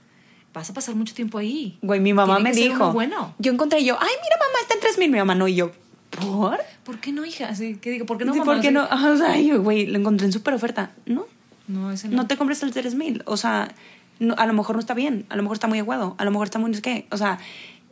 vas 0.53 0.69
a 0.71 0.75
pasar 0.75 0.95
mucho 0.95 1.15
tiempo 1.15 1.39
ahí. 1.39 1.79
Güey, 1.83 2.01
mi 2.01 2.13
mamá 2.13 2.37
Tiene 2.37 2.51
me 2.51 2.55
que 2.57 2.63
ser 2.63 2.69
dijo. 2.73 2.85
uno 2.85 2.93
bueno. 2.93 3.35
Yo 3.39 3.53
encontré 3.53 3.85
yo, 3.85 3.97
ay, 4.01 4.09
mira, 4.23 4.37
mamá, 4.39 4.59
está 4.63 4.75
en 4.75 4.81
3000. 4.81 5.11
Mi 5.11 5.19
mamá 5.19 5.35
no, 5.35 5.47
y 5.49 5.55
yo, 5.55 5.71
¿por? 6.11 6.59
¿Por 6.85 6.99
qué 6.99 7.13
no, 7.13 7.25
hija? 7.25 7.49
Así 7.49 7.77
que 7.77 7.91
digo, 7.91 8.07
¿por 8.07 8.19
qué 8.19 8.25
no, 8.25 8.33
Sí, 8.33 8.39
mamá? 8.41 8.53
¿Por 8.55 8.61
qué 8.63 8.71
no? 8.73 8.85
O 8.85 9.17
sea, 9.17 9.39
yo, 9.41 9.63
güey, 9.63 9.87
lo 9.87 9.99
encontré 9.99 10.27
en 10.27 10.33
súper 10.33 10.55
oferta. 10.55 10.91
No, 11.07 11.27
No, 11.69 11.91
ese 11.93 12.09
no. 12.09 12.17
no 12.17 12.27
te 12.27 12.37
compres 12.37 12.63
el 12.63 12.73
3000. 12.73 13.23
O 13.27 13.37
sea, 13.37 13.73
no, 14.19 14.35
a 14.37 14.47
lo 14.47 14.53
mejor 14.53 14.77
no 14.77 14.81
está 14.81 14.95
bien, 14.95 15.25
a 15.29 15.37
lo 15.37 15.43
mejor 15.43 15.57
está 15.57 15.67
muy 15.69 15.79
aguado, 15.79 16.15
a 16.19 16.25
lo 16.25 16.31
mejor 16.31 16.47
está 16.47 16.59
muy 16.59 16.71
no 16.71 16.77
sé 16.77 16.83
qué. 16.83 17.07
O 17.11 17.17
sea, 17.17 17.39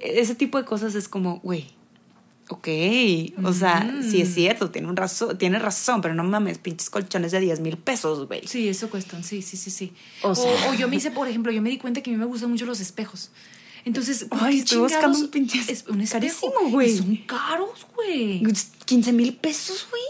ese 0.00 0.34
tipo 0.34 0.58
de 0.58 0.64
cosas 0.64 0.94
es 0.94 1.08
como, 1.08 1.38
güey, 1.40 1.66
ok, 2.50 2.68
o 3.44 3.52
sea, 3.52 3.90
sí 4.08 4.20
es 4.20 4.34
cierto, 4.34 4.70
tiene, 4.70 4.88
un 4.88 4.96
razón, 4.96 5.36
tiene 5.38 5.58
razón, 5.58 6.00
pero 6.00 6.14
no 6.14 6.24
mames, 6.24 6.58
pinches 6.58 6.90
colchones 6.90 7.32
de 7.32 7.40
10 7.40 7.60
mil 7.60 7.76
pesos, 7.76 8.26
güey. 8.26 8.46
Sí, 8.46 8.68
eso 8.68 8.88
cuestan, 8.90 9.22
sí, 9.24 9.42
sí, 9.42 9.56
sí, 9.56 9.70
sí. 9.70 9.92
O 10.22 10.34
sea- 10.34 10.70
o 10.70 10.74
yo 10.74 10.88
me 10.88 10.96
hice, 10.96 11.10
por 11.10 11.28
ejemplo, 11.28 11.52
yo 11.52 11.60
me 11.62 11.70
di 11.70 11.78
cuenta 11.78 12.02
que 12.02 12.10
a 12.10 12.12
mí 12.12 12.18
me 12.18 12.24
gustan 12.26 12.50
mucho 12.50 12.66
los 12.66 12.80
espejos. 12.80 13.30
Entonces, 13.84 14.24
¿por 14.24 14.38
Ay, 14.42 14.58
estoy 14.58 14.78
buscando 14.78 15.18
un 15.18 15.28
pinche 15.28 15.58
es 15.68 15.84
un 15.88 16.00
espejo? 16.00 16.20
carísimo, 16.50 16.70
güey. 16.70 16.96
Son 16.96 17.16
caros, 17.26 17.86
güey. 17.94 18.42
15 18.84 19.12
mil 19.12 19.34
pesos, 19.36 19.86
güey. 19.90 20.02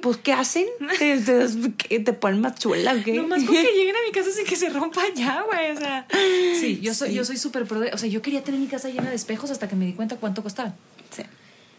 Pues, 0.00 0.16
¿qué 0.18 0.32
hacen? 0.32 0.64
¿Te, 0.98 1.18
te, 1.20 2.00
te 2.00 2.12
ponen 2.14 2.40
o 2.46 3.04
qué? 3.04 3.14
Nomás 3.14 3.42
con 3.44 3.54
que 3.54 3.62
lleguen 3.62 3.94
a 3.94 3.98
mi 4.06 4.12
casa 4.12 4.30
sin 4.32 4.46
que 4.46 4.56
se 4.56 4.70
rompa 4.70 5.02
ya, 5.14 5.42
güey. 5.42 5.70
O 5.72 5.78
sea, 5.78 6.06
sí, 6.58 6.78
yo 6.80 6.94
soy, 6.94 7.10
Sí. 7.10 7.14
yo 7.14 7.24
soy 7.26 7.36
súper 7.36 7.66
pro 7.66 7.80
de- 7.80 7.92
O 7.92 7.98
sea, 7.98 8.08
yo 8.08 8.22
quería 8.22 8.42
tener 8.42 8.58
mi 8.58 8.68
casa 8.68 8.88
llena 8.88 9.10
de 9.10 9.16
espejos 9.16 9.50
hasta 9.50 9.68
que 9.68 9.76
me 9.76 9.84
di 9.84 9.92
cuenta 9.92 10.16
cuánto 10.16 10.42
costaban. 10.42 10.74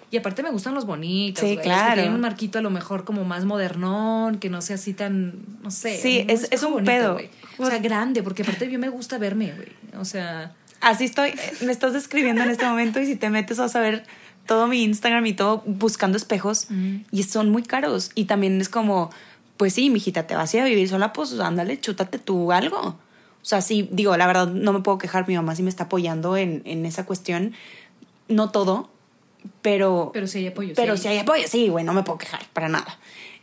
Y 0.10 0.18
aparte 0.18 0.42
me 0.42 0.52
gustan 0.52 0.74
los 0.74 0.86
bonitos. 0.86 1.42
Sí, 1.42 1.56
güey, 1.56 1.56
los 1.58 1.64
que 1.64 1.70
claro. 1.70 1.94
tienen 1.96 2.14
un 2.14 2.22
marquito 2.22 2.60
a 2.60 2.62
lo 2.62 2.70
mejor 2.70 3.04
como 3.04 3.26
más 3.26 3.44
modernón, 3.46 4.38
que 4.38 4.50
no 4.50 4.62
sea 4.62 4.76
así 4.76 4.94
tan, 4.94 5.34
no 5.62 5.70
sé. 5.72 5.98
Sí, 6.02 6.26
es- 6.30 6.48
es 6.52 6.64
un 6.64 6.84
pedo. 6.86 7.18
O 7.58 7.66
sea, 7.66 7.80
grande, 7.80 8.24
porque 8.24 8.44
aparte 8.44 8.66
a 8.66 8.68
mí 8.70 8.78
me 8.78 8.90
gusta 8.90 9.18
verme, 9.18 9.52
güey. 9.54 9.68
O 10.00 10.06
sea, 10.06 10.54
Así 10.80 11.06
estoy, 11.06 11.30
eh, 11.30 11.36
me 11.66 11.72
estás 11.72 11.94
describiendo 11.94 12.44
en 12.44 12.52
este 12.52 12.66
momento 12.66 13.00
y 13.02 13.08
si 13.08 13.16
te 13.16 13.30
metes 13.32 13.58
vas 13.58 13.76
a 13.76 13.80
ver 13.80 14.06
todo 14.46 14.68
mi 14.68 14.84
Instagram 14.84 15.26
y 15.26 15.34
todo 15.34 15.64
buscando 15.66 16.18
espejos 16.18 16.68
y 17.12 17.24
son 17.24 17.50
muy 17.50 17.64
caros 17.64 18.12
y 18.14 18.26
también 18.26 18.62
es 18.62 18.70
como, 18.70 19.10
pues 19.58 19.74
sí, 19.74 19.90
mijita, 19.90 20.28
te 20.28 20.36
vas 20.36 20.54
a 20.54 20.58
ir 20.58 20.64
a 20.64 20.66
vivir 20.68 20.88
sola, 20.88 21.14
pues 21.14 21.34
ándale, 21.40 21.80
chútate 21.82 22.20
tú 22.20 22.52
algo. 22.52 22.80
O 22.80 22.96
sea, 23.42 23.62
sí, 23.62 23.90
digo, 23.92 24.16
la 24.18 24.28
verdad 24.28 24.48
no 24.48 24.72
me 24.72 24.82
puedo 24.82 25.00
quejar, 25.00 25.28
mi 25.28 25.36
mamá 25.36 25.56
sí 25.56 25.64
me 25.64 25.70
está 25.70 25.86
apoyando 25.86 26.38
en, 26.38 26.62
en 26.66 26.86
esa 26.86 27.06
cuestión, 27.08 27.54
no 28.30 28.52
todo, 28.52 28.90
pero... 29.62 30.12
pero 30.14 30.28
sí 30.28 30.40
hay 30.40 30.48
apoyo. 30.48 30.74
Pero 30.76 30.98
si 30.98 31.08
hay 31.08 31.18
apoyo, 31.20 31.44
sí, 31.48 31.70
güey, 31.70 31.84
no 31.86 31.94
me 31.94 32.04
puedo 32.04 32.18
quejar 32.18 32.46
para 32.54 32.70
nada. 32.70 33.00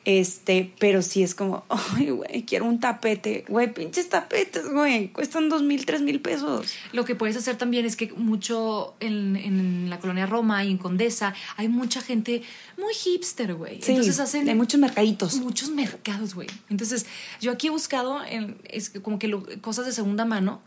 Este, 0.07 0.71
pero 0.79 1.01
sí 1.01 1.23
es 1.23 1.35
como, 1.35 1.65
ay, 1.97 2.11
güey, 2.11 2.43
quiero 2.45 2.67
un 2.67 2.79
tapete. 2.79 3.45
Güey, 3.49 3.73
pinches 3.73 4.11
tapetes, 4.11 4.69
güey, 4.69 5.09
cuestan 5.09 5.49
dos 5.49 5.63
mil, 5.63 5.87
tres 5.87 6.03
mil 6.03 6.21
pesos. 6.21 6.75
Lo 6.93 7.07
que 7.07 7.15
puedes 7.15 7.37
hacer 7.39 7.57
también 7.57 7.87
es 7.87 7.97
que 7.97 8.13
mucho 8.13 8.95
en, 9.01 9.35
en 9.37 9.89
la 9.89 9.99
colonia 10.01 10.27
Roma 10.27 10.63
y 10.63 10.71
en 10.71 10.77
Condesa 10.79 11.35
hay 11.57 11.69
mucha 11.69 12.03
gente 12.03 12.43
muy 12.77 12.93
hipster, 12.93 13.55
güey. 13.55 13.81
Sí, 13.81 13.93
Entonces 13.93 14.21
hacen 14.21 14.47
hay 14.47 14.55
muchos 14.55 14.79
mercaditos. 14.79 15.37
muchos 15.37 15.71
mercados, 15.71 16.35
güey. 16.35 16.49
Entonces, 16.69 17.07
yo 17.41 17.53
aquí 17.53 17.69
he 17.69 17.71
buscado 17.71 18.23
en, 18.25 18.59
es 18.69 18.91
que 18.91 19.01
como 19.01 19.19
que 19.19 19.29
lo- 19.29 19.47
cosas 19.63 19.87
de 19.87 19.93
segunda 19.93 20.27
mano 20.27 20.61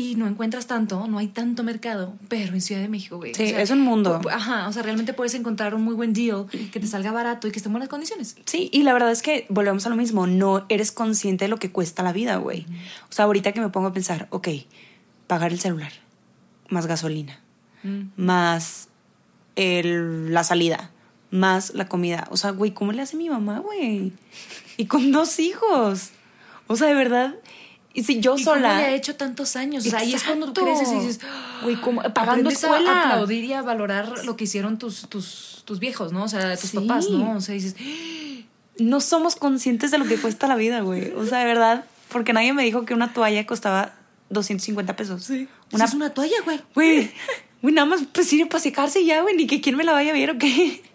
y 0.00 0.14
no 0.14 0.26
encuentras 0.26 0.66
tanto, 0.66 1.06
no 1.06 1.18
hay 1.18 1.28
tanto 1.28 1.62
mercado, 1.62 2.14
pero 2.28 2.54
en 2.54 2.60
Ciudad 2.60 2.80
de 2.80 2.88
México, 2.88 3.16
güey. 3.18 3.34
Sí, 3.34 3.44
es 3.44 3.70
un 3.70 3.80
mundo. 3.80 4.20
Ajá, 4.30 4.66
o 4.68 4.72
sea, 4.72 4.82
realmente 4.82 5.12
puedes 5.12 5.34
encontrar 5.34 5.74
un 5.74 5.82
muy 5.82 5.94
buen 5.94 6.12
deal 6.12 6.46
que 6.72 6.80
te 6.80 6.86
salga 6.86 7.12
barato 7.12 7.46
y 7.48 7.50
que 7.52 7.58
esté 7.58 7.68
en 7.68 7.72
buenas 7.74 7.88
condiciones. 7.88 8.36
Sí, 8.46 8.70
y 8.72 8.82
la 8.82 8.92
verdad 8.92 9.10
es 9.10 9.22
que 9.22 9.46
volvemos 9.48 9.84
a 9.86 9.88
lo 9.90 9.96
mismo, 9.96 10.26
no 10.26 10.64
eres 10.68 10.92
consciente 10.92 11.44
de 11.44 11.48
lo 11.48 11.58
que 11.58 11.70
cuesta 11.70 12.02
la 12.02 12.12
vida, 12.12 12.36
güey. 12.36 12.66
O 13.08 13.12
sea, 13.12 13.26
ahorita 13.26 13.52
que 13.52 13.60
me 13.60 13.68
pongo 13.68 13.88
a 13.88 13.92
pensar, 13.92 14.26
ok, 14.30 14.48
pagar 15.26 15.52
el 15.52 15.60
celular, 15.60 15.92
más 16.68 16.86
gasolina, 16.86 17.40
más 18.16 18.88
el- 19.56 20.32
la 20.32 20.44
salida, 20.44 20.90
más 21.30 21.74
la 21.74 21.88
comida. 21.88 22.26
O 22.30 22.36
sea, 22.36 22.50
güey, 22.50 22.72
¿cómo 22.72 22.92
le 22.92 23.02
hace 23.02 23.16
mi 23.16 23.28
mamá, 23.28 23.58
güey? 23.60 24.12
Y 24.76 24.86
con 24.86 25.12
dos 25.12 25.38
hijos. 25.38 26.10
O 26.66 26.76
sea, 26.76 26.88
de 26.88 26.94
verdad. 26.94 27.34
Y 27.92 28.04
si 28.04 28.20
yo 28.20 28.36
¿Y 28.36 28.42
sola. 28.44 28.68
cómo 28.68 28.80
le 28.80 28.84
ha 28.86 28.94
hecho 28.94 29.16
tantos 29.16 29.56
años? 29.56 29.84
O 29.86 29.90
sea, 29.90 29.98
ahí 30.00 30.14
es 30.14 30.22
cuando 30.22 30.52
tú 30.52 30.60
Exacto. 30.60 30.78
creces 30.80 30.94
y 31.02 31.06
dices, 31.06 31.20
Güey, 31.62 31.76
¿cómo? 31.80 32.00
Pagando 32.14 32.20
aprendes 32.50 32.62
a 32.64 32.66
escuela. 32.68 33.02
aplaudir 33.02 33.44
y 33.44 33.52
a 33.52 33.62
valorar 33.62 34.24
lo 34.24 34.36
que 34.36 34.44
hicieron 34.44 34.78
tus, 34.78 35.08
tus, 35.08 35.62
tus 35.64 35.80
viejos, 35.80 36.12
¿no? 36.12 36.24
O 36.24 36.28
sea, 36.28 36.56
tus 36.56 36.70
Sí. 36.70 36.78
papás, 36.78 37.08
¿no? 37.10 37.36
O 37.36 37.40
sea, 37.40 37.54
dices, 37.54 37.74
no 38.78 39.00
somos 39.00 39.34
conscientes 39.36 39.90
de 39.90 39.98
lo 39.98 40.04
que 40.06 40.16
cuesta 40.18 40.46
la 40.46 40.54
vida, 40.56 40.80
güey. 40.80 41.12
O 41.16 41.26
sea, 41.26 41.40
de 41.40 41.46
verdad, 41.46 41.84
porque 42.10 42.32
nadie 42.32 42.52
me 42.52 42.62
dijo 42.64 42.84
que 42.84 42.94
una 42.94 43.12
toalla 43.12 43.44
costaba 43.46 43.94
250 44.30 44.94
pesos. 44.96 45.28
una, 45.28 45.48
Una, 45.72 45.84
es 45.84 45.94
una 45.94 46.10
toalla, 46.10 46.36
güey. 46.44 46.60
güey, 46.74 47.10
güey, 47.62 47.74
nada 47.74 47.86
más 47.86 48.02
pues 48.12 48.28
sirve 48.28 48.46
para 48.46 48.60
secarse 48.60 49.04
ya, 49.04 49.22
güey, 49.22 49.34
ni 49.36 49.46
que 49.48 49.60
quién 49.60 49.76
me 49.76 49.82
la 49.84 49.92
vaya 49.92 50.10
a 50.10 50.14
ver 50.14 50.30
o 50.30 50.38
qué. 50.38 50.82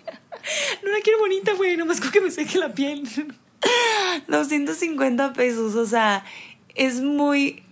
No 0.84 0.91
la 0.91 0.99
quiero 1.03 1.17
bonita, 1.19 1.53
güey, 1.53 1.75
nomás 1.75 1.99
con 1.99 2.12
que 2.12 2.21
me 2.21 2.29
seque 2.29 2.60
la 2.60 2.71
piel. 2.71 3.01
250 4.27 5.34
pesos, 5.34 5.75
o 5.75 5.86
sea, 5.86 6.23
es 6.75 7.01
muy... 7.01 7.63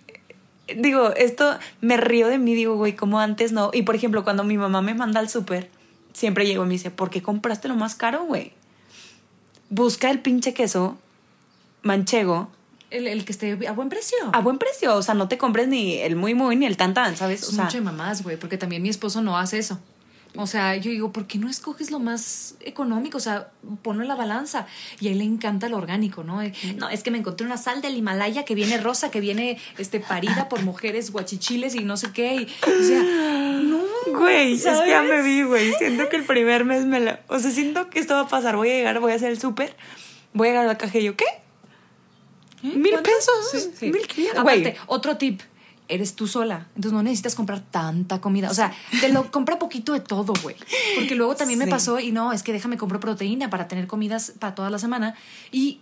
Digo, 0.77 1.13
esto 1.15 1.57
me 1.81 1.97
río 1.97 2.27
de 2.29 2.37
mí, 2.39 2.55
digo, 2.55 2.75
güey, 2.75 2.95
como 2.95 3.19
antes 3.19 3.51
no. 3.51 3.69
Y 3.73 3.81
por 3.83 3.95
ejemplo, 3.95 4.23
cuando 4.23 4.43
mi 4.43 4.57
mamá 4.57 4.81
me 4.81 4.93
manda 4.93 5.19
al 5.19 5.29
súper, 5.29 5.69
siempre 6.13 6.45
llego 6.45 6.63
y 6.63 6.67
me 6.67 6.73
dice, 6.73 6.89
¿por 6.89 7.09
qué 7.09 7.21
compraste 7.21 7.67
lo 7.67 7.75
más 7.75 7.95
caro, 7.95 8.23
güey? 8.23 8.53
Busca 9.69 10.09
el 10.09 10.19
pinche 10.19 10.53
queso 10.53 10.97
manchego 11.81 12.49
El, 12.91 13.07
el 13.07 13.25
que 13.25 13.31
esté 13.33 13.67
a 13.67 13.71
buen 13.73 13.89
precio. 13.89 14.17
a 14.31 14.39
buen 14.39 14.57
precio. 14.57 14.95
O 14.95 15.01
sea, 15.01 15.15
no 15.15 15.27
te 15.27 15.37
compres 15.37 15.67
ni 15.67 15.95
el 15.95 16.15
muy 16.15 16.33
muy 16.33 16.55
ni 16.55 16.65
el 16.65 16.77
tan 16.77 16.93
tan, 16.93 17.17
¿sabes? 17.17 17.43
O 17.43 17.49
Es 17.49 17.55
sea, 17.55 17.65
mucho 17.65 17.77
de 17.77 17.83
mamás, 17.83 18.23
güey, 18.23 18.37
porque 18.37 18.57
también 18.57 18.81
mi 18.81 18.89
esposo 18.89 19.21
no 19.21 19.37
hace 19.37 19.57
eso. 19.57 19.79
O 20.35 20.47
sea, 20.47 20.75
yo 20.77 20.89
digo, 20.89 21.11
¿por 21.11 21.27
qué 21.27 21.37
no 21.37 21.47
escoges 21.47 21.91
lo 21.91 21.99
más 21.99 22.55
económico? 22.61 23.17
O 23.17 23.21
sea, 23.21 23.51
ponlo 23.83 24.01
en 24.01 24.07
la 24.07 24.15
balanza. 24.15 24.65
Y 24.99 25.07
a 25.07 25.11
él 25.11 25.19
le 25.19 25.23
encanta 25.25 25.69
lo 25.69 25.77
orgánico, 25.77 26.23
¿no? 26.23 26.41
Eh, 26.41 26.53
No, 26.77 26.89
es 26.89 27.03
que 27.03 27.11
me 27.11 27.19
encontré 27.19 27.45
una 27.45 27.57
sal 27.57 27.81
del 27.83 27.95
Himalaya 27.95 28.43
que 28.43 28.55
viene 28.55 28.77
rosa, 28.79 29.11
que 29.11 29.19
viene 29.19 29.59
este, 29.77 29.99
parida 29.99 30.49
por 30.49 30.63
mujeres 30.63 31.11
guachichiles 31.11 31.75
y 31.75 31.83
no 31.83 31.97
sé 31.97 32.11
qué. 32.13 32.33
Y, 32.35 32.43
o 32.45 32.83
sea, 32.83 33.03
no. 33.61 33.83
güey, 34.19 34.53
es 34.53 34.63
que 34.63 34.69
ya 34.69 34.75
¿sabes? 35.03 35.09
me 35.11 35.21
vi, 35.21 35.43
güey. 35.43 35.71
Siento 35.73 36.09
que 36.09 36.15
el 36.15 36.23
primer 36.23 36.65
mes 36.65 36.85
me 36.85 36.99
la. 36.99 37.19
O 37.27 37.37
sea, 37.37 37.51
siento 37.51 37.91
que 37.91 37.99
esto 37.99 38.15
va 38.15 38.21
a 38.21 38.27
pasar. 38.27 38.55
Voy 38.55 38.69
a 38.71 38.73
llegar, 38.73 38.99
voy 38.99 39.11
a 39.11 39.15
hacer 39.15 39.29
el 39.31 39.39
súper, 39.39 39.75
voy 40.33 40.47
a 40.47 40.51
llegar 40.51 40.65
a 40.65 40.67
la 40.67 40.77
caja 40.79 40.97
y 40.97 41.03
yo, 41.03 41.15
¿qué? 41.15 41.25
Mil 42.63 42.91
¿Cuánto? 42.91 43.09
pesos. 43.11 43.49
Sí, 43.51 43.71
sí. 43.77 43.91
Mil 43.91 44.07
quinientos. 44.07 44.41
Aparte, 44.41 44.77
otro 44.87 45.17
tip. 45.17 45.41
Eres 45.89 46.15
tú 46.15 46.27
sola. 46.27 46.67
Entonces 46.75 46.93
no 46.93 47.03
necesitas 47.03 47.35
comprar 47.35 47.59
tanta 47.61 48.21
comida. 48.21 48.49
O 48.49 48.53
sea, 48.53 48.73
te 49.01 49.09
lo 49.09 49.29
compra 49.31 49.59
poquito 49.59 49.93
de 49.93 49.99
todo, 49.99 50.33
güey. 50.41 50.55
Porque 50.95 51.15
luego 51.15 51.35
también 51.35 51.59
me 51.59 51.67
pasó 51.67 51.99
y 51.99 52.11
no, 52.11 52.31
es 52.33 52.43
que 52.43 52.53
déjame 52.53 52.77
comprar 52.77 52.99
proteína 53.01 53.49
para 53.49 53.67
tener 53.67 53.87
comidas 53.87 54.33
para 54.39 54.55
toda 54.55 54.69
la 54.69 54.79
semana. 54.79 55.15
Y 55.51 55.79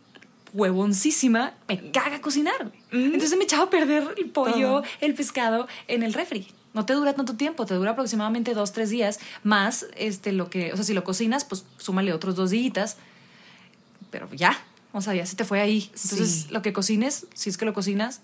huevoncísima, 0.53 1.53
me 1.67 1.91
caga 1.91 2.21
cocinar. 2.21 2.55
güey. 2.91 3.05
Entonces 3.05 3.37
me 3.37 3.43
echaba 3.45 3.63
a 3.63 3.69
perder 3.69 4.13
el 4.17 4.29
pollo, 4.29 4.53
Todo. 4.81 4.83
el 5.01 5.13
pescado 5.13 5.67
en 5.87 6.03
el 6.03 6.13
refri. 6.13 6.47
No 6.73 6.85
te 6.85 6.93
dura 6.93 7.13
tanto 7.13 7.35
tiempo, 7.35 7.65
te 7.65 7.73
dura 7.73 7.91
aproximadamente 7.91 8.53
dos, 8.53 8.71
tres 8.71 8.89
días, 8.89 9.19
más 9.43 9.85
este 9.97 10.31
lo 10.31 10.49
que, 10.49 10.71
o 10.71 10.75
sea, 10.77 10.85
si 10.85 10.93
lo 10.93 11.03
cocinas, 11.03 11.43
pues 11.43 11.65
súmale 11.77 12.13
otros 12.13 12.35
dos 12.35 12.49
días. 12.51 12.97
Pero 14.09 14.29
ya, 14.33 14.57
o 14.93 15.01
sea, 15.01 15.13
ya 15.13 15.25
se 15.25 15.35
te 15.35 15.43
fue 15.45 15.59
ahí. 15.61 15.89
Entonces, 16.03 16.29
Sí. 16.43 16.47
lo 16.51 16.61
que 16.61 16.71
cocines, 16.73 17.27
si 17.33 17.49
es 17.49 17.57
que 17.57 17.65
lo 17.65 17.73
cocinas, 17.73 18.21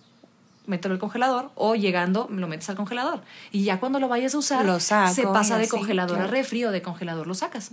mételo 0.68 0.94
al 0.94 1.00
congelador 1.00 1.52
o 1.56 1.76
llegando 1.76 2.28
lo 2.30 2.48
metes 2.48 2.70
al 2.70 2.76
congelador. 2.76 3.22
Y 3.52 3.64
ya 3.64 3.80
cuando 3.80 4.00
lo 4.00 4.08
vayas 4.08 4.36
a 4.36 4.38
usar, 4.38 4.66
Lo 4.66 4.80
saco 4.80 5.14
se 5.14 5.24
pasa 5.24 5.58
de 5.58 5.64
así, 5.64 5.72
congelador 5.72 6.20
a 6.20 6.28
refri 6.28 6.64
o 6.66 6.72
de 6.72 6.82
congelador 6.82 7.26
lo 7.26 7.34
sacas. 7.34 7.72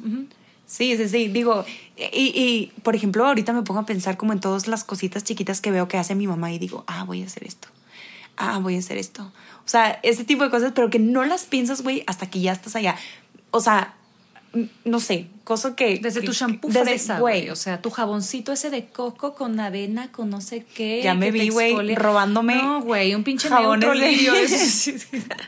Sí, 0.66 0.96
sí, 0.96 1.08
sí. 1.08 1.28
Digo, 1.28 1.64
y, 1.96 2.32
y, 2.34 2.72
por 2.80 2.96
ejemplo, 2.96 3.26
ahorita 3.26 3.52
me 3.52 3.62
pongo 3.62 3.80
a 3.80 3.86
pensar 3.86 4.16
como 4.16 4.32
en 4.32 4.40
todas 4.40 4.66
las 4.66 4.84
cositas 4.84 5.22
chiquitas 5.22 5.60
que 5.60 5.70
veo 5.70 5.88
que 5.88 5.98
hace 5.98 6.14
mi 6.14 6.26
mamá 6.26 6.52
y 6.52 6.58
digo, 6.58 6.84
ah, 6.86 7.04
voy 7.04 7.22
a 7.22 7.26
hacer 7.26 7.44
esto. 7.44 7.68
Ah, 8.36 8.58
voy 8.60 8.76
a 8.76 8.78
hacer 8.78 8.96
esto. 8.96 9.30
O 9.64 9.68
sea, 9.68 10.00
ese 10.02 10.24
tipo 10.24 10.44
de 10.44 10.50
cosas, 10.50 10.72
pero 10.74 10.90
que 10.90 10.98
no 10.98 11.24
las 11.24 11.44
piensas, 11.44 11.82
güey, 11.82 12.02
hasta 12.06 12.30
que 12.30 12.40
ya 12.40 12.52
estás 12.52 12.76
allá. 12.76 12.96
O 13.50 13.60
sea, 13.60 13.93
no 14.84 15.00
sé, 15.00 15.26
cosa 15.44 15.74
que. 15.76 15.98
Desde 15.98 16.20
que- 16.20 16.26
tu 16.26 16.32
shampoo 16.32 16.68
desde- 16.68 16.84
fresa, 16.84 17.18
güey. 17.20 17.50
O 17.50 17.56
sea, 17.56 17.80
tu 17.82 17.90
jaboncito 17.90 18.52
ese 18.52 18.70
de 18.70 18.86
coco 18.86 19.34
con 19.34 19.58
avena, 19.60 20.10
con 20.12 20.30
no 20.30 20.40
sé 20.40 20.64
qué. 20.74 21.00
Ya 21.02 21.14
me 21.14 21.30
vi, 21.30 21.48
güey, 21.50 21.94
robándome 21.94 22.56
No, 22.56 22.80
güey, 22.82 23.14
un 23.14 23.24
pinche 23.24 23.48
jabones 23.48 23.88
de-. 24.00 25.34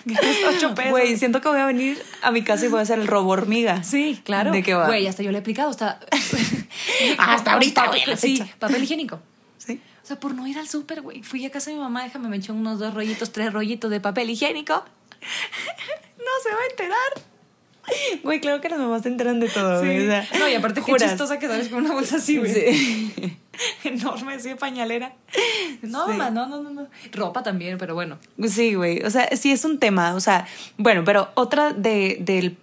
Güey, 0.90 1.16
siento 1.18 1.40
que 1.40 1.48
voy 1.48 1.58
a 1.58 1.66
venir 1.66 2.02
a 2.22 2.30
mi 2.30 2.42
casa 2.42 2.64
y 2.64 2.68
voy 2.68 2.78
a 2.80 2.82
hacer 2.82 2.98
el 2.98 3.06
robo 3.06 3.32
hormiga. 3.32 3.82
Sí, 3.84 4.20
claro. 4.24 4.50
¿De 4.50 4.62
qué 4.62 4.72
va? 4.74 4.86
Güey, 4.86 5.06
hasta 5.06 5.22
yo 5.22 5.30
le 5.30 5.38
he 5.38 5.40
aplicado. 5.40 5.70
Hasta, 5.70 6.00
Hasta 7.18 7.52
ahorita, 7.52 7.88
güey, 7.88 8.02
Sí, 8.16 8.42
papel 8.58 8.82
higiénico. 8.84 9.20
Sí. 9.58 9.80
O 10.02 10.06
sea, 10.06 10.18
por 10.18 10.34
no 10.34 10.46
ir 10.46 10.58
al 10.58 10.68
súper, 10.68 11.02
güey. 11.02 11.22
Fui 11.22 11.44
a 11.44 11.50
casa 11.50 11.70
de 11.70 11.76
mi 11.76 11.82
mamá, 11.82 12.02
déjame, 12.04 12.28
me 12.28 12.36
echó 12.38 12.54
unos 12.54 12.78
dos 12.78 12.94
rollitos, 12.94 13.30
tres 13.32 13.52
rollitos 13.52 13.90
de 13.90 14.00
papel 14.00 14.30
higiénico. 14.30 14.74
No 16.18 16.32
se 16.42 16.48
va 16.50 16.60
a 16.60 16.70
enterar. 16.70 17.29
Güey, 18.22 18.40
claro 18.40 18.60
que 18.60 18.68
las 18.68 18.78
mamás 18.78 19.02
se 19.02 19.08
enteran 19.08 19.40
de 19.40 19.48
todo, 19.48 19.80
o 19.80 19.82
sea, 19.82 20.28
no, 20.38 20.48
y 20.48 20.54
aparte 20.54 20.82
qué 20.82 20.92
chistosa 20.94 21.38
que 21.38 21.48
sales 21.48 21.68
con 21.68 21.84
una 21.84 21.94
bolsa 21.94 22.16
así, 22.16 22.38
güey. 22.38 22.52
Sí. 22.52 23.36
Enorme, 23.84 24.34
así 24.34 24.48
de 24.48 24.56
pañalera. 24.56 25.12
No, 25.82 26.06
Sí. 26.06 26.12
mamá, 26.12 26.30
no, 26.30 26.46
no, 26.48 26.62
no, 26.62 26.70
no. 26.70 26.88
Ropa 27.12 27.42
también, 27.42 27.78
pero 27.78 27.94
bueno. 27.94 28.18
Sí, 28.48 28.74
güey. 28.74 29.02
O 29.02 29.10
sea, 29.10 29.28
sí 29.36 29.52
es 29.52 29.64
un 29.64 29.78
tema. 29.78 30.14
O 30.14 30.20
sea, 30.20 30.46
bueno, 30.78 31.02
pero 31.04 31.30
otra 31.34 31.72
de, 31.72 32.18
del 32.20 32.56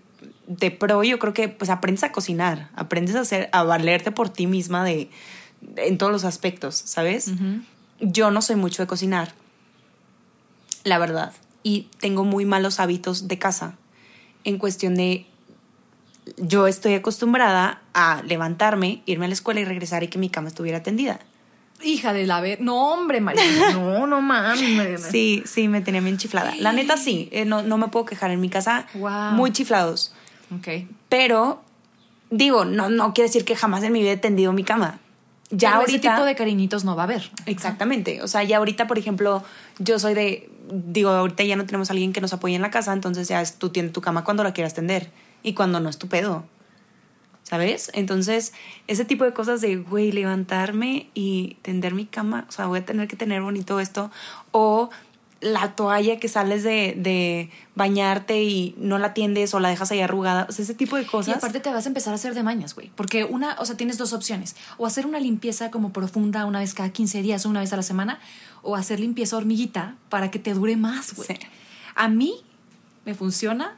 de 0.48 0.72
pro, 0.72 1.04
yo 1.04 1.20
creo 1.20 1.34
que 1.34 1.50
pues 1.50 1.70
aprendes 1.70 2.04
a 2.04 2.12
cocinar. 2.12 2.70
Aprendes 2.76 3.16
a 3.16 3.22
hacer, 3.22 3.50
a 3.52 3.64
valerte 3.64 4.12
por 4.12 4.30
ti 4.30 4.48
misma 4.48 4.84
de, 4.84 5.10
en 5.76 5.98
todos 5.98 6.12
los 6.12 6.24
aspectos, 6.26 6.76
¿sabes? 6.76 7.32
Yo 8.00 8.32
no 8.32 8.42
soy 8.42 8.56
mucho 8.56 8.82
de 8.82 8.88
cocinar. 8.88 9.34
La 10.84 10.98
verdad. 11.00 11.34
Y 11.64 11.90
tengo 12.00 12.24
muy 12.24 12.46
malos 12.46 12.80
hábitos 12.80 13.28
de 13.28 13.38
casa. 13.38 13.76
En 14.48 14.58
cuestión 14.58 14.96
de. 14.96 15.26
Yo 16.38 16.68
estoy 16.68 16.94
acostumbrada 16.94 17.82
a 17.94 18.22
levantarme, 18.24 19.02
irme 19.06 19.26
a 19.26 19.28
la 19.28 19.34
escuela 19.34 19.60
y 19.60 19.66
regresar 19.66 20.04
y 20.04 20.08
que 20.08 20.18
mi 20.18 20.30
cama 20.30 20.48
estuviera 20.48 20.82
tendida. 20.82 21.20
Hija 21.84 22.14
de 22.14 22.26
la 22.26 22.40
ver. 22.40 22.62
No, 22.62 22.94
hombre, 22.94 23.20
María. 23.20 23.44
No, 23.74 24.08
no 24.08 24.22
mames. 24.22 25.02
Sí, 25.02 25.44
sí, 25.46 25.68
me 25.68 25.82
tenía 25.82 26.00
bien 26.00 26.18
chiflada. 26.18 26.56
La 26.60 26.72
neta 26.72 26.96
sí, 26.96 27.28
eh, 27.34 27.44
no, 27.44 27.62
no 27.62 27.78
me 27.78 27.90
puedo 27.90 28.06
quejar 28.06 28.32
en 28.32 28.40
mi 28.40 28.48
casa. 28.48 28.88
Wow. 28.94 29.32
Muy 29.34 29.52
chiflados. 29.52 30.14
Ok. 30.56 30.88
Pero, 31.10 31.62
digo, 32.30 32.64
no, 32.64 32.90
no 32.90 33.14
quiere 33.14 33.28
decir 33.28 33.44
que 33.44 33.58
jamás 33.58 33.84
en 33.84 33.92
mi 33.92 34.00
vida 34.00 34.14
he 34.14 34.18
tendido 34.18 34.54
mi 34.54 34.64
cama. 34.64 35.02
Ya 35.50 35.70
Pero 35.70 35.82
ahorita. 35.82 35.98
Ese 35.98 36.10
tipo 36.10 36.26
de 36.26 36.36
cariñitos 36.36 36.84
no 36.84 36.96
va 36.96 37.04
a 37.04 37.06
haber. 37.06 37.32
Exactamente. 37.46 38.22
O 38.22 38.28
sea, 38.28 38.44
ya 38.44 38.58
ahorita, 38.58 38.88
por 38.88 38.98
ejemplo, 38.98 39.44
yo 39.80 39.98
soy 40.00 40.14
de. 40.14 40.50
Digo, 40.70 41.10
ahorita 41.12 41.44
ya 41.44 41.56
no 41.56 41.66
tenemos 41.66 41.90
a 41.90 41.94
alguien 41.94 42.12
que 42.12 42.20
nos 42.20 42.34
apoye 42.34 42.56
en 42.56 42.62
la 42.62 42.70
casa, 42.70 42.92
entonces 42.92 43.30
ya 43.30 43.42
es, 43.42 43.56
tú 43.56 43.70
tienes 43.70 43.94
tu 43.94 44.02
cama 44.02 44.26
cuando 44.26 44.44
la 44.44 44.52
quieras 44.52 44.74
tender 44.74 45.10
y 45.44 45.54
cuando 45.54 45.80
no 45.80 45.90
es 45.90 45.98
tu 45.98 46.08
pedo. 46.10 46.44
¿Sabes? 47.44 47.90
Entonces, 47.94 48.52
ese 48.88 49.06
tipo 49.06 49.24
de 49.24 49.32
cosas 49.32 49.62
de, 49.62 49.78
güey, 49.78 50.12
levantarme 50.12 51.10
y 51.14 51.56
tender 51.62 51.94
mi 51.94 52.06
cama, 52.06 52.46
o 52.50 52.52
sea, 52.52 52.66
voy 52.66 52.80
a 52.80 52.86
tener 52.86 53.08
que 53.08 53.16
tener 53.16 53.42
bonito 53.42 53.80
esto. 53.80 54.12
O 54.52 54.90
la 55.40 55.76
toalla 55.76 56.18
que 56.20 56.28
sales 56.28 56.64
de, 56.64 56.96
de 56.98 57.50
bañarte 57.76 58.44
y 58.44 58.74
no 58.78 58.98
la 58.98 59.14
tiendes 59.14 59.54
o 59.54 59.60
la 59.60 59.70
dejas 59.70 59.92
ahí 59.92 60.00
arrugada. 60.02 60.48
O 60.50 60.52
sea, 60.52 60.64
ese 60.64 60.74
tipo 60.74 60.96
de 60.96 61.04
Y 61.04 61.06
cosas. 61.06 61.38
aparte 61.38 61.60
te 61.60 61.70
vas 61.72 61.86
a 61.86 61.90
empezar 61.90 62.14
a 62.14 62.16
hacer 62.16 62.34
de 62.34 62.44
mañas, 62.44 62.74
güey. 62.76 62.92
Porque 62.96 63.24
una, 63.24 63.56
o 63.60 63.66
sea, 63.66 63.78
tienes 63.78 63.98
dos 63.98 64.14
opciones. 64.14 64.56
O 64.78 64.86
hacer 64.88 65.06
una 65.06 65.20
limpieza 65.20 65.70
como 65.72 65.94
profunda 65.94 66.46
una 66.46 66.60
vez 66.60 66.74
cada 66.74 66.90
15 66.90 67.22
días 67.22 67.46
o 67.46 67.50
una 67.50 67.60
vez 67.60 67.72
a 67.74 67.76
la 67.78 67.84
semana. 67.84 68.20
O 68.64 68.76
hacer 68.76 69.00
limpieza 69.00 69.38
hormiguita 69.38 69.96
para 70.10 70.32
que 70.32 70.40
te 70.40 70.54
dure 70.54 70.76
más, 70.76 71.14
güey. 71.14 71.28
Sí. 71.28 71.36
A 71.96 72.08
mí 72.08 72.34
me 73.06 73.14
funciona 73.14 73.78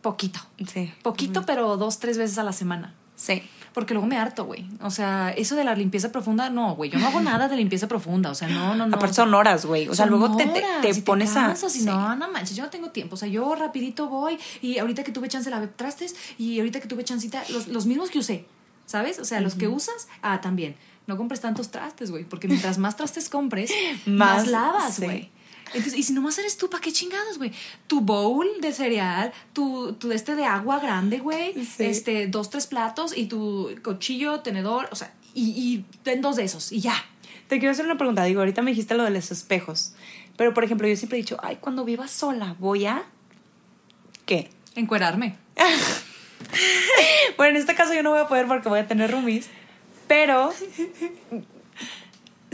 poquito. 0.00 0.40
Sí. 0.72 0.92
Poquito, 1.02 1.44
pero 1.46 1.76
dos, 1.76 1.98
tres 1.98 2.18
veces 2.18 2.38
a 2.38 2.42
la 2.42 2.52
semana. 2.52 2.94
Sí. 3.16 3.42
Porque 3.74 3.92
luego 3.92 4.06
me 4.06 4.16
harto, 4.16 4.44
güey. 4.44 4.64
O 4.82 4.90
sea, 4.90 5.30
eso 5.36 5.56
de 5.56 5.64
la 5.64 5.74
limpieza 5.74 6.12
profunda, 6.12 6.48
no, 6.48 6.76
güey. 6.76 6.90
Yo 6.90 6.98
no 7.00 7.08
hago 7.08 7.20
nada 7.20 7.48
de 7.48 7.56
limpieza 7.56 7.88
profunda. 7.88 8.30
O 8.30 8.34
sea, 8.34 8.46
no, 8.48 8.74
no, 8.76 8.86
no. 8.86 8.96
Aparte 8.96 9.14
son 9.16 9.34
horas, 9.34 9.66
güey. 9.66 9.88
O 9.88 9.94
sea, 9.96 10.06
Son 10.06 10.16
luego 10.18 10.36
te, 10.36 10.46
te- 10.46 10.64
horas, 10.64 10.80
te 10.80 10.90
y 10.90 11.00
pones 11.02 11.36
a. 11.36 11.46
cansas 11.48 11.72
sí. 11.72 11.84
No, 11.84 12.14
no 12.14 12.30
manches, 12.30 12.56
yo 12.56 12.62
no 12.62 12.70
tengo 12.70 12.90
tiempo. 12.90 13.14
O 13.14 13.16
sea, 13.18 13.26
yo 13.28 13.54
rapidito 13.56 14.08
voy 14.08 14.38
y 14.62 14.78
ahorita 14.78 15.02
que 15.02 15.10
tuve 15.10 15.28
chance 15.28 15.50
lavé 15.50 15.66
trastes 15.66 16.14
y 16.38 16.58
ahorita 16.60 16.78
que 16.80 16.86
tuve 16.86 17.02
chancita, 17.04 17.42
los, 17.50 17.66
los 17.66 17.84
mismos 17.86 18.10
que 18.10 18.20
usé, 18.20 18.46
¿sabes? 18.86 19.18
O 19.18 19.24
sea, 19.24 19.40
los 19.40 19.56
que 19.56 19.66
usas, 19.68 20.06
ah, 20.22 20.40
también. 20.40 20.76
No 21.06 21.16
compres 21.18 21.40
tantos 21.42 21.70
trastes, 21.70 22.10
güey, 22.10 22.24
porque 22.24 22.48
mientras 22.48 22.78
más 22.78 22.96
trastes 22.96 23.28
compres, 23.28 23.70
más, 24.06 24.36
Más, 24.44 24.46
lavas, 24.46 24.94
sí. 24.94 25.30
Entonces, 25.74 25.94
y 25.98 26.02
si 26.02 26.12
nomás 26.12 26.38
eres 26.38 26.56
tú, 26.56 26.70
¿para 26.70 26.80
qué 26.80 26.92
chingados, 26.92 27.38
güey? 27.38 27.52
Tu 27.86 28.00
bowl 28.00 28.46
de 28.60 28.72
cereal, 28.72 29.32
tu, 29.52 29.92
tu 29.94 30.12
este 30.12 30.34
de 30.36 30.44
agua 30.44 30.78
grande, 30.78 31.18
güey, 31.18 31.52
Sí. 31.64 31.84
este, 31.84 32.26
dos, 32.28 32.48
tres 32.50 32.66
platos 32.66 33.16
y 33.16 33.26
tu 33.26 33.70
cuchillo, 33.82 34.40
tenedor, 34.40 34.88
o 34.92 34.96
sea, 34.96 35.12
y, 35.34 35.50
y 35.50 35.84
ten 36.02 36.20
dos 36.22 36.36
de 36.36 36.44
esos 36.44 36.70
y 36.72 36.80
ya. 36.80 36.94
Te 37.48 37.58
quiero 37.58 37.72
hacer 37.72 37.84
una 37.84 37.98
pregunta. 37.98 38.24
Digo, 38.24 38.40
ahorita 38.40 38.62
me 38.62 38.70
dijiste 38.70 38.94
lo 38.94 39.02
de 39.04 39.10
los 39.10 39.30
espejos. 39.30 39.92
Pero, 40.36 40.54
por 40.54 40.64
ejemplo, 40.64 40.88
yo 40.88 40.96
siempre 40.96 41.18
he 41.18 41.22
dicho, 41.22 41.36
ay, 41.42 41.58
cuando 41.60 41.84
viva 41.84 42.08
sola, 42.08 42.56
voy 42.58 42.86
a. 42.86 43.04
¿Qué? 44.26 44.50
Encuerarme. 44.74 45.36
Bueno, 47.36 47.56
en 47.56 47.60
este 47.62 47.74
caso 47.74 47.94
yo 47.94 48.02
no 48.02 48.10
voy 48.10 48.20
a 48.20 48.28
poder 48.28 48.46
porque 48.46 48.68
voy 48.68 48.78
a 48.78 48.86
tener 48.86 49.10
roomies. 49.10 49.48
Pero. 50.06 50.52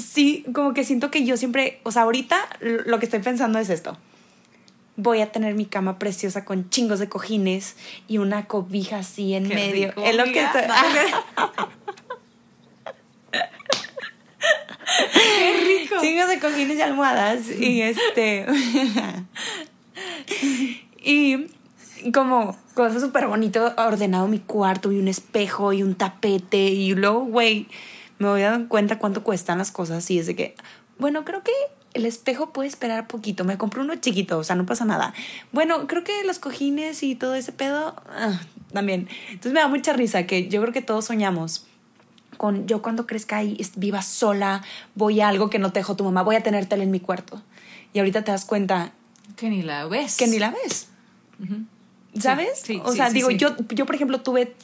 Sí, 0.01 0.45
como 0.55 0.75
que 0.75 0.85
siento 0.85 1.11
que 1.11 1.25
yo 1.25 1.37
siempre. 1.37 1.81
O 1.85 1.93
sea, 1.93 2.03
ahorita 2.03 2.37
lo 2.61 2.99
que 2.99 3.05
estoy 3.07 3.21
pensando 3.21 3.59
es 3.59 3.71
esto. 3.71 3.97
Voy 4.97 5.21
a 5.21 5.33
tener 5.33 5.55
mi 5.55 5.67
cama 5.67 5.99
preciosa 5.99 6.45
con 6.45 6.69
chingos 6.71 6.99
de 6.99 7.09
cojines 7.09 7.77
y 8.09 8.19
una 8.19 8.47
cobija 8.47 8.99
así 8.99 9.35
en 9.35 9.49
Qué 9.49 9.55
medio. 9.55 9.89
rico, 9.89 10.03
es 10.05 10.17
lo 10.17 10.25
que 10.25 10.43
estoy. 10.43 10.63
¡Qué 15.13 15.65
rico! 15.65 15.97
chingos 16.01 16.29
de 16.29 16.39
cojines 16.39 16.77
y 16.77 16.83
almohadas 16.83 17.51
y 17.51 17.83
este 17.83 18.47
y 21.03 21.47
como 22.13 22.57
cosas 22.75 23.03
súper 23.03 23.27
bonito 23.27 23.73
ordenado 23.77 24.27
mi 24.29 24.39
cuarto 24.39 24.93
y 24.93 24.99
un 24.99 25.09
espejo 25.09 25.73
y 25.73 25.83
un 25.83 25.95
tapete 25.95 26.59
y 26.59 26.95
luego 26.95 27.21
güey 27.25 27.67
me 28.21 28.29
voy 28.29 28.43
a 28.43 28.53
dar 28.53 28.69
cuenta 28.69 29.01
cuánto 29.01 29.25
cuestan 29.25 29.59
las 29.59 29.73
cosas 29.73 30.09
y 30.11 30.21
es 30.21 30.27
de 30.27 30.37
que 30.37 30.55
bueno 30.99 31.25
creo 31.25 31.43
que 31.43 31.53
el 31.95 32.07
espejo 32.07 32.53
puede 32.53 32.69
esperar 32.69 33.09
poquito 33.09 33.45
me 33.45 33.59
compré 33.59 33.81
uno 33.81 33.97
chiquito 33.97 34.39
o 34.39 34.45
sea 34.45 34.55
no 34.55 34.65
pasa 34.65 34.85
nada 34.85 35.13
bueno 35.51 35.89
creo 35.89 36.05
que 36.05 36.23
los 36.25 36.39
cojines 36.39 37.03
y 37.03 37.17
todo 37.17 37.35
ese 37.35 37.51
pedo 37.51 37.97
ah, 38.09 38.41
también 38.73 39.09
entonces 39.29 39.53
me 39.53 39.61
da 39.61 39.67
mucha 39.67 39.93
risa 39.93 40.27
que 40.27 40.49
yo 40.49 40.61
creo 40.61 40.73
que 40.73 40.83
todos 40.83 41.07
soñamos 41.07 41.67
con 42.41 42.67
yo 42.67 42.81
cuando 42.81 43.07
crezca 43.07 43.43
y 43.43 43.61
viva 43.77 44.01
sola, 44.01 44.63
voy 44.95 45.21
a 45.21 45.29
algo 45.29 45.51
que 45.51 45.59
no 45.59 45.73
te 45.73 45.81
dejó 45.81 45.95
tu 45.95 46.05
mamá, 46.05 46.23
voy 46.23 46.37
a 46.37 46.43
tener 46.43 46.65
tele 46.65 46.85
en 46.85 46.91
mi 46.91 46.99
cuarto. 46.99 47.43
Y 47.93 47.99
ahorita 47.99 48.25
te 48.25 48.33
das 48.33 48.47
cuenta 48.47 48.93
Que 49.37 49.51
ni 49.51 49.61
la 49.61 49.85
ves. 49.85 50.17
que 50.17 50.27
ni 50.27 50.39
la 50.39 50.51
ves. 50.51 50.89
¿Sabes? 52.19 52.63
Sí, 52.65 52.81
o 52.83 52.93
sea, 52.93 53.09
sí, 53.09 53.17
digo. 53.17 53.31
Yo, 53.31 53.55
yo, 53.69 53.85
por 53.85 53.95
ejemplo, 53.95 54.23
tuve 54.23 54.55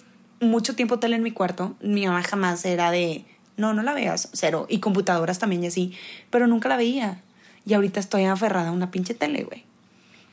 mucho 0.40 0.75
tiempo 0.75 0.99
tele 0.99 1.16
en 1.16 1.23
mi 1.23 1.33
cuarto. 1.33 1.77
Mi 1.83 2.07
mamá 2.07 2.23
jamás 2.23 2.64
era 2.64 2.90
de, 2.90 3.27
no, 3.57 3.73
no 3.75 3.83
la 3.83 3.95
veas, 3.95 4.29
cero. 4.33 4.66
Y 4.69 4.81
computadoras 4.81 5.38
también 5.38 5.64
y 5.64 5.69
así. 5.69 5.92
Pero 6.31 6.47
nunca 6.47 6.69
la 6.69 6.77
veía. 6.77 7.21
Y 7.64 7.75
ahorita 7.75 8.01
estoy 8.01 8.25
aferrada 8.25 8.69
a 8.69 8.73
una 8.73 8.90
pinche 8.90 9.14
tele, 9.14 9.45
güey. 9.45 9.64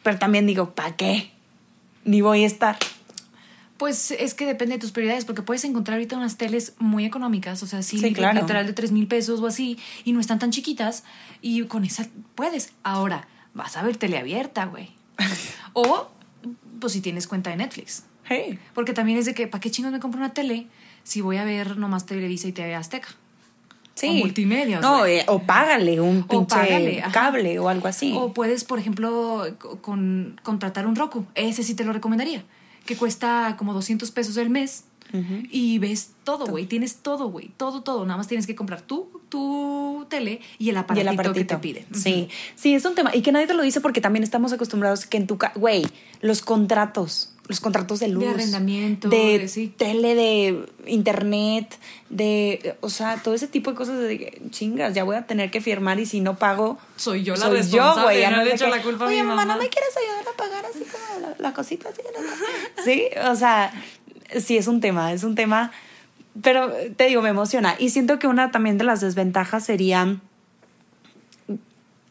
Pero 0.03 0.19
también 0.19 0.45
digo, 0.45 0.71
¿para 0.71 0.95
qué? 0.95 1.31
Ni 2.03 2.21
voy 2.21 2.43
a 2.43 2.47
estar. 2.47 2.77
Pues 3.77 4.11
es 4.11 4.33
que 4.33 4.45
depende 4.45 4.75
de 4.75 4.79
tus 4.79 4.91
prioridades, 4.91 5.25
porque 5.25 5.41
puedes 5.41 5.63
encontrar 5.63 5.95
ahorita 5.95 6.15
unas 6.15 6.37
teles 6.37 6.73
muy 6.77 7.05
económicas, 7.05 7.63
o 7.63 7.67
sea, 7.67 7.81
sí, 7.81 7.97
Sí, 7.97 8.13
claro. 8.13 8.39
lateral 8.39 8.67
de 8.67 8.73
tres 8.73 8.91
mil 8.91 9.07
pesos 9.07 9.41
o 9.41 9.47
así, 9.47 9.79
y 10.03 10.13
no 10.13 10.19
están 10.19 10.39
tan 10.39 10.51
chiquitas, 10.51 11.03
y 11.41 11.63
con 11.63 11.83
esa 11.83 12.07
puedes. 12.35 12.71
Ahora, 12.83 13.27
vas 13.53 13.75
a 13.75 13.83
ver 13.83 13.97
tele 13.97 14.17
abierta, 14.17 14.65
güey. 14.65 14.91
o, 15.73 16.09
pues 16.79 16.93
si 16.93 17.01
tienes 17.01 17.27
cuenta 17.27 17.49
de 17.49 17.57
Netflix. 17.57 18.03
Hey. 18.25 18.59
Porque 18.73 18.93
también 18.93 19.17
es 19.17 19.25
de 19.25 19.33
que, 19.33 19.47
¿para 19.47 19.59
qué 19.59 19.71
chingos 19.71 19.91
me 19.91 19.99
compro 19.99 20.19
una 20.19 20.33
tele 20.33 20.67
si 21.03 21.21
voy 21.21 21.37
a 21.37 21.43
ver 21.43 21.77
nomás 21.77 22.05
Televisa 22.05 22.47
y 22.47 22.51
TV 22.51 22.75
Azteca? 22.75 23.09
Sí. 23.95 24.07
O 24.07 24.13
multimedia. 24.13 24.79
No, 24.79 24.99
güey. 24.99 25.19
eh, 25.19 25.25
o 25.27 25.39
págale 25.43 26.01
un 26.01 26.21
O 26.23 26.27
pinche 26.27 26.55
págale, 26.55 27.01
ajá. 27.01 27.11
cable 27.11 27.59
o 27.59 27.69
algo 27.69 27.87
así. 27.87 28.13
O 28.17 28.33
puedes, 28.33 28.63
por 28.63 28.79
ejemplo, 28.79 29.45
co- 29.59 29.77
con, 29.81 30.39
contratar 30.43 30.87
un 30.87 30.95
Roku. 30.95 31.25
Ese 31.35 31.61
sí 31.63 31.75
te 31.75 31.83
lo 31.85 31.93
recomendaría. 31.93 32.43
Que 32.85 32.95
cuesta 32.97 33.55
como 33.57 33.73
200 33.73 34.09
pesos 34.11 34.37
el 34.37 34.49
mes. 34.49 34.85
Y 35.51 35.77
ves 35.77 36.13
todo, 36.23 36.47
güey. 36.47 36.65
Tienes 36.65 36.95
todo, 36.95 37.29
güey. 37.29 37.49
Todo, 37.55 37.83
todo. 37.83 38.03
Nada 38.03 38.17
más 38.17 38.27
tienes 38.27 38.47
que 38.47 38.55
comprar 38.55 38.81
tu, 38.81 39.21
tu 39.29 40.07
tele 40.09 40.41
y 40.57 40.69
el 40.69 40.75
y 40.75 40.79
aparatito, 40.79 41.01
el 41.01 41.13
aparatito. 41.13 41.33
que 41.33 41.45
te 41.45 41.57
piden. 41.57 41.85
Sí, 41.93 42.29
sí, 42.55 42.73
es 42.73 42.83
un 42.83 42.95
tema. 42.95 43.15
Y 43.15 43.21
que 43.21 43.31
nadie 43.31 43.45
te 43.45 43.53
lo 43.53 43.61
dice 43.61 43.79
porque 43.79 44.01
también 44.01 44.23
estamos 44.23 44.53
acostumbrados 44.53 45.05
que 45.05 45.17
en 45.17 45.27
tu 45.27 45.37
casa, 45.37 45.53
güey, 45.55 45.85
los 46.21 46.41
contratos, 46.41 47.32
los 47.47 47.59
contratos 47.59 47.99
de 47.99 48.07
luz. 48.07 48.25
arrendamiento, 48.25 49.09
De 49.09 49.39
de- 49.39 49.47
sí. 49.49 49.67
tele, 49.75 50.15
de 50.15 50.65
internet, 50.87 51.77
de, 52.09 52.75
o 52.79 52.89
sea, 52.89 53.17
todo 53.21 53.33
ese 53.33 53.47
tipo 53.47 53.69
de 53.71 53.75
cosas 53.75 53.99
de 53.99 54.17
que, 54.17 54.41
chingas, 54.49 54.93
ya 54.93 55.03
voy 55.03 55.17
a 55.17 55.27
tener 55.27 55.51
que 55.51 55.59
firmar 55.59 55.99
y 55.99 56.05
si 56.05 56.21
no 56.21 56.37
pago... 56.37 56.77
Soy 56.95 57.23
yo 57.23 57.33
la 57.35 57.41
soy 57.47 57.57
responsable, 57.57 58.01
güey, 58.03 58.21
ya 58.21 58.31
no 58.31 58.37
es 58.37 58.43
le 58.43 58.49
de 58.51 58.55
echo 58.55 58.67
la 58.69 58.81
culpa 58.81 59.05
a 59.05 59.07
Oye, 59.09 59.21
mi 59.21 59.27
mamá, 59.27 59.43
¿no 59.43 59.49
mamá". 59.53 59.63
me 59.63 59.69
quieres 59.69 59.89
ayudar 59.97 60.33
a 60.33 60.37
pagar 60.37 60.65
así 60.65 60.85
como 60.85 61.19
la, 61.27 61.35
la 61.37 61.53
cosita 61.53 61.89
así? 61.89 62.01
Sí, 62.85 63.03
o 63.29 63.35
sea, 63.35 63.73
sí 64.39 64.57
es 64.57 64.67
un 64.67 64.79
tema, 64.79 65.11
es 65.11 65.23
un 65.25 65.35
tema, 65.35 65.71
pero 66.41 66.71
te 66.95 67.07
digo, 67.07 67.21
me 67.21 67.29
emociona. 67.29 67.75
Y 67.77 67.89
siento 67.89 68.19
que 68.19 68.27
una 68.27 68.51
también 68.51 68.77
de 68.77 68.85
las 68.85 69.01
desventajas 69.01 69.65
sería, 69.65 70.17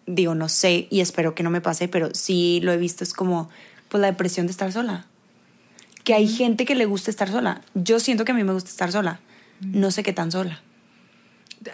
digo, 0.07 0.35
no 0.35 0.49
sé, 0.51 0.87
y 0.91 1.01
espero 1.01 1.35
que 1.35 1.43
no 1.43 1.49
me 1.51 1.61
pase, 1.63 1.89
pero 1.89 2.15
sí 2.15 2.61
lo 2.63 2.73
he 2.73 2.77
visto, 2.77 3.03
es 3.03 3.15
como, 3.15 3.49
pues 3.89 4.01
la 4.01 4.09
depresión 4.09 4.47
de 4.47 4.51
estar 4.53 4.71
sola. 4.73 5.07
Que 6.05 6.15
hay 6.15 6.29
gente 6.29 6.65
que 6.65 6.75
le 6.75 6.87
gusta 6.87 7.11
estar 7.11 7.31
sola. 7.31 7.63
Yo 7.75 8.01
siento 8.01 8.25
que 8.25 8.33
a 8.33 8.35
mí 8.35 8.45
me 8.45 8.53
gusta 8.53 8.71
estar 8.71 8.91
sola. 8.91 9.21
No 9.61 9.91
sé 9.91 10.03
qué 10.03 10.13
tan 10.13 10.33
sola. 10.33 10.61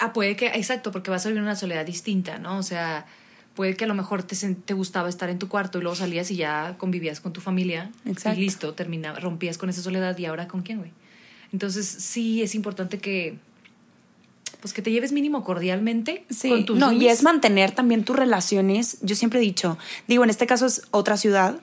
Ah, 0.00 0.12
puede 0.12 0.36
que, 0.36 0.48
exacto, 0.48 0.92
porque 0.92 1.10
vas 1.10 1.24
a 1.24 1.30
vivir 1.30 1.42
una 1.42 1.56
soledad 1.56 1.86
distinta, 1.86 2.38
¿no? 2.38 2.58
O 2.58 2.62
sea, 2.62 3.06
puede 3.54 3.74
que 3.74 3.84
a 3.84 3.88
lo 3.88 3.94
mejor 3.94 4.22
te, 4.22 4.36
te 4.54 4.74
gustaba 4.74 5.08
estar 5.08 5.30
en 5.30 5.38
tu 5.38 5.48
cuarto 5.48 5.78
y 5.78 5.82
luego 5.82 5.96
salías 5.96 6.30
y 6.30 6.36
ya 6.36 6.76
convivías 6.78 7.20
con 7.20 7.32
tu 7.32 7.40
familia. 7.40 7.90
Exacto. 8.04 8.38
Y 8.38 8.44
listo, 8.44 8.74
terminaba, 8.74 9.18
rompías 9.18 9.56
con 9.56 9.70
esa 9.70 9.82
soledad 9.82 10.16
y 10.18 10.26
ahora 10.26 10.46
con 10.46 10.62
quién, 10.62 10.78
güey. 10.78 10.92
Entonces, 11.52 11.86
sí 11.86 12.42
es 12.42 12.54
importante 12.54 12.98
que, 12.98 13.38
pues 14.60 14.74
que 14.74 14.82
te 14.82 14.90
lleves 14.90 15.12
mínimo 15.12 15.44
cordialmente 15.44 16.24
Sí, 16.30 16.50
con 16.50 16.64
tus 16.66 16.78
no, 16.78 16.92
y 16.92 17.08
es 17.08 17.22
mantener 17.22 17.72
también 17.72 18.04
tus 18.04 18.16
relaciones. 18.16 18.98
Yo 19.02 19.16
siempre 19.16 19.40
he 19.40 19.42
dicho, 19.42 19.78
digo, 20.06 20.24
en 20.24 20.30
este 20.30 20.46
caso 20.46 20.66
es 20.66 20.82
otra 20.90 21.16
ciudad, 21.16 21.58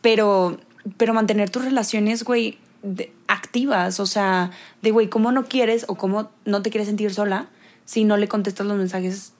pero, 0.00 0.58
pero 0.96 1.14
mantener 1.14 1.50
tus 1.50 1.64
relaciones, 1.64 2.24
güey, 2.24 2.58
de- 2.82 3.12
activas. 3.28 4.00
O 4.00 4.06
sea, 4.06 4.50
de, 4.82 4.90
güey, 4.90 5.08
¿cómo 5.08 5.32
no 5.32 5.44
quieres 5.46 5.84
o 5.88 5.96
cómo 5.96 6.30
no 6.44 6.62
te 6.62 6.70
quieres 6.70 6.88
sentir 6.88 7.12
sola 7.12 7.48
si 7.84 8.04
no 8.04 8.16
le 8.16 8.28
contestas 8.28 8.66
los 8.66 8.76
mensajes 8.76 9.32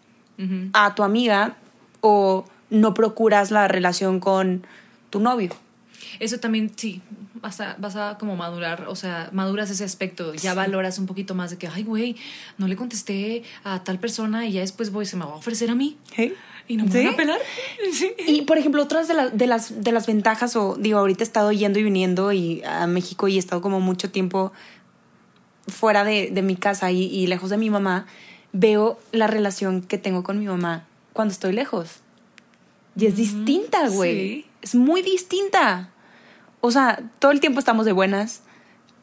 a 0.73 0.95
tu 0.97 1.03
amiga 1.05 1.57
o 2.01 2.45
no 2.71 2.93
procuras 2.95 3.51
la 3.51 3.69
relación 3.69 4.19
con 4.21 4.67
tu 5.11 5.21
novio? 5.21 5.51
Eso 6.21 6.39
también, 6.39 6.73
sí, 6.77 7.01
vas 7.35 7.61
a, 7.61 7.77
vas 7.79 7.97
a 7.97 8.19
como 8.19 8.37
madurar, 8.37 8.87
o 8.89 8.95
sea, 8.97 9.29
maduras 9.33 9.71
ese 9.71 9.85
aspecto, 9.85 10.35
ya 10.35 10.55
valoras 10.55 10.99
un 10.99 11.07
poquito 11.07 11.35
más 11.35 11.51
de 11.51 11.59
que, 11.59 11.67
ay, 11.69 11.83
güey, 11.83 12.17
no 12.59 12.67
le 12.69 12.77
contesté 12.77 13.43
a 13.65 13.83
tal 13.85 13.99
persona 13.99 14.47
y 14.47 14.53
ya 14.53 14.61
después 14.61 14.91
voy, 14.93 15.07
se 15.07 15.17
me 15.17 15.25
va 15.25 15.33
a 15.33 15.37
ofrecer 15.37 15.71
a 15.71 15.75
mí. 15.75 15.97
¿Y 16.67 16.77
no 16.77 16.85
me 16.85 16.91
¿Sí? 16.93 17.05
van 17.05 17.15
a 17.15 17.17
pelar? 17.17 17.39
Sí. 17.93 18.13
Y 18.27 18.43
por 18.43 18.57
ejemplo, 18.59 18.83
otras 18.83 19.07
de, 19.09 19.15
la- 19.15 19.29
de, 19.29 19.47
las, 19.47 19.83
de 19.85 19.93
las 19.93 20.07
ventajas, 20.07 20.57
o 20.57 20.77
digo, 20.77 20.99
ahorita 20.99 21.23
he 21.23 21.27
estado 21.27 21.53
yendo 21.53 21.79
y 21.79 21.83
viniendo 21.83 22.33
y 22.33 22.63
a 22.65 22.87
México 22.87 23.29
y 23.29 23.37
he 23.37 23.39
estado 23.39 23.61
como 23.61 23.81
mucho 23.81 24.11
tiempo 24.11 24.53
fuera 25.69 26.05
de, 26.05 26.31
de 26.31 26.43
mi 26.43 26.57
casa 26.57 26.91
y, 26.91 27.05
y 27.05 27.27
lejos 27.27 27.51
de 27.51 27.57
mi 27.57 27.71
mamá, 27.71 28.07
veo 28.53 28.99
la 29.13 29.27
relación 29.27 29.83
que 29.83 29.99
tengo 29.99 30.23
con 30.23 30.39
mi 30.39 30.47
mamá 30.47 30.87
cuando 31.13 31.33
estoy 31.33 31.53
lejos. 31.53 31.89
Y 32.97 33.07
es 33.07 33.17
distinta, 33.17 33.89
güey. 33.89 34.15
sí. 34.15 34.47
Es 34.63 34.75
muy 34.75 35.03
distinta. 35.03 35.91
O 36.61 36.71
sea, 36.71 37.03
todo 37.19 37.33
el 37.33 37.41
tiempo 37.41 37.59
estamos 37.59 37.85
de 37.85 37.93
buenas. 37.93 38.41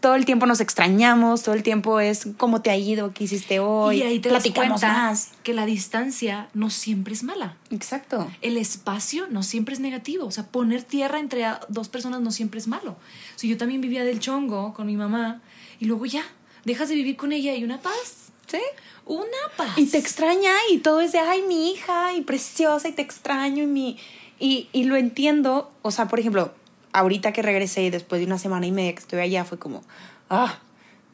Todo 0.01 0.15
el 0.15 0.25
tiempo 0.25 0.47
nos 0.47 0.59
extrañamos, 0.59 1.43
todo 1.43 1.55
el 1.55 1.63
tiempo 1.63 1.99
es 1.99 2.27
cómo 2.37 2.61
te 2.61 2.71
ha 2.71 2.75
ido, 2.75 3.13
qué 3.13 3.25
hiciste 3.25 3.59
hoy, 3.59 3.99
y 3.99 4.01
ahí 4.01 4.19
te 4.19 4.29
platicamos 4.29 4.81
más. 4.81 5.31
que 5.43 5.53
la 5.53 5.65
distancia 5.65 6.49
no 6.53 6.69
siempre 6.69 7.13
es 7.13 7.23
mala. 7.23 7.55
Exacto. 7.69 8.29
El 8.41 8.57
espacio 8.57 9.27
no 9.29 9.43
siempre 9.43 9.75
es 9.75 9.79
negativo. 9.79 10.25
O 10.25 10.31
sea, 10.31 10.47
poner 10.47 10.83
tierra 10.83 11.19
entre 11.19 11.45
dos 11.69 11.87
personas 11.87 12.19
no 12.21 12.31
siempre 12.31 12.59
es 12.59 12.67
malo. 12.67 12.91
O 12.91 13.39
sea, 13.39 13.49
yo 13.49 13.57
también 13.57 13.79
vivía 13.79 14.03
del 14.03 14.19
chongo 14.19 14.73
con 14.73 14.87
mi 14.87 14.97
mamá 14.97 15.39
y 15.79 15.85
luego 15.85 16.05
ya, 16.05 16.23
dejas 16.65 16.89
de 16.89 16.95
vivir 16.95 17.15
con 17.15 17.31
ella 17.31 17.55
y 17.55 17.63
una 17.63 17.79
paz. 17.79 18.31
Sí. 18.47 18.59
Una 19.05 19.27
paz. 19.55 19.77
Y 19.77 19.85
te 19.85 19.97
extraña 19.97 20.51
y 20.71 20.79
todo 20.79 21.01
es 21.01 21.11
de, 21.11 21.19
ay, 21.19 21.43
mi 21.47 21.71
hija, 21.71 22.13
y 22.13 22.21
preciosa, 22.21 22.87
y 22.87 22.91
te 22.91 23.01
extraño, 23.01 23.63
y 23.63 23.67
mi... 23.67 23.97
Y, 24.39 24.69
y 24.73 24.85
lo 24.85 24.95
entiendo, 24.95 25.71
o 25.83 25.91
sea, 25.91 26.07
por 26.07 26.19
ejemplo, 26.19 26.53
ahorita 26.93 27.31
que 27.33 27.41
regresé 27.41 27.89
después 27.91 28.19
de 28.19 28.27
una 28.27 28.37
semana 28.37 28.65
y 28.65 28.71
media 28.71 28.93
que 28.93 28.99
estuve 28.99 29.21
allá, 29.21 29.45
fue 29.45 29.57
como, 29.57 29.81
ah, 30.29 30.59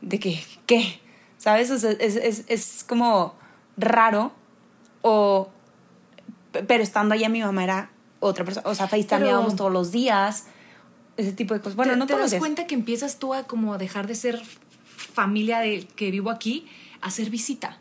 de 0.01 0.19
que, 0.19 0.43
¿qué? 0.65 0.99
¿Sabes? 1.37 1.71
O 1.71 1.77
sea, 1.77 1.91
es, 1.91 2.15
es, 2.15 2.45
es 2.47 2.85
como 2.87 3.35
raro, 3.77 4.31
o... 5.01 5.49
Pero 6.67 6.81
estando 6.81 7.13
allá 7.13 7.29
mi 7.29 7.41
mamá 7.41 7.63
era 7.63 7.91
otra 8.19 8.43
persona, 8.43 8.67
o 8.67 8.73
sea, 8.73 8.87
FaceTimeábamos 8.87 9.55
todos 9.55 9.71
los 9.71 9.91
días, 9.91 10.45
ese 11.17 11.33
tipo 11.33 11.53
de 11.53 11.59
cosas. 11.59 11.75
Bueno, 11.75 11.93
te, 11.93 11.99
no 11.99 12.07
te 12.07 12.17
das 12.17 12.31
días. 12.31 12.39
cuenta 12.39 12.65
que 12.65 12.75
empiezas 12.75 13.19
tú 13.19 13.33
a 13.33 13.43
como 13.43 13.77
dejar 13.77 14.07
de 14.07 14.15
ser 14.15 14.41
familia 14.95 15.59
de 15.59 15.87
que 15.95 16.09
vivo 16.09 16.31
aquí 16.31 16.67
a 17.01 17.11
ser 17.11 17.29
visita. 17.29 17.77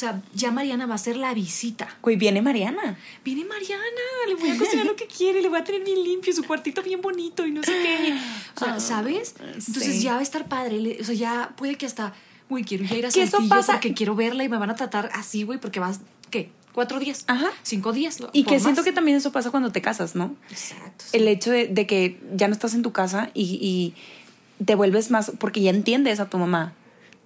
O 0.00 0.02
sea, 0.02 0.22
ya 0.34 0.50
Mariana 0.50 0.86
va 0.86 0.94
a 0.94 0.98
ser 0.98 1.18
la 1.18 1.34
visita. 1.34 1.86
Güey, 2.00 2.16
viene 2.16 2.40
Mariana. 2.40 2.96
Viene 3.22 3.44
Mariana, 3.44 3.84
le 4.28 4.34
voy 4.34 4.48
a 4.48 4.56
cocinar 4.56 4.86
lo 4.86 4.96
que 4.96 5.06
quiere, 5.06 5.42
le 5.42 5.50
voy 5.50 5.58
a 5.58 5.64
tener 5.64 5.84
bien 5.84 6.02
limpio, 6.02 6.32
su 6.32 6.42
cuartito 6.42 6.82
bien 6.82 7.02
bonito 7.02 7.46
y 7.46 7.50
no 7.50 7.62
sé 7.62 7.72
qué. 7.82 8.18
O 8.56 8.58
sea, 8.58 8.80
¿sabes? 8.80 9.34
Entonces 9.38 9.88
Ah, 9.88 9.92
sí. 9.92 10.00
ya 10.00 10.12
va 10.14 10.20
a 10.20 10.22
estar 10.22 10.48
padre. 10.48 10.96
O 11.00 11.04
sea, 11.04 11.14
ya 11.14 11.52
puede 11.54 11.74
que 11.74 11.84
hasta, 11.84 12.14
güey, 12.48 12.64
quiero 12.64 12.84
ya 12.86 12.96
ir 12.96 13.04
a 13.04 13.10
Saltillo 13.10 13.46
pasa- 13.50 13.72
porque 13.74 13.92
quiero 13.92 14.14
verla 14.14 14.42
y 14.42 14.48
me 14.48 14.56
van 14.56 14.70
a 14.70 14.74
tratar 14.74 15.10
así, 15.12 15.42
güey, 15.42 15.60
porque 15.60 15.80
vas, 15.80 16.00
¿qué? 16.30 16.50
¿Cuatro 16.72 16.98
días? 16.98 17.24
Ajá. 17.26 17.48
¿Cinco 17.62 17.92
días? 17.92 18.20
Y 18.32 18.44
que 18.44 18.58
siento 18.58 18.82
que 18.82 18.92
también 18.92 19.18
eso 19.18 19.32
pasa 19.32 19.50
cuando 19.50 19.70
te 19.70 19.82
casas, 19.82 20.14
¿no? 20.14 20.34
Exacto. 20.50 21.04
sí. 21.10 21.16
el 21.18 21.28
hecho 21.28 21.50
de, 21.50 21.66
de 21.68 21.86
que 21.86 22.18
ya 22.34 22.48
no 22.48 22.54
estás 22.54 22.72
en 22.72 22.80
tu 22.80 22.92
casa 22.92 23.30
y, 23.34 23.58
y 23.60 24.64
te 24.64 24.76
vuelves 24.76 25.10
más, 25.10 25.30
porque 25.38 25.60
ya 25.60 25.68
entiendes 25.70 26.20
a 26.20 26.30
tu 26.30 26.38
mamá, 26.38 26.72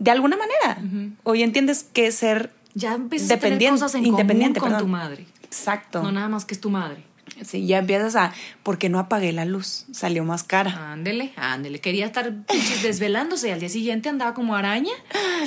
de 0.00 0.10
alguna 0.10 0.36
manera, 0.36 0.82
o 1.22 1.36
ya 1.36 1.44
entiendes 1.44 1.86
es 1.94 2.16
ser 2.16 2.50
ya 2.74 2.94
empiezas 2.94 3.30
a 3.32 3.38
tener 3.38 3.70
cosas 3.70 3.94
en 3.94 4.06
independiente, 4.06 4.60
común 4.60 4.74
con 4.74 4.84
perdón. 4.84 4.90
tu 4.90 4.92
madre. 4.92 5.26
exacto. 5.44 6.02
No 6.02 6.12
nada 6.12 6.28
más 6.28 6.44
que 6.44 6.54
es 6.54 6.60
tu 6.60 6.70
madre. 6.70 7.02
Sí, 7.42 7.66
ya 7.66 7.78
empiezas 7.78 8.14
a, 8.16 8.32
¿por 8.62 8.78
qué 8.78 8.88
no 8.88 8.98
apagué 8.98 9.32
la 9.32 9.44
luz? 9.44 9.86
Salió 9.92 10.24
más 10.24 10.44
cara. 10.44 10.92
Ándele, 10.92 11.32
ándele. 11.36 11.80
Quería 11.80 12.06
estar 12.06 12.32
desvelándose 12.82 13.48
y 13.48 13.50
al 13.50 13.60
día 13.60 13.68
siguiente 13.68 14.08
andaba 14.08 14.34
como 14.34 14.54
araña, 14.54 14.92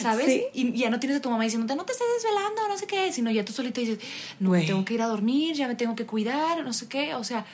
¿sabes? 0.01 0.25
Sí. 0.25 0.43
Y 0.53 0.73
ya 0.73 0.89
no 0.89 0.99
tienes 0.99 1.19
a 1.19 1.21
tu 1.21 1.29
mamá 1.29 1.43
diciéndote, 1.43 1.75
no 1.75 1.85
te 1.85 1.93
estés 1.93 2.07
desvelando, 2.21 2.67
no 2.67 2.77
sé 2.77 2.87
qué, 2.87 3.13
sino 3.13 3.29
ya 3.31 3.45
tú 3.45 3.53
solita 3.53 3.79
dices, 3.79 3.99
no, 4.39 4.49
Güey. 4.49 4.65
tengo 4.65 4.83
que 4.85 4.95
ir 4.95 5.01
a 5.01 5.05
dormir, 5.07 5.55
ya 5.55 5.67
me 5.67 5.75
tengo 5.75 5.95
que 5.95 6.05
cuidar, 6.05 6.63
no 6.63 6.73
sé 6.73 6.87
qué. 6.87 7.13
O 7.15 7.23
sea, 7.23 7.45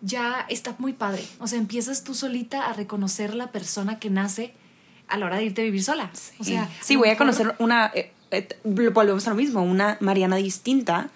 ya 0.00 0.46
está 0.48 0.76
muy 0.78 0.92
padre. 0.92 1.24
O 1.40 1.46
sea, 1.46 1.58
empiezas 1.58 2.04
tú 2.04 2.14
solita 2.14 2.66
a 2.68 2.72
reconocer 2.74 3.34
la 3.34 3.50
persona 3.50 3.98
que 3.98 4.08
nace 4.08 4.54
a 5.08 5.18
la 5.18 5.26
hora 5.26 5.36
de 5.36 5.44
irte 5.46 5.60
a 5.62 5.64
vivir 5.64 5.82
sola. 5.82 6.10
O 6.38 6.44
sea, 6.44 6.70
sí, 6.80 6.96
voy 6.96 7.08
a 7.10 7.16
conocer 7.18 7.54
una, 7.58 7.90
eh, 7.94 8.12
volvemos 8.64 9.26
a 9.26 9.30
lo 9.30 9.36
mismo, 9.36 9.62
una 9.62 9.96
Mariana 10.00 10.36
distinta, 10.36 11.10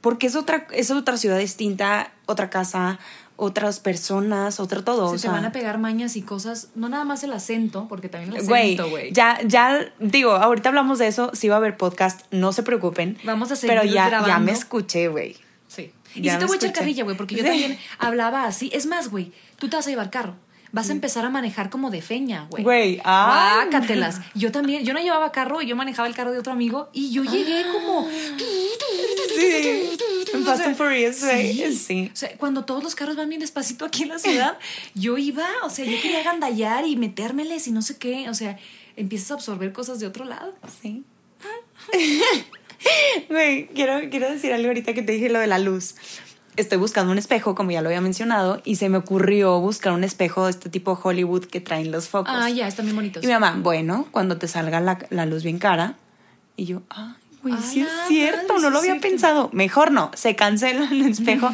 porque 0.00 0.26
es 0.26 0.36
otra, 0.36 0.66
es 0.72 0.90
otra 0.90 1.16
ciudad 1.16 1.38
distinta, 1.38 2.12
otra 2.26 2.50
casa, 2.50 2.98
otras 3.36 3.78
personas, 3.80 4.58
otro 4.60 4.82
todo. 4.84 5.08
Se 5.08 5.10
o 5.10 5.12
te 5.12 5.18
sea, 5.20 5.30
van 5.32 5.44
a 5.44 5.52
pegar 5.52 5.78
mañas 5.78 6.16
y 6.16 6.22
cosas, 6.22 6.68
no 6.74 6.88
nada 6.88 7.04
más 7.04 7.22
el 7.24 7.32
acento, 7.32 7.86
porque 7.88 8.08
también 8.08 8.32
el 8.32 8.38
acento, 8.40 8.88
güey. 8.90 9.12
ya, 9.12 9.38
ya, 9.44 9.92
digo, 10.00 10.32
ahorita 10.32 10.68
hablamos 10.70 10.98
de 10.98 11.06
eso, 11.08 11.30
sí 11.34 11.48
va 11.48 11.56
a 11.56 11.58
haber 11.58 11.76
podcast, 11.76 12.22
no 12.32 12.52
se 12.52 12.62
preocupen. 12.62 13.16
Vamos 13.24 13.50
a 13.52 13.56
seguir 13.56 13.76
Pero 13.78 13.92
ya, 13.92 14.24
ya 14.26 14.38
me 14.38 14.52
escuché, 14.52 15.08
güey. 15.08 15.36
Sí. 15.68 15.92
Y 16.14 16.22
Ya 16.22 16.32
sí 16.34 16.38
te 16.38 16.44
voy 16.46 16.54
a 16.54 16.56
echar 16.56 16.72
carrilla, 16.72 17.04
güey, 17.04 17.16
porque 17.16 17.34
yo 17.36 17.42
Sí. 17.42 17.48
también 17.48 17.78
hablaba 17.98 18.44
así. 18.44 18.70
Es 18.72 18.86
más, 18.86 19.08
güey, 19.10 19.32
tú 19.58 19.68
te 19.68 19.76
vas 19.76 19.86
a 19.86 19.90
llevar 19.90 20.10
carro. 20.10 20.34
Vas 20.72 20.90
a 20.90 20.92
empezar 20.92 21.24
a 21.24 21.30
manejar 21.30 21.70
como 21.70 21.90
de 21.90 22.02
feña, 22.02 22.46
güey. 22.50 22.62
Güey, 22.62 23.00
ah. 23.04 23.64
Guácatelas. 23.70 24.20
Yo 24.34 24.52
también, 24.52 24.84
yo 24.84 24.92
no 24.92 25.00
llevaba 25.00 25.32
carro, 25.32 25.62
yo 25.62 25.76
manejaba 25.76 26.08
el 26.08 26.14
carro 26.14 26.32
de 26.32 26.38
otro 26.38 26.52
amigo 26.52 26.90
y 26.92 27.10
yo 27.10 27.24
llegué 27.24 27.64
como... 27.72 28.08
Sí. 28.08 29.90
En 30.34 30.44
Fast 30.44 30.64
and 30.64 30.76
Furious, 30.76 31.22
güey. 31.24 31.52
Sí. 31.52 31.76
Sí. 31.76 32.10
O 32.12 32.16
sea, 32.16 32.36
cuando 32.36 32.64
todos 32.64 32.82
los 32.82 32.94
carros 32.94 33.16
van 33.16 33.28
bien 33.28 33.40
despacito 33.40 33.84
aquí 33.84 34.02
en 34.02 34.10
la 34.10 34.18
ciudad, 34.18 34.58
yo 34.94 35.16
iba, 35.16 35.46
o 35.62 35.70
sea, 35.70 35.84
yo 35.84 36.00
quería 36.02 36.22
gandallar 36.22 36.86
y 36.86 36.96
metérmeles 36.96 37.66
y 37.66 37.72
no 37.72 37.82
sé 37.82 37.96
qué. 37.98 38.28
O 38.28 38.34
sea, 38.34 38.58
empiezas 38.96 39.30
a 39.30 39.34
absorber 39.34 39.72
cosas 39.72 40.00
de 40.00 40.06
otro 40.06 40.24
lado. 40.24 40.54
Sí. 40.82 41.04
Güey, 43.28 43.66
quiero, 43.68 44.08
quiero 44.08 44.30
decir 44.30 44.52
algo 44.52 44.68
ahorita 44.68 44.94
que 44.94 45.02
te 45.02 45.10
dije 45.10 45.28
lo 45.28 45.40
de 45.40 45.48
la 45.48 45.58
luz. 45.58 45.96
Estoy 46.58 46.78
buscando 46.78 47.12
un 47.12 47.18
espejo, 47.18 47.54
como 47.54 47.70
ya 47.70 47.80
lo 47.82 47.88
había 47.88 48.00
mencionado, 48.00 48.60
y 48.64 48.76
se 48.76 48.88
me 48.88 48.98
ocurrió 48.98 49.58
buscar 49.60 49.92
un 49.92 50.04
espejo 50.04 50.44
de 50.44 50.50
este 50.50 50.68
tipo 50.70 50.98
Hollywood 51.02 51.44
que 51.46 51.60
traen 51.60 51.90
los 51.90 52.08
focos. 52.08 52.32
Ah, 52.36 52.50
ya, 52.50 52.68
están 52.68 52.86
bien 52.86 52.96
bonitos. 52.96 53.22
Y 53.22 53.26
mi 53.26 53.32
mamá, 53.32 53.56
bueno, 53.62 54.06
cuando 54.10 54.36
te 54.36 54.48
salga 54.48 54.80
la, 54.80 54.98
la 55.10 55.26
luz 55.26 55.42
bien 55.44 55.58
cara. 55.58 55.94
Y 56.56 56.64
yo, 56.66 56.82
ay, 56.90 57.12
güey, 57.42 57.54
Ah, 57.56 57.62
sí 57.62 57.80
es 57.82 57.88
cierto, 58.08 58.54
madre, 58.54 58.62
no 58.62 58.70
lo 58.70 58.78
había 58.78 58.92
cierto. 58.92 59.08
pensado. 59.08 59.50
Mejor 59.52 59.92
no, 59.92 60.10
se 60.14 60.34
cancela 60.36 60.88
el 60.90 61.02
espejo. 61.02 61.48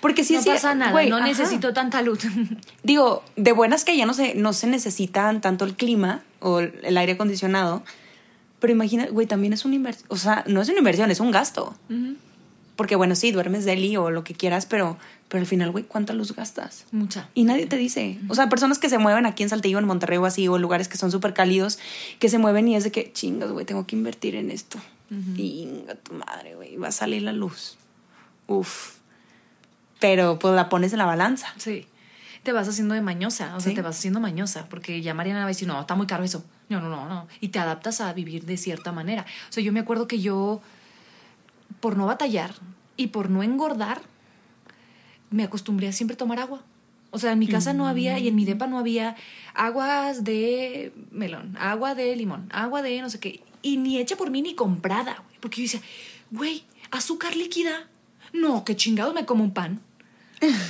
Porque 0.00 0.22
sí 0.24 0.34
no 0.34 0.40
es 0.40 0.46
cier- 0.46 0.52
pasa 0.54 0.74
nada, 0.74 0.92
güey, 0.92 1.08
no 1.08 1.16
ajá. 1.16 1.26
necesito 1.26 1.72
tanta 1.72 2.02
luz. 2.02 2.20
Digo, 2.82 3.24
de 3.36 3.52
buenas 3.52 3.84
que 3.84 3.96
ya 3.96 4.04
no 4.06 4.14
se, 4.14 4.34
no 4.34 4.52
se 4.52 4.66
necesitan 4.66 5.40
tanto 5.40 5.64
el 5.64 5.74
clima 5.74 6.20
o 6.40 6.60
el 6.60 6.96
aire 6.98 7.12
acondicionado. 7.12 7.82
Pero 8.58 8.74
imagina, 8.74 9.06
güey, 9.10 9.26
también 9.26 9.54
es 9.54 9.64
una 9.64 9.76
inversión. 9.76 10.06
O 10.10 10.16
sea, 10.18 10.44
no 10.46 10.60
es 10.60 10.68
una 10.68 10.78
inversión, 10.78 11.10
es 11.10 11.20
un 11.20 11.30
gasto. 11.30 11.74
Porque 12.80 12.96
bueno, 12.96 13.14
sí, 13.14 13.30
duermes 13.30 13.66
deli 13.66 13.98
o 13.98 14.08
lo 14.08 14.24
que 14.24 14.32
quieras, 14.32 14.64
pero, 14.64 14.96
pero 15.28 15.42
al 15.42 15.46
final, 15.46 15.70
güey, 15.70 15.84
¿cuánta 15.84 16.14
luz 16.14 16.34
gastas? 16.34 16.86
Mucha. 16.92 17.28
Y 17.34 17.44
nadie 17.44 17.66
te 17.66 17.76
dice. 17.76 18.18
O 18.30 18.34
sea, 18.34 18.48
personas 18.48 18.78
que 18.78 18.88
se 18.88 18.96
mueven 18.96 19.26
aquí 19.26 19.42
en 19.42 19.50
Saltillo, 19.50 19.78
en 19.78 19.84
Monterrey 19.84 20.16
o 20.16 20.24
así, 20.24 20.48
o 20.48 20.56
lugares 20.56 20.88
que 20.88 20.96
son 20.96 21.10
súper 21.10 21.34
cálidos, 21.34 21.78
que 22.20 22.30
se 22.30 22.38
mueven 22.38 22.66
y 22.68 22.76
es 22.76 22.84
de 22.84 22.90
que, 22.90 23.12
chingas, 23.12 23.50
güey, 23.50 23.66
tengo 23.66 23.86
que 23.86 23.96
invertir 23.96 24.34
en 24.34 24.50
esto. 24.50 24.78
Y 25.36 25.60
inga 25.64 25.94
tu 25.96 26.14
madre, 26.14 26.54
güey, 26.54 26.78
va 26.78 26.88
a 26.88 26.92
salir 26.92 27.20
la 27.20 27.32
luz. 27.34 27.76
Uf. 28.46 28.94
Pero 29.98 30.38
pues 30.38 30.54
la 30.54 30.70
pones 30.70 30.92
en 30.92 31.00
la 31.00 31.04
balanza. 31.04 31.48
Sí. 31.58 31.86
Te 32.44 32.52
vas 32.52 32.66
haciendo 32.66 32.94
de 32.94 33.02
mañosa, 33.02 33.54
o 33.56 33.60
sea, 33.60 33.70
Sí. 33.70 33.74
te 33.74 33.82
vas 33.82 33.98
haciendo 33.98 34.20
mañosa, 34.20 34.66
porque 34.70 35.02
ya 35.02 35.12
Mariana 35.12 35.40
va 35.40 35.44
a 35.44 35.48
decir, 35.48 35.68
no, 35.68 35.78
está 35.78 35.94
muy 35.94 36.06
caro 36.06 36.24
eso. 36.24 36.42
No, 36.70 36.80
no, 36.80 36.88
no, 36.88 37.06
no. 37.08 37.28
Y 37.42 37.48
te 37.48 37.58
adaptas 37.58 38.00
a 38.00 38.10
vivir 38.14 38.46
de 38.46 38.56
cierta 38.56 38.90
manera. 38.92 39.26
O 39.50 39.52
sea, 39.52 39.62
yo 39.62 39.70
me 39.72 39.80
acuerdo 39.80 40.08
que 40.08 40.20
yo, 40.20 40.62
por 41.80 41.96
no 41.96 42.06
batallar 42.06 42.54
y 42.96 43.08
por 43.08 43.30
no 43.30 43.42
engordar, 43.42 44.02
me 45.30 45.42
acostumbré 45.44 45.88
a 45.88 45.92
siempre 45.92 46.16
tomar 46.16 46.38
agua. 46.38 46.62
O 47.12 47.18
sea, 47.18 47.32
en 47.32 47.38
mi 47.40 47.48
casa 47.48 47.72
no 47.72 47.88
había 47.88 48.18
y 48.18 48.28
en 48.28 48.36
mi 48.36 48.44
depa 48.44 48.66
no 48.68 48.78
había 48.78 49.16
aguas 49.54 50.22
de 50.22 50.92
melón, 51.10 51.56
agua 51.58 51.94
de 51.96 52.14
limón, 52.14 52.48
agua 52.52 52.82
de 52.82 53.00
no 53.00 53.10
sé 53.10 53.18
qué. 53.18 53.42
Y 53.62 53.78
ni 53.78 53.98
hecha 53.98 54.16
por 54.16 54.30
mí 54.30 54.42
ni 54.42 54.54
comprada, 54.54 55.14
güey. 55.26 55.38
Porque 55.40 55.56
yo 55.56 55.62
decía, 55.64 55.80
güey, 56.30 56.62
azúcar 56.92 57.34
líquida. 57.36 57.88
No, 58.32 58.64
qué 58.64 58.76
chingado 58.76 59.12
me 59.12 59.26
como 59.26 59.42
un 59.42 59.52
pan. 59.52 59.80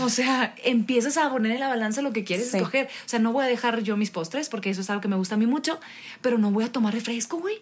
O 0.00 0.08
sea, 0.08 0.54
empiezas 0.64 1.16
a 1.18 1.30
poner 1.30 1.52
en 1.52 1.60
la 1.60 1.68
balanza 1.68 2.00
lo 2.02 2.12
que 2.12 2.24
quieres 2.24 2.50
Sí. 2.50 2.56
escoger. 2.56 2.86
O 2.86 3.08
sea, 3.08 3.18
no 3.18 3.32
voy 3.32 3.44
a 3.44 3.48
dejar 3.48 3.82
yo 3.82 3.96
mis 3.96 4.10
postres 4.10 4.48
porque 4.48 4.70
eso 4.70 4.80
es 4.80 4.88
algo 4.90 5.02
que 5.02 5.08
me 5.08 5.16
gusta 5.16 5.34
a 5.34 5.38
mí 5.38 5.46
mucho, 5.46 5.78
pero 6.22 6.38
no 6.38 6.50
voy 6.50 6.64
a 6.64 6.72
tomar 6.72 6.94
refresco, 6.94 7.38
güey, 7.38 7.56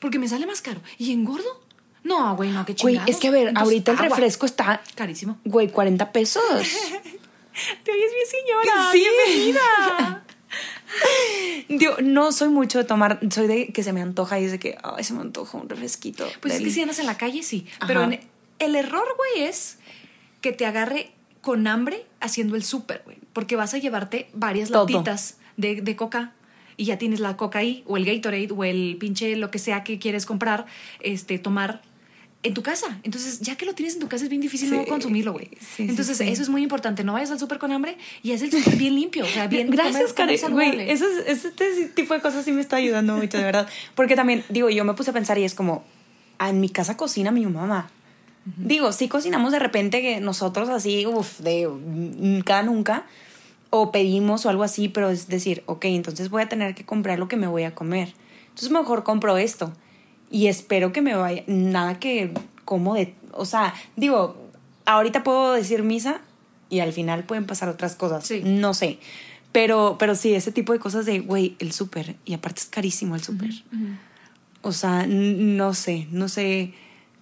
porque 0.00 0.18
me 0.18 0.26
sale 0.26 0.46
más 0.46 0.62
caro. 0.62 0.80
¿Y 0.98 1.12
engordo? 1.12 1.62
No, 2.04 2.34
güey, 2.36 2.50
no, 2.50 2.64
qué 2.66 2.72
Güey, 2.74 2.94
chingados. 2.94 3.10
es 3.10 3.20
que 3.20 3.28
a 3.28 3.30
ver, 3.30 3.48
Entonces, 3.48 3.64
ahorita 3.72 3.92
el 3.92 3.98
agua. 3.98 4.08
refresco 4.10 4.46
está, 4.46 4.82
Carísimo. 4.94 5.38
güey, 5.44 5.68
40 5.70 6.10
pesos. 6.12 6.42
Te 6.52 7.92
oyes 7.92 8.10
bien, 8.12 8.26
señora. 8.30 8.90
Sí. 8.92 8.98
Bienvenida. 9.26 10.24
Yo 11.68 11.96
no 12.02 12.32
soy 12.32 12.48
mucho 12.48 12.78
de 12.78 12.84
tomar, 12.84 13.18
soy 13.30 13.46
de 13.46 13.68
que 13.68 13.82
se 13.82 13.92
me 13.92 14.02
antoja 14.02 14.38
y 14.40 14.44
es 14.44 14.50
de 14.52 14.58
que, 14.58 14.76
ay, 14.82 15.04
se 15.04 15.14
me 15.14 15.20
antoja 15.20 15.56
un 15.58 15.68
refresquito. 15.68 16.26
Pues 16.40 16.54
es 16.54 16.58
Deli. 16.60 16.70
que 16.70 16.74
si 16.74 16.82
andas 16.82 16.98
en 16.98 17.06
la 17.06 17.16
calle, 17.16 17.42
sí. 17.42 17.66
Ajá. 17.78 17.86
Pero 17.86 18.02
en- 18.04 18.20
el 18.58 18.74
error, 18.76 19.06
güey, 19.16 19.44
es 19.48 19.78
que 20.40 20.52
te 20.52 20.66
agarre 20.66 21.12
con 21.40 21.66
hambre 21.66 22.04
haciendo 22.20 22.56
el 22.56 22.62
súper, 22.64 23.02
güey. 23.04 23.16
Porque 23.32 23.56
vas 23.56 23.74
a 23.74 23.78
llevarte 23.78 24.28
varias 24.34 24.70
Todo. 24.70 24.82
latitas 24.86 25.38
de, 25.56 25.80
de 25.80 25.96
coca 25.96 26.32
y 26.76 26.84
ya 26.86 26.98
tienes 26.98 27.20
la 27.20 27.36
coca 27.36 27.60
ahí, 27.60 27.82
o 27.86 27.96
el 27.96 28.04
Gatorade, 28.04 28.48
o 28.54 28.64
el 28.64 28.96
pinche 28.98 29.36
lo 29.36 29.50
que 29.50 29.58
sea 29.58 29.84
que 29.84 29.98
quieres 29.98 30.26
comprar, 30.26 30.66
este, 31.00 31.38
tomar 31.38 31.82
en 32.42 32.54
tu 32.54 32.62
casa. 32.62 32.98
Entonces, 33.04 33.40
ya 33.40 33.56
que 33.56 33.64
lo 33.66 33.74
tienes 33.74 33.94
en 33.94 34.00
tu 34.00 34.08
casa, 34.08 34.24
es 34.24 34.30
bien 34.30 34.42
difícil 34.42 34.68
Sí. 34.68 34.74
luego 34.74 34.88
consumirlo, 34.88 35.32
güey. 35.32 35.48
Sí, 35.60 35.84
Entonces, 35.88 36.18
sí. 36.18 36.24
eso 36.28 36.42
es 36.42 36.48
muy 36.48 36.62
importante. 36.62 37.04
No 37.04 37.12
vayas 37.12 37.30
al 37.30 37.38
súper 37.38 37.58
con 37.58 37.70
hambre 37.72 37.96
y 38.22 38.32
haz 38.32 38.42
el 38.42 38.50
súper 38.50 38.76
bien 38.76 38.94
limpio. 38.94 39.24
O 39.24 39.28
sea, 39.28 39.46
bien. 39.46 39.70
Gracias, 39.70 40.12
Karen. 40.12 40.38
Güey, 40.50 40.90
ese 40.90 41.06
este 41.26 41.52
tipo 41.94 42.14
de 42.14 42.20
cosas 42.20 42.44
sí 42.44 42.52
me 42.52 42.60
está 42.60 42.76
ayudando 42.76 43.16
mucho, 43.16 43.38
de 43.38 43.44
verdad. 43.44 43.68
Porque 43.94 44.16
también, 44.16 44.44
digo, 44.48 44.70
yo 44.70 44.84
me 44.84 44.94
puse 44.94 45.10
a 45.10 45.12
pensar 45.12 45.38
y 45.38 45.44
es 45.44 45.54
como, 45.54 45.84
ah, 46.38 46.50
en 46.50 46.60
mi 46.60 46.68
casa 46.68 46.96
cocina 46.96 47.30
mi 47.30 47.46
mamá. 47.46 47.90
Digo, 48.44 48.90
sí 48.90 49.06
cocinamos 49.06 49.52
de 49.52 49.60
repente 49.60 50.02
que 50.02 50.20
nosotros 50.20 50.68
así, 50.68 51.06
uff, 51.06 51.38
de 51.38 51.68
mm, 51.68 52.40
cada 52.40 52.64
nunca, 52.64 53.06
o 53.70 53.92
pedimos 53.92 54.44
o 54.44 54.48
algo 54.48 54.64
así, 54.64 54.88
pero 54.88 55.10
es 55.10 55.28
decir, 55.28 55.62
ok, 55.66 55.84
entonces 55.84 56.28
voy 56.28 56.42
a 56.42 56.48
tener 56.48 56.74
que 56.74 56.84
comprar 56.84 57.20
lo 57.20 57.28
que 57.28 57.36
me 57.36 57.46
voy 57.46 57.62
a 57.62 57.74
comer. 57.74 58.12
Entonces 58.48 58.70
mejor 58.72 59.04
compro 59.04 59.38
esto 59.38 59.72
y 60.32 60.48
espero 60.48 60.92
que 60.92 61.00
me 61.02 61.14
vaya, 61.14 61.44
nada 61.46 62.00
que 62.00 62.32
como 62.64 62.94
de, 62.94 63.14
o 63.32 63.44
sea, 63.44 63.72
digo, 63.94 64.36
ahorita 64.86 65.22
puedo 65.22 65.52
decir 65.52 65.82
misa 65.84 66.20
y 66.70 66.80
al 66.80 66.92
final 66.92 67.22
pueden 67.24 67.46
pasar 67.46 67.68
otras 67.68 67.94
cosas, 67.94 68.26
Sí. 68.26 68.40
no 68.44 68.74
sé. 68.74 68.98
Pero, 69.52 69.96
pero 69.98 70.14
sí, 70.14 70.34
ese 70.34 70.50
tipo 70.50 70.72
de 70.72 70.78
cosas 70.78 71.04
de, 71.04 71.20
güey, 71.20 71.54
el 71.58 71.72
súper, 71.72 72.16
y 72.24 72.32
aparte 72.34 72.60
es 72.62 72.66
carísimo 72.66 73.14
el 73.14 73.22
súper. 73.22 73.50
O 74.62 74.72
sea, 74.72 75.04
no 75.06 75.74
sé, 75.74 76.06
no 76.10 76.28
sé 76.28 76.72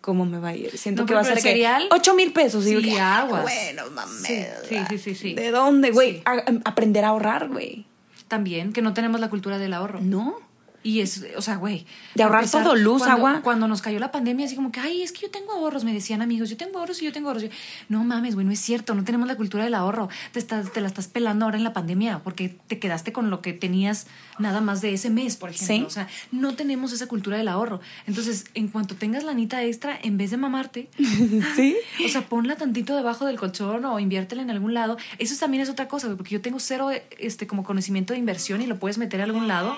cómo 0.00 0.24
me 0.26 0.38
va 0.38 0.50
a 0.50 0.54
ir. 0.56 0.78
Siento 0.78 1.02
No, 1.02 1.06
que 1.06 1.14
va 1.14 1.20
a 1.20 1.24
ser 1.24 1.40
cereal- 1.40 1.88
que 1.88 1.94
8 1.96 2.14
mil 2.14 2.32
pesos. 2.32 2.66
Y 2.66 2.72
yo 2.74 2.80
Sí, 2.80 2.90
que, 2.90 3.00
aguas. 3.00 3.42
Bueno, 3.42 3.82
mames. 3.92 4.14
Sí, 4.26 4.44
sí, 4.68 4.76
sí, 4.90 4.98
sí, 4.98 5.14
sí. 5.14 5.34
¿De 5.34 5.50
dónde, 5.50 5.90
güey? 5.90 6.18
Sí. 6.18 6.22
Aprender 6.64 7.04
a 7.04 7.08
ahorrar, 7.08 7.48
güey. 7.48 7.84
También, 8.28 8.72
que 8.72 8.80
no 8.82 8.94
tenemos 8.94 9.20
la 9.20 9.28
cultura 9.28 9.58
del 9.58 9.72
ahorro. 9.74 10.00
No. 10.00 10.36
Y 10.82 11.00
es, 11.00 11.24
o 11.36 11.42
sea, 11.42 11.56
güey. 11.56 11.84
De 12.14 12.22
ahorrar 12.22 12.40
empezar, 12.42 12.64
todo, 12.64 12.74
luz, 12.74 13.02
cuando- 13.02 13.16
agua. 13.16 13.40
Cuando 13.42 13.68
nos 13.68 13.82
cayó 13.82 13.98
la 13.98 14.10
pandemia, 14.10 14.46
así 14.46 14.56
como 14.56 14.72
que, 14.72 14.80
ay, 14.80 15.02
es 15.02 15.12
que 15.12 15.20
yo 15.22 15.30
tengo 15.30 15.52
ahorros, 15.52 15.84
me 15.84 15.92
decían 15.92 16.22
amigos, 16.22 16.48
yo 16.48 16.56
tengo 16.56 16.78
ahorros 16.78 17.02
y 17.02 17.04
yo 17.04 17.12
tengo 17.12 17.28
ahorros. 17.28 17.42
Yo, 17.44 17.50
no 17.88 18.02
mames, 18.04 18.34
güey, 18.34 18.46
no 18.46 18.52
es 18.52 18.60
cierto, 18.60 18.94
no 18.94 19.04
tenemos 19.04 19.28
la 19.28 19.36
cultura 19.36 19.64
del 19.64 19.74
ahorro. 19.74 20.08
Te, 20.32 20.38
estás, 20.38 20.72
te 20.72 20.80
la 20.80 20.86
estás 20.88 21.06
pelando 21.08 21.44
ahora 21.44 21.58
en 21.58 21.64
la 21.64 21.72
pandemia 21.74 22.20
porque 22.24 22.56
te 22.66 22.78
quedaste 22.78 23.12
con 23.12 23.28
lo 23.28 23.42
que 23.42 23.52
tenías 23.52 24.06
nada 24.38 24.60
más 24.62 24.80
de 24.80 24.94
ese 24.94 25.10
mes, 25.10 25.36
por 25.36 25.50
ejemplo. 25.50 25.76
Sí. 25.76 25.84
O 25.84 25.90
sea, 25.90 26.08
no 26.32 26.54
tenemos 26.54 26.92
esa 26.92 27.06
cultura 27.06 27.36
del 27.36 27.48
ahorro. 27.48 27.80
Entonces, 28.06 28.46
en 28.54 28.68
cuanto 28.68 28.94
tengas 28.96 29.22
la 29.24 29.32
anita 29.32 29.62
extra, 29.62 29.98
en 30.02 30.16
vez 30.16 30.30
de 30.30 30.38
mamarte, 30.38 30.88
¿Sí? 31.56 31.76
o 32.04 32.08
sea, 32.08 32.22
ponla 32.22 32.56
tantito 32.56 32.96
debajo 32.96 33.26
del 33.26 33.38
colchón 33.38 33.84
o 33.84 34.00
inviértela 34.00 34.40
en 34.40 34.50
algún 34.50 34.72
lado. 34.72 34.96
Eso 35.18 35.36
también 35.38 35.62
es 35.62 35.68
otra 35.68 35.88
cosa, 35.88 36.06
güey, 36.06 36.16
porque 36.16 36.30
yo 36.34 36.40
tengo 36.40 36.58
cero 36.58 36.90
este 37.18 37.46
como 37.46 37.64
conocimiento 37.64 38.14
de 38.14 38.18
inversión 38.18 38.62
y 38.62 38.66
lo 38.66 38.78
puedes 38.78 38.96
meter 38.96 39.20
a 39.20 39.24
algún 39.24 39.46
lado 39.46 39.76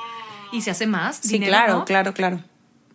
y 0.53 0.61
se 0.61 0.71
hace 0.71 0.87
más. 0.87 1.17
Sí, 1.17 1.35
dinero, 1.35 1.53
claro, 1.53 1.79
¿no? 1.79 1.85
claro, 1.85 2.15
claro. 2.15 2.41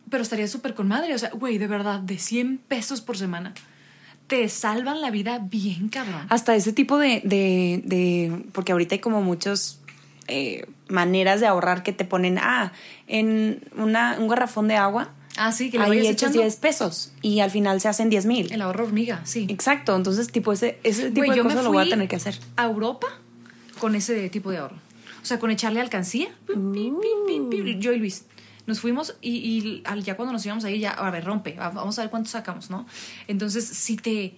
Pero 0.09 0.23
estaría 0.23 0.47
súper 0.47 0.73
con 0.73 0.87
madre. 0.87 1.13
O 1.13 1.17
sea, 1.17 1.31
güey, 1.31 1.57
de 1.57 1.67
verdad, 1.67 1.99
de 1.99 2.17
100 2.17 2.59
pesos 2.59 3.01
por 3.01 3.17
semana. 3.17 3.53
Te 4.27 4.47
salvan 4.49 5.01
la 5.01 5.09
vida 5.09 5.39
bien, 5.39 5.89
cabrón. 5.89 6.25
Hasta 6.29 6.55
ese 6.55 6.73
tipo 6.73 6.97
de, 6.97 7.21
de, 7.23 7.81
de 7.85 8.45
porque 8.51 8.73
ahorita 8.73 8.95
hay 8.95 8.99
como 8.99 9.21
muchas 9.21 9.79
eh, 10.27 10.67
maneras 10.89 11.39
de 11.39 11.47
ahorrar 11.47 11.83
que 11.83 11.93
te 11.93 12.05
ponen, 12.05 12.37
ah, 12.37 12.73
en 13.07 13.61
una, 13.75 14.17
un 14.19 14.27
garrafón 14.27 14.67
de 14.67 14.75
agua, 14.75 15.11
Ah, 15.37 15.51
sí, 15.51 15.69
que 15.69 15.77
le 15.77 15.85
ahí 15.85 15.99
echas 15.99 16.13
echando 16.31 16.41
10 16.41 16.55
pesos 16.55 17.11
y 17.21 17.41
al 17.41 17.51
final 17.51 17.79
se 17.79 17.87
hacen 17.87 18.09
10 18.09 18.25
mil. 18.25 18.51
el 18.51 18.61
ahorro 18.61 18.85
hormiga, 18.85 19.21
sí. 19.23 19.45
Exacto, 19.49 19.95
entonces 19.95 20.31
tipo 20.31 20.51
ese, 20.51 20.79
ese 20.83 21.11
tipo 21.11 21.31
de 21.31 21.41
cosas 21.41 21.63
lo 21.63 21.71
voy 21.71 21.85
a 21.85 21.89
tener 21.89 22.07
que 22.07 22.15
hacer. 22.15 22.39
A 22.55 22.65
Europa 22.65 23.07
con 23.79 23.95
ese 23.95 24.29
tipo 24.29 24.49
de 24.49 24.57
ahorro. 24.57 24.77
O 25.21 25.25
sea, 25.25 25.39
con 25.39 25.51
echarle 25.51 25.81
alcancía. 25.81 26.27
Pi. 26.47 27.75
Yo 27.79 27.93
y 27.93 27.97
Luis. 27.99 28.25
Nos 28.65 28.79
fuimos 28.81 29.15
y, 29.21 29.29
y 29.37 30.01
ya 30.03 30.15
cuando 30.17 30.33
nos 30.33 30.45
íbamos 30.45 30.65
ahí, 30.65 30.79
ya, 30.79 30.91
a 30.91 31.09
ver, 31.09 31.23
rompe. 31.23 31.53
va- 31.53 31.69
Vamos 31.69 31.97
a 31.99 32.01
ver 32.01 32.09
cuánto 32.11 32.29
sacamos, 32.29 32.69
¿no? 32.69 32.85
Entonces, 33.27 33.65
si 33.65 33.95
te. 33.95 34.33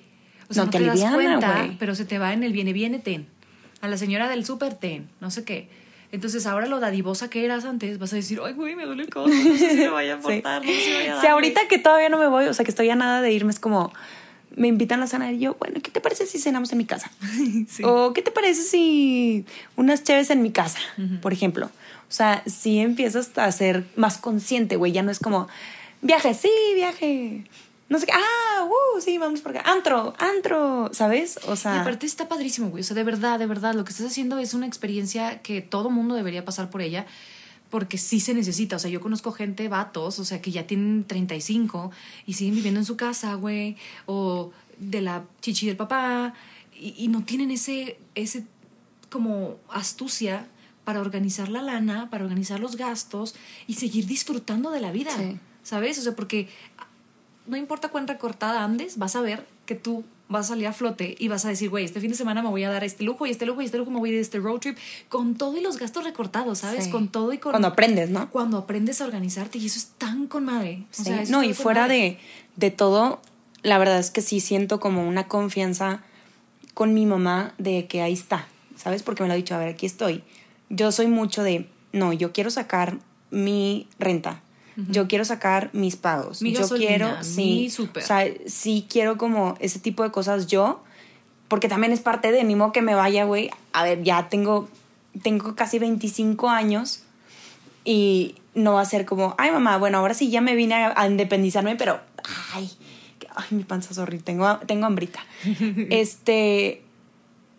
O 0.49 0.53
sea, 0.53 0.63
No, 0.63 0.65
no, 0.67 0.71
te 0.71 0.77
te, 0.79 0.83
das 0.85 0.91
aliviana, 1.01 1.15
cuenta, 1.15 1.57
güey. 1.63 1.77
pero 1.77 1.95
se 1.95 2.05
te 2.05 2.17
va 2.19 2.33
en 2.33 2.43
el 2.43 2.53
viene, 2.53 2.73
viene, 2.73 2.99
ten. 2.99 3.27
A 3.81 3.87
la 3.87 3.97
señora 3.97 4.27
del 4.29 4.45
súper, 4.45 4.75
ten. 4.75 5.09
No 5.19 5.31
sé 5.31 5.43
qué. 5.45 5.69
Entonces, 6.11 6.45
ahora 6.47 6.65
lo 6.67 6.79
dadivosa 6.79 7.29
que 7.29 7.45
eras 7.45 7.65
antes, 7.65 7.99
vas 7.99 8.13
a 8.13 8.15
decir, 8.15 8.39
ay, 8.43 8.53
güey, 8.53 8.75
me 8.75 8.85
duele 8.85 9.03
el 9.03 9.09
codo. 9.09 9.27
No 9.27 9.57
sé 9.57 9.69
si 9.71 9.77
me 9.77 9.89
vaya 9.89 10.15
a 10.15 10.17
Sí. 10.21 10.27
aportar, 10.27 10.63
no 10.65 10.71
sé 10.71 10.79
si 10.79 10.89
me 10.89 10.95
vaya 10.97 11.13
a 11.13 11.19
Si 11.21 11.25
dar, 11.27 11.33
ahorita 11.33 11.59
güey". 11.61 11.67
que 11.67 11.77
todavía 11.79 12.09
no 12.09 12.17
me 12.17 12.27
voy, 12.27 12.45
o 12.45 12.53
sea, 12.53 12.65
que 12.65 12.71
estoy 12.71 12.89
a 12.89 12.95
nada 12.95 13.21
de 13.21 13.31
irme, 13.31 13.51
es 13.51 13.59
como, 13.59 13.93
me 14.59 14.67
invitan 14.67 15.01
a 15.01 15.07
cenar 15.07 15.33
y 15.33 15.39
yo, 15.39 15.55
bueno, 15.57 15.79
¿qué 15.81 15.89
te 15.89 16.01
parece 16.01 16.25
si 16.25 16.37
cenamos 16.37 16.71
en 16.71 16.77
mi 16.77 16.85
casa? 16.85 17.09
Sí. 17.69 17.83
O 17.83 18.13
¿qué 18.13 18.21
te 18.21 18.31
parece 18.31 18.61
si 18.61 19.45
unas 19.75 20.03
cheves 20.03 20.29
en 20.29 20.41
mi 20.41 20.51
casa, 20.51 20.79
por 21.21 21.33
ejemplo? 21.33 21.67
O 21.67 22.11
sea, 22.11 22.43
si 22.45 22.79
empiezas 22.79 23.37
a 23.37 23.51
ser 23.51 23.85
más 23.95 24.17
consciente, 24.17 24.75
güey, 24.75 24.91
ya 24.91 25.01
no 25.01 25.11
es 25.11 25.19
como, 25.19 25.47
viaje, 26.01 26.33
sí, 26.33 26.51
viaje. 26.75 27.45
No 27.87 27.99
sé 27.99 28.05
qué, 28.05 28.11
ah, 28.13 28.65
uh, 28.65 29.01
sí, 29.01 29.17
vamos 29.17 29.41
por 29.41 29.55
acá. 29.55 29.71
Antro, 29.71 30.13
antro, 30.19 30.89
¿sabes? 30.93 31.39
O 31.47 31.55
sea, 31.55 31.77
Y 31.77 31.79
aparte 31.79 32.05
está 32.05 32.27
padrísimo, 32.27 32.69
güey. 32.69 32.81
O 32.81 32.83
sea, 32.83 32.95
de 32.95 33.03
verdad, 33.03 33.39
de 33.39 33.45
verdad, 33.45 33.73
lo 33.73 33.83
que 33.83 33.91
estás 33.91 34.07
haciendo 34.07 34.37
es 34.39 34.53
una 34.53 34.67
experiencia 34.67 35.41
que 35.41 35.61
todo 35.61 35.89
mundo 35.89 36.15
debería 36.15 36.43
pasar 36.43 36.69
por 36.69 36.81
ella 36.81 37.05
porque 37.69 37.97
sí 37.97 38.19
se 38.19 38.33
necesita. 38.33 38.75
O 38.75 38.79
sea, 38.79 38.89
yo 38.89 39.01
conozco 39.01 39.31
gente, 39.31 39.67
vatos, 39.67 40.19
o 40.19 40.25
sea, 40.25 40.41
que 40.41 40.51
ya 40.51 40.65
tienen 40.67 41.03
35 41.05 41.91
y 42.25 42.33
siguen 42.33 42.55
viviendo 42.55 42.79
en 42.79 42.85
su 42.85 42.97
casa, 42.97 43.33
güey, 43.35 43.77
o 44.05 44.51
de 44.79 45.01
la 45.01 45.23
chichi 45.41 45.67
del 45.67 45.77
papá 45.77 46.33
y, 46.73 46.95
y 46.97 47.07
no 47.09 47.23
tienen 47.23 47.51
ese, 47.51 47.99
ese 48.15 48.45
como 49.09 49.57
astucia 49.69 50.47
para 50.85 51.01
organizar 51.01 51.49
la 51.49 51.61
lana, 51.61 52.09
para 52.09 52.23
organizar 52.23 52.59
los 52.59 52.75
gastos 52.75 53.35
y 53.67 53.75
seguir 53.75 54.07
disfrutando 54.07 54.71
de 54.71 54.79
la 54.79 54.91
vida, 54.91 55.11
Sí. 55.15 55.37
¿sabes? 55.63 55.99
O 55.99 56.01
sea, 56.01 56.15
porque 56.15 56.47
no 57.45 57.57
importa 57.57 57.89
cuán 57.89 58.07
recortada 58.07 58.63
andes, 58.63 58.97
vas 58.97 59.15
a 59.15 59.21
ver 59.21 59.45
que 59.65 59.75
tú 59.75 60.03
vas 60.29 60.45
a 60.45 60.49
salir 60.49 60.67
a 60.67 60.73
flote 60.73 61.15
y 61.19 61.27
vas 61.27 61.43
a 61.43 61.49
decir, 61.49 61.69
güey, 61.69 61.83
este 61.83 61.99
fin 61.99 62.11
de 62.11 62.15
semana 62.15 62.41
me 62.41 62.49
voy 62.49 62.63
a 62.63 62.69
dar 62.69 62.83
este 62.83 63.03
lujo 63.03 63.25
y 63.25 63.31
este 63.31 63.45
lujo 63.45 63.61
y 63.61 63.65
este 63.65 63.77
lujo 63.77 63.91
me 63.91 63.99
voy 63.99 64.11
a 64.11 64.13
ir 64.13 64.19
a 64.19 64.21
este 64.21 64.39
road 64.39 64.59
trip 64.59 64.77
con 65.09 65.35
todo 65.35 65.57
y 65.57 65.61
los 65.61 65.77
gastos 65.77 66.03
recortados, 66.03 66.59
¿sabes? 66.59 66.85
Sí. 66.85 66.91
Con 66.91 67.07
todo 67.09 67.33
y 67.33 67.39
con... 67.39 67.51
Cuando 67.51 67.67
aprendes, 67.67 68.09
¿no? 68.11 68.29
Cuando 68.29 68.57
aprendes 68.59 69.01
a 69.01 69.05
organizarte 69.05 69.57
y 69.57 69.65
eso 69.65 69.79
es 69.79 69.87
tan 69.97 70.27
con 70.27 70.45
madre. 70.45 70.83
O 70.91 70.93
Sí. 70.93 71.03
sea, 71.03 71.23
no, 71.29 71.43
y 71.43 71.53
fuera 71.53 71.87
de, 71.87 72.17
de 72.55 72.71
todo, 72.71 73.21
la 73.63 73.77
verdad 73.79 73.99
es 73.99 74.11
que 74.11 74.21
sí 74.21 74.39
siento 74.39 74.79
como 74.79 75.05
una 75.07 75.27
confianza 75.27 76.03
con 76.75 76.93
mi 76.93 77.05
mamá 77.05 77.53
de 77.57 77.87
que 77.87 78.01
ahí 78.01 78.13
está, 78.13 78.47
¿sabes? 78.77 79.03
Porque 79.03 79.23
me 79.23 79.27
lo 79.27 79.33
ha 79.33 79.37
dicho, 79.37 79.55
a 79.55 79.57
ver, 79.57 79.69
aquí 79.69 79.85
estoy. 79.85 80.23
Yo 80.69 80.91
soy 80.91 81.07
mucho 81.07 81.41
de, 81.43 81.67
no, 81.91 82.13
yo 82.13 82.31
quiero 82.31 82.51
sacar 82.51 82.99
mi 83.31 83.87
renta. 83.97 84.41
Yo 84.87 85.07
quiero 85.07 85.25
sacar 85.25 85.69
mis 85.73 85.95
pagos. 85.95 86.41
Mi 86.41 86.53
yo 86.53 86.61
gasolina, 86.61 86.87
quiero, 86.87 87.23
sí, 87.23 87.69
súper. 87.69 88.03
o 88.03 88.05
sea, 88.05 88.25
sí 88.45 88.85
quiero 88.89 89.17
como 89.17 89.55
ese 89.59 89.79
tipo 89.79 90.03
de 90.03 90.11
cosas 90.11 90.47
yo, 90.47 90.81
porque 91.47 91.67
también 91.67 91.91
es 91.91 91.99
parte 91.99 92.31
de, 92.31 92.43
ni 92.43 92.55
modo 92.55 92.71
que 92.71 92.81
me 92.81 92.95
vaya, 92.95 93.25
güey. 93.25 93.49
A 93.73 93.83
ver, 93.83 94.03
ya 94.03 94.29
tengo, 94.29 94.69
tengo 95.21 95.55
casi 95.55 95.79
25 95.79 96.49
años 96.49 97.03
y 97.83 98.35
no 98.55 98.73
va 98.73 98.81
a 98.81 98.85
ser 98.85 99.05
como, 99.05 99.35
ay 99.37 99.51
mamá, 99.51 99.77
bueno, 99.77 99.97
ahora 99.97 100.13
sí 100.13 100.29
ya 100.29 100.41
me 100.41 100.55
vine 100.55 100.75
a, 100.75 100.93
a 100.95 101.07
independizarme, 101.07 101.75
pero, 101.75 101.99
ay, 102.53 102.69
ay, 103.35 103.45
mi 103.51 103.63
panza 103.63 103.99
horrible, 104.01 104.23
tengo, 104.23 104.57
tengo 104.65 104.85
hambrita. 104.85 105.19
este, 105.89 106.83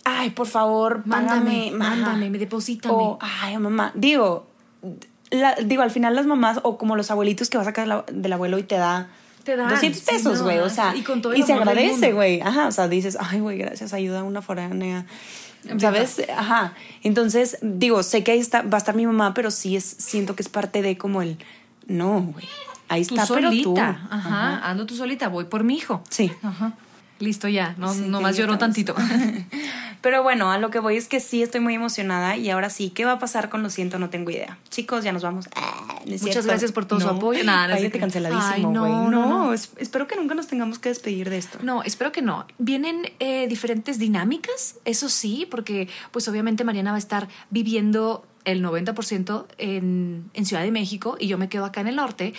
ay, 0.05 0.31
por 0.31 0.47
favor, 0.47 1.07
Mándame, 1.07 1.71
mándame, 1.73 2.27
ajá. 2.27 2.31
me 2.31 2.39
deposítame. 2.39 2.95
O, 2.95 3.19
ay, 3.21 3.59
mamá, 3.59 3.93
digo, 3.95 4.47
la- 5.31 5.55
digo, 5.57 5.83
al 5.83 5.91
final 5.91 6.15
las 6.15 6.27
mamás, 6.27 6.61
o 6.63 6.77
como 6.79 6.97
los 6.97 7.11
abuelitos 7.11 7.51
que 7.51 7.57
vas 7.59 7.67
a 7.67 7.71
sacar 7.71 7.87
la- 7.89 8.05
del 8.13 8.33
abuelo 8.33 8.59
y 8.59 8.63
te 8.63 8.77
da... 8.77 9.09
Te 9.45 9.57
dan, 9.57 9.71
200 9.71 9.99
sí, 10.01 10.07
pesos, 10.07 10.39
no, 10.39 10.45
güey, 10.45 10.59
o 10.59 10.69
sea, 10.69 10.95
y 10.95 11.01
con 11.03 11.23
todo 11.23 11.33
el 11.33 11.43
se 11.43 11.55
agradece, 11.55 12.13
güey, 12.13 12.43
ajá, 12.43 12.67
o 12.67 12.73
sea, 12.73 12.89
dices, 12.89 13.17
ay, 13.19 13.41
güey, 13.41 13.57
gracias, 13.57 13.95
ayuda 13.95 14.21
a 14.21 14.23
una 14.23 14.43
foránea, 14.43 15.07
¿sabes? 15.79 16.23
Ajá, 16.37 16.75
entonces, 17.03 17.57
digo, 17.63 18.03
sé 18.03 18.23
que 18.23 18.33
ahí 18.33 18.39
está, 18.39 18.61
va 18.61 18.77
a 18.77 18.79
estar 18.79 18.95
mi 18.95 19.07
mamá, 19.07 19.33
pero 19.33 19.51
sí 19.51 19.77
es, 19.77 19.85
siento 19.85 20.37
que 20.37 20.43
es 20.43 20.51
parte 20.51 20.83
de 20.83 20.99
como 20.99 21.23
el, 21.23 21.39
no, 21.87 22.21
güey, 22.35 22.47
ahí 22.89 23.05
Tú 23.07 23.15
está, 23.17 23.35
pero 23.35 23.51
tú. 23.63 23.75
Ajá, 23.79 24.61
ando 24.69 24.85
tú 24.85 24.95
solita, 24.95 25.29
voy 25.29 25.45
por 25.47 25.65
mi 25.65 25.77
hijo. 25.77 26.03
Sí. 26.11 26.31
Ajá. 26.43 26.75
Listo 27.19 27.49
ya, 27.49 27.75
no, 27.79 27.93
Sí, 27.95 28.01
nomás 28.01 28.37
lloró 28.37 28.59
tantito. 28.59 28.95
Pero 30.01 30.23
bueno, 30.23 30.51
a 30.51 30.59
lo 30.59 30.71
que 30.71 30.79
voy 30.79 30.97
es 30.97 31.09
que 31.09 31.21
sí 31.21 31.43
estoy 31.43 31.61
muy 31.61 31.75
emocionada 31.75 32.37
y 32.37 32.49
ahora 32.51 32.71
sí, 32.71 32.91
¿qué 32.91 33.05
va 33.05 33.13
a 33.13 33.19
pasar 33.19 33.51
con 33.51 33.63
Lo 33.63 33.69
siento? 33.71 33.99
No 33.99 34.09
tengo 34.09 34.31
idea. 34.31 34.59
Chicos, 34.71 35.05
ya 35.05 35.13
nos 35.13 35.23
vamos. 35.23 35.49
Ah, 35.55 35.87
no 36.07 36.13
Muchas 36.13 36.21
cierto. 36.23 36.47
gracias 36.49 36.73
por 36.73 36.87
todo 36.87 37.01
su 37.01 37.09
apoyo. 37.09 37.45
Nah, 37.45 37.63
no 37.63 37.75
Cállate, 37.75 37.81
cierto. 37.81 37.99
canceladísimo, 38.01 38.69
Ay, 38.69 38.75
no, 38.75 38.81
güey. 38.81 38.93
no, 38.93 39.11
No, 39.11 39.27
no. 39.47 39.53
es- 39.53 39.73
espero 39.77 40.07
que 40.07 40.17
nunca 40.17 40.35
nos 40.35 40.47
tengamos 40.47 40.79
que 40.79 40.89
despedir 40.89 41.29
de 41.29 41.37
esto. 41.39 41.59
No, 41.63 41.83
espero 41.83 42.13
que 42.13 42.23
no. 42.23 42.47
Vienen 42.59 43.13
eh, 43.19 43.47
diferentes 43.49 43.99
dinámicas, 43.99 44.77
eso 44.85 45.09
sí, 45.09 45.47
porque 45.51 45.89
pues 46.13 46.27
obviamente 46.29 46.65
Mariana 46.65 46.93
va 46.93 46.97
a 46.97 46.99
estar 46.99 47.29
viviendo 47.51 48.25
el 48.47 48.65
90% 48.65 49.45
en, 49.59 50.31
en 50.33 50.47
Ciudad 50.47 50.63
de 50.63 50.71
México 50.71 51.17
y 51.21 51.27
yo 51.27 51.37
me 51.37 51.49
quedo 51.51 51.67
acá 51.67 51.83
en 51.83 51.89
el 51.89 51.97
norte, 51.97 52.33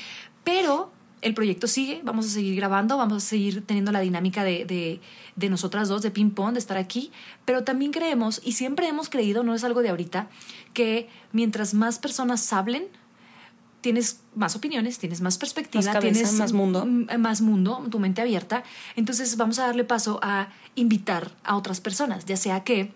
pero 0.44 0.92
el 1.22 1.34
proyecto 1.34 1.68
sigue, 1.68 2.02
vamos 2.04 2.26
a 2.26 2.30
seguir 2.30 2.56
grabando, 2.56 2.98
vamos 2.98 3.24
a 3.24 3.26
seguir 3.26 3.66
teniendo 3.66 3.92
la 3.92 4.00
dinámica 4.00 4.44
de, 4.44 4.66
de, 4.66 5.00
de 5.36 5.50
nosotras 5.50 5.88
dos, 5.88 6.02
de 6.02 6.12
ping-pong, 6.12 6.54
de 6.54 6.60
estar 6.60 6.78
aquí, 6.78 7.12
pero 7.46 7.64
también 7.64 7.92
creemos, 7.92 8.42
y 8.44 8.54
siempre 8.54 8.88
hemos 8.88 9.10
creído, 9.10 9.44
no 9.44 9.54
es 9.54 9.64
algo 9.64 9.82
de 9.82 9.90
ahorita, 9.90 10.30
que 10.74 11.10
mientras 11.32 11.74
más 11.74 12.00
personas 12.00 12.52
hablen, 12.54 12.88
tienes 13.82 14.22
más 14.36 14.56
opiniones, 14.56 15.00
tienes 15.00 15.22
más 15.22 15.38
perspectiva, 15.38 15.84
Más 15.84 15.94
cabeza, 15.94 16.14
tienes 16.14 16.34
más 16.34 16.54
mundo. 16.54 16.86
más 16.86 17.42
mundo, 17.42 17.84
tu 17.90 18.00
mente 18.00 18.22
abierta. 18.22 18.64
Entonces 18.96 19.36
vamos 19.38 19.58
a 19.60 19.66
darle 19.66 19.84
paso 19.84 20.20
a 20.22 20.50
invitar 20.76 21.32
a 21.44 21.56
otras 21.58 21.82
personas, 21.82 22.26
ya 22.26 22.38
sea 22.38 22.64
que 22.64 22.94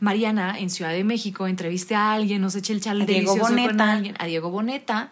Mariana 0.00 0.58
en 0.58 0.70
Ciudad 0.70 0.92
de 0.92 1.04
México 1.04 1.46
entreviste 1.46 1.94
a 1.94 2.12
alguien, 2.12 2.40
nos 2.40 2.56
eche 2.56 2.72
el 2.72 2.80
chal 2.80 3.00
A 3.00 3.04
Diego 3.04 3.32
delicioso 3.32 3.54
con 3.54 3.56
Boneta. 3.56 3.92
alguien, 3.92 4.16
a 4.18 4.26
Diego 4.26 4.50
Boneta, 4.50 5.10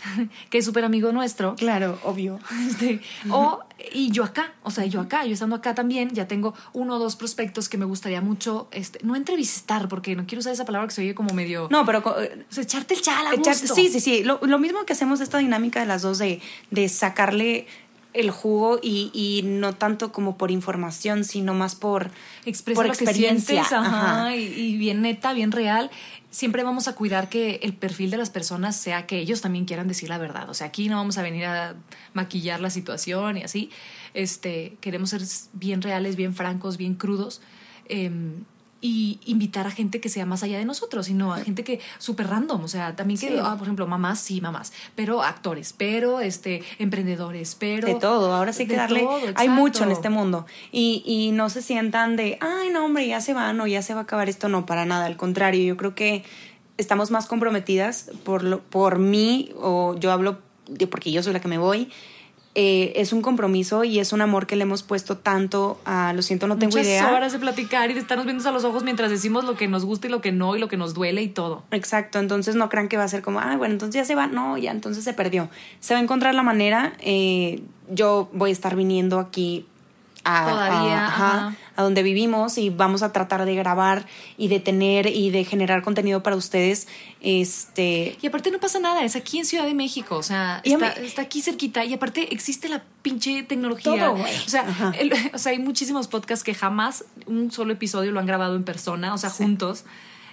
que 0.50 0.58
es 0.58 0.64
súper 0.64 0.84
amigo 0.84 1.12
nuestro. 1.12 1.54
Claro, 1.56 1.98
obvio. 2.04 2.38
Este, 2.68 3.00
o, 3.30 3.60
y 3.92 4.10
yo 4.10 4.24
acá, 4.24 4.54
o 4.62 4.70
sea, 4.70 4.86
yo 4.86 5.00
acá, 5.00 5.24
yo 5.26 5.34
estando 5.34 5.56
acá 5.56 5.74
también, 5.74 6.10
ya 6.10 6.26
tengo 6.26 6.54
uno 6.72 6.96
o 6.96 6.98
dos 6.98 7.16
prospectos 7.16 7.68
que 7.68 7.76
me 7.76 7.84
gustaría 7.84 8.20
mucho, 8.20 8.68
este, 8.72 8.98
no 9.02 9.14
entrevistar, 9.14 9.88
porque 9.88 10.16
no 10.16 10.24
quiero 10.26 10.40
usar 10.40 10.52
esa 10.52 10.64
palabra 10.64 10.88
que 10.88 10.94
se 10.94 11.02
oye 11.02 11.14
como 11.14 11.34
medio... 11.34 11.68
No, 11.70 11.84
pero 11.84 12.02
o 12.04 12.14
sea, 12.48 12.64
echarte 12.64 12.94
el 12.94 13.02
chal 13.02 13.26
a 13.26 13.34
gusto. 13.34 13.74
sí, 13.74 13.88
sí, 13.88 14.00
sí. 14.00 14.24
Lo, 14.24 14.40
lo 14.42 14.58
mismo 14.58 14.84
que 14.84 14.94
hacemos 14.94 15.20
esta 15.20 15.38
dinámica 15.38 15.80
de 15.80 15.86
las 15.86 16.02
dos 16.02 16.18
de, 16.18 16.40
de 16.70 16.88
sacarle 16.88 17.66
el 18.12 18.30
jugo 18.30 18.78
y, 18.82 19.10
y 19.14 19.42
no 19.44 19.74
tanto 19.74 20.10
como 20.12 20.36
por 20.36 20.50
información, 20.50 21.24
sino 21.24 21.54
más 21.54 21.74
por, 21.76 22.10
Expresa 22.44 22.76
por 22.78 22.86
lo 22.86 22.92
que 22.92 23.04
experiencia. 23.04 23.64
sientes, 23.64 23.72
ajá, 23.72 24.22
Ajá. 24.26 24.36
Y, 24.36 24.42
y 24.44 24.76
bien 24.76 25.02
neta, 25.02 25.32
bien 25.32 25.52
real. 25.52 25.90
Siempre 26.30 26.62
vamos 26.62 26.86
a 26.88 26.94
cuidar 26.94 27.28
que 27.28 27.60
el 27.62 27.72
perfil 27.74 28.10
de 28.10 28.16
las 28.16 28.30
personas 28.30 28.76
sea 28.76 29.06
que 29.06 29.18
ellos 29.18 29.40
también 29.40 29.64
quieran 29.64 29.88
decir 29.88 30.08
la 30.08 30.18
verdad. 30.18 30.48
O 30.50 30.54
sea, 30.54 30.68
aquí 30.68 30.88
no 30.88 30.96
vamos 30.96 31.18
a 31.18 31.22
venir 31.22 31.44
a 31.46 31.74
maquillar 32.14 32.60
la 32.60 32.70
situación 32.70 33.36
y 33.38 33.42
así. 33.42 33.70
Este, 34.14 34.76
queremos 34.80 35.10
ser 35.10 35.22
bien 35.52 35.82
reales, 35.82 36.16
bien 36.16 36.34
francos, 36.34 36.76
bien 36.76 36.94
crudos. 36.94 37.40
em, 37.88 38.44
y 38.80 39.20
invitar 39.26 39.66
a 39.66 39.70
gente 39.70 40.00
que 40.00 40.08
sea 40.08 40.24
más 40.24 40.42
allá 40.42 40.58
de 40.58 40.64
nosotros, 40.64 41.06
sino 41.06 41.34
a 41.34 41.40
gente 41.40 41.64
que 41.64 41.80
súper 41.98 42.28
random, 42.28 42.64
o 42.64 42.68
sea, 42.68 42.96
también 42.96 43.20
que, 43.20 43.28
Sí. 43.28 43.34
ah, 43.42 43.54
por 43.58 43.66
ejemplo, 43.66 43.86
mamás, 43.86 44.20
sí, 44.20 44.40
mamás, 44.40 44.72
pero 44.94 45.22
actores, 45.22 45.74
pero 45.76 46.20
este, 46.20 46.62
emprendedores, 46.78 47.54
pero... 47.58 47.86
de 47.86 47.94
todo, 47.96 48.32
ahora 48.32 48.52
sí 48.52 48.66
que 48.66 48.76
darle, 48.76 49.00
todo, 49.00 49.20
hay 49.36 49.48
mucho 49.48 49.84
en 49.84 49.90
este 49.90 50.08
mundo 50.08 50.46
y, 50.72 51.02
y 51.04 51.32
no 51.32 51.50
se 51.50 51.62
sientan 51.62 52.16
de, 52.16 52.38
ay 52.40 52.70
no 52.70 52.84
hombre, 52.84 53.06
ya 53.06 53.20
se 53.20 53.34
van 53.34 53.60
o 53.60 53.66
ya 53.66 53.82
se 53.82 53.92
va 53.94 54.00
a 54.00 54.02
acabar 54.04 54.28
esto, 54.28 54.48
no, 54.48 54.64
para 54.64 54.86
nada, 54.86 55.06
al 55.06 55.16
contrario, 55.16 55.62
yo 55.62 55.76
creo 55.76 55.94
que 55.94 56.24
estamos 56.78 57.10
más 57.10 57.26
comprometidas 57.26 58.10
por, 58.24 58.42
lo, 58.42 58.60
por 58.60 58.98
mí 58.98 59.50
o 59.56 59.94
yo 59.98 60.10
hablo 60.12 60.38
de 60.66 60.86
porque 60.86 61.12
yo 61.12 61.22
soy 61.22 61.32
la 61.32 61.40
que 61.40 61.48
me 61.48 61.58
voy, 61.58 61.90
eh, 62.56 62.92
es 62.96 63.12
un 63.12 63.22
compromiso 63.22 63.84
y 63.84 64.00
es 64.00 64.12
un 64.12 64.20
amor 64.20 64.48
que 64.48 64.56
le 64.56 64.62
hemos 64.62 64.82
puesto 64.82 65.16
tanto 65.16 65.80
a, 65.84 66.12
lo 66.12 66.22
siento, 66.22 66.48
no 66.48 66.58
tengo 66.58 66.72
Muchas 66.72 66.86
idea. 66.86 67.12
horas 67.12 67.32
de 67.32 67.38
platicar 67.38 67.90
y 67.90 67.94
de 67.94 68.00
estarnos 68.00 68.26
viendo 68.26 68.48
a 68.48 68.50
los 68.52 68.64
ojos 68.64 68.82
mientras 68.82 69.08
decimos 69.08 69.44
lo 69.44 69.56
que 69.56 69.68
nos 69.68 69.84
gusta 69.84 70.08
y 70.08 70.10
lo 70.10 70.20
que 70.20 70.32
no 70.32 70.56
y 70.56 70.58
lo 70.58 70.66
que 70.66 70.76
nos 70.76 70.92
duele 70.92 71.22
y 71.22 71.28
todo. 71.28 71.62
Exacto, 71.70 72.18
entonces 72.18 72.56
no 72.56 72.68
crean 72.68 72.88
que 72.88 72.96
va 72.96 73.04
a 73.04 73.08
ser 73.08 73.22
como, 73.22 73.38
ah, 73.38 73.56
bueno, 73.56 73.74
entonces 73.74 73.94
ya 73.94 74.04
se 74.04 74.16
va, 74.16 74.26
no, 74.26 74.58
ya 74.58 74.72
entonces 74.72 75.04
se 75.04 75.12
perdió. 75.12 75.48
Se 75.78 75.94
va 75.94 76.00
a 76.00 76.02
encontrar 76.02 76.34
la 76.34 76.42
manera, 76.42 76.94
eh, 76.98 77.62
yo 77.88 78.28
voy 78.32 78.50
a 78.50 78.52
estar 78.52 78.74
viniendo 78.74 79.20
aquí 79.20 79.66
a, 80.24 80.48
Todavía, 80.48 81.04
a, 81.04 81.06
ajá, 81.06 81.32
ajá. 81.48 81.56
a 81.76 81.82
donde 81.82 82.02
vivimos 82.02 82.58
y 82.58 82.68
vamos 82.70 83.02
a 83.02 83.10
tratar 83.12 83.44
de 83.46 83.54
grabar 83.54 84.06
y 84.36 84.48
de 84.48 84.60
tener 84.60 85.06
y 85.06 85.30
de 85.30 85.44
generar 85.44 85.82
contenido 85.82 86.22
para 86.22 86.36
ustedes. 86.36 86.88
Este, 87.22 88.16
Y 88.20 88.26
aparte 88.26 88.50
no 88.50 88.58
pasa 88.60 88.78
nada, 88.80 89.02
es 89.04 89.16
aquí 89.16 89.38
en 89.38 89.44
Ciudad 89.46 89.64
de 89.64 89.74
México, 89.74 90.16
o 90.16 90.22
sea, 90.22 90.60
está, 90.64 90.88
está 90.92 91.22
aquí 91.22 91.40
cerquita 91.42 91.84
y 91.84 91.94
aparte 91.94 92.32
existe 92.34 92.68
la 92.68 92.82
pinche 93.02 93.42
tecnología. 93.44 93.92
Todo. 93.92 94.14
O 94.14 94.48
sea, 94.48 94.92
el- 94.98 95.12
o 95.34 95.38
sea, 95.38 95.52
hay 95.52 95.58
muchísimos 95.58 96.08
podcasts 96.08 96.44
que 96.44 96.54
jamás 96.54 97.04
un 97.26 97.50
solo 97.50 97.72
episodio 97.72 98.12
lo 98.12 98.20
han 98.20 98.26
grabado 98.26 98.56
en 98.56 98.64
persona, 98.64 99.14
o 99.14 99.18
sea, 99.18 99.30
Sí. 99.30 99.42
juntos. 99.44 99.84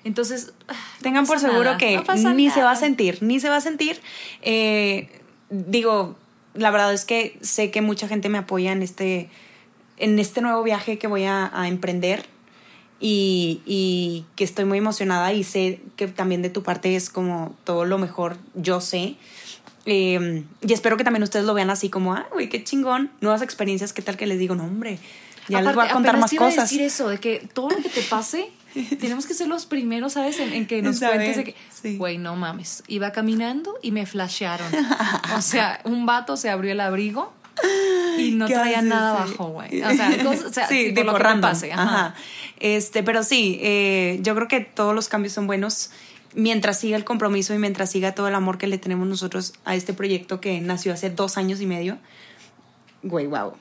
Entonces, 0.03 0.53
ah, 0.67 0.73
no 0.73 1.01
Tengan 1.03 1.25
por 1.25 1.39
seguro 1.39 1.63
nada, 1.63 1.77
que 1.77 2.01
no 2.21 2.33
ni 2.33 2.49
se 2.49 2.61
va 2.61 2.71
a 2.71 2.75
sentir, 2.75 3.17
ni 3.21 3.39
se 3.39 3.49
va 3.49 3.57
a 3.57 3.61
sentir. 3.61 4.01
Eh, 4.41 5.09
digo, 5.49 6.15
la 6.53 6.71
verdad 6.71 6.93
es 6.93 7.03
que 7.05 7.37
sé 7.41 7.71
que 7.71 7.81
mucha 7.81 8.07
gente 8.07 8.29
me 8.29 8.37
apoya 8.37 8.71
en 8.71 8.83
este, 8.83 9.29
en 9.97 10.19
este 10.19 10.41
nuevo 10.41 10.63
viaje 10.63 10.97
que 10.97 11.07
voy 11.07 11.23
a, 11.25 11.49
a 11.53 11.67
emprender 11.67 12.25
y, 12.99 13.61
y 13.65 14.25
que 14.35 14.43
estoy 14.43 14.65
muy 14.65 14.79
emocionada 14.79 15.33
y 15.33 15.43
sé 15.43 15.81
que 15.95 16.07
también 16.07 16.41
de 16.41 16.49
tu 16.49 16.63
parte 16.63 16.95
es 16.95 17.09
como 17.09 17.55
todo 17.63 17.85
lo 17.85 17.97
mejor, 17.97 18.37
yo 18.55 18.81
sé. 18.81 19.15
Eh, 19.85 20.43
y 20.61 20.73
espero 20.73 20.97
que 20.97 21.03
también 21.03 21.23
ustedes 21.23 21.45
lo 21.45 21.53
vean 21.53 21.69
así 21.69 21.89
como, 21.89 22.13
ah, 22.13 22.27
güey, 22.33 22.49
qué 22.49 22.63
chingón, 22.63 23.11
nuevas 23.21 23.41
experiencias, 23.41 23.93
qué 23.93 24.01
tal 24.01 24.17
que 24.17 24.25
les 24.25 24.37
digo, 24.39 24.53
no, 24.55 24.65
hombre, 24.65 24.99
ya 25.47 25.61
les 25.61 25.73
voy 25.75 25.83
a 25.83 25.85
Aparte, 25.85 25.93
contar 25.93 26.17
más 26.17 26.33
cosas. 26.33 26.69
decir 26.69 26.81
eso, 26.81 27.07
de 27.07 27.19
que 27.19 27.47
todo 27.53 27.69
lo 27.69 27.77
que 27.77 27.87
te 27.89 28.01
pase, 28.01 28.51
tenemos 28.99 29.25
que 29.25 29.33
ser 29.33 29.47
los 29.47 29.65
primeros, 29.65 30.13
¿sabes? 30.13 30.39
En, 30.39 30.51
en 30.51 30.67
que 30.67 30.81
nos 30.81 30.97
Saber, 30.99 31.17
cuentes 31.17 31.37
de 31.37 31.43
que, 31.45 31.55
sí. 31.81 31.95
güey, 31.97 32.17
no 32.17 32.35
mames, 32.35 32.83
iba 32.87 33.11
caminando 33.13 33.77
y 33.81 33.91
me 33.91 34.05
flashearon. 34.05 34.67
o 35.37 35.41
sea, 35.41 35.79
un 35.85 36.05
vato 36.05 36.35
se 36.35 36.49
abrió 36.49 36.71
el 36.73 36.81
abrigo 36.81 37.31
y 38.17 38.31
no 38.31 38.47
¿Qué 38.47 38.53
traía 38.53 38.77
haces? 38.79 38.89
nada 38.89 39.11
abajo, 39.23 39.47
güey. 39.49 39.81
O 39.81 39.93
sea, 39.93 40.17
cosas, 40.23 40.43
o 40.45 40.53
sea, 40.53 40.67
sí, 40.67 40.93
tipo, 40.93 41.03
lo 41.03 41.15
que 41.15 41.23
pase. 41.41 41.71
Ajá. 41.73 41.83
Ajá. 41.83 42.15
Este, 42.59 43.03
pero 43.03 43.23
sí, 43.23 43.59
eh, 43.61 44.19
yo 44.21 44.35
creo 44.35 44.47
que 44.47 44.61
todos 44.61 44.95
los 44.95 45.07
cambios 45.09 45.33
son 45.33 45.47
buenos 45.47 45.91
mientras 46.33 46.79
siga 46.79 46.97
el 46.97 47.03
compromiso 47.05 47.53
y 47.53 47.57
mientras 47.59 47.91
siga 47.91 48.13
todo 48.13 48.27
el 48.27 48.35
amor 48.35 48.57
que 48.57 48.67
le 48.67 48.77
tenemos 48.77 49.07
nosotros 49.07 49.53
a 49.65 49.75
este 49.75 49.93
proyecto 49.93 50.39
que 50.41 50.59
nació 50.61 50.93
hace 50.93 51.09
dos 51.09 51.37
años 51.37 51.61
y 51.61 51.65
medio. 51.65 51.97
Güey, 53.03 53.27
wow. 53.27 53.53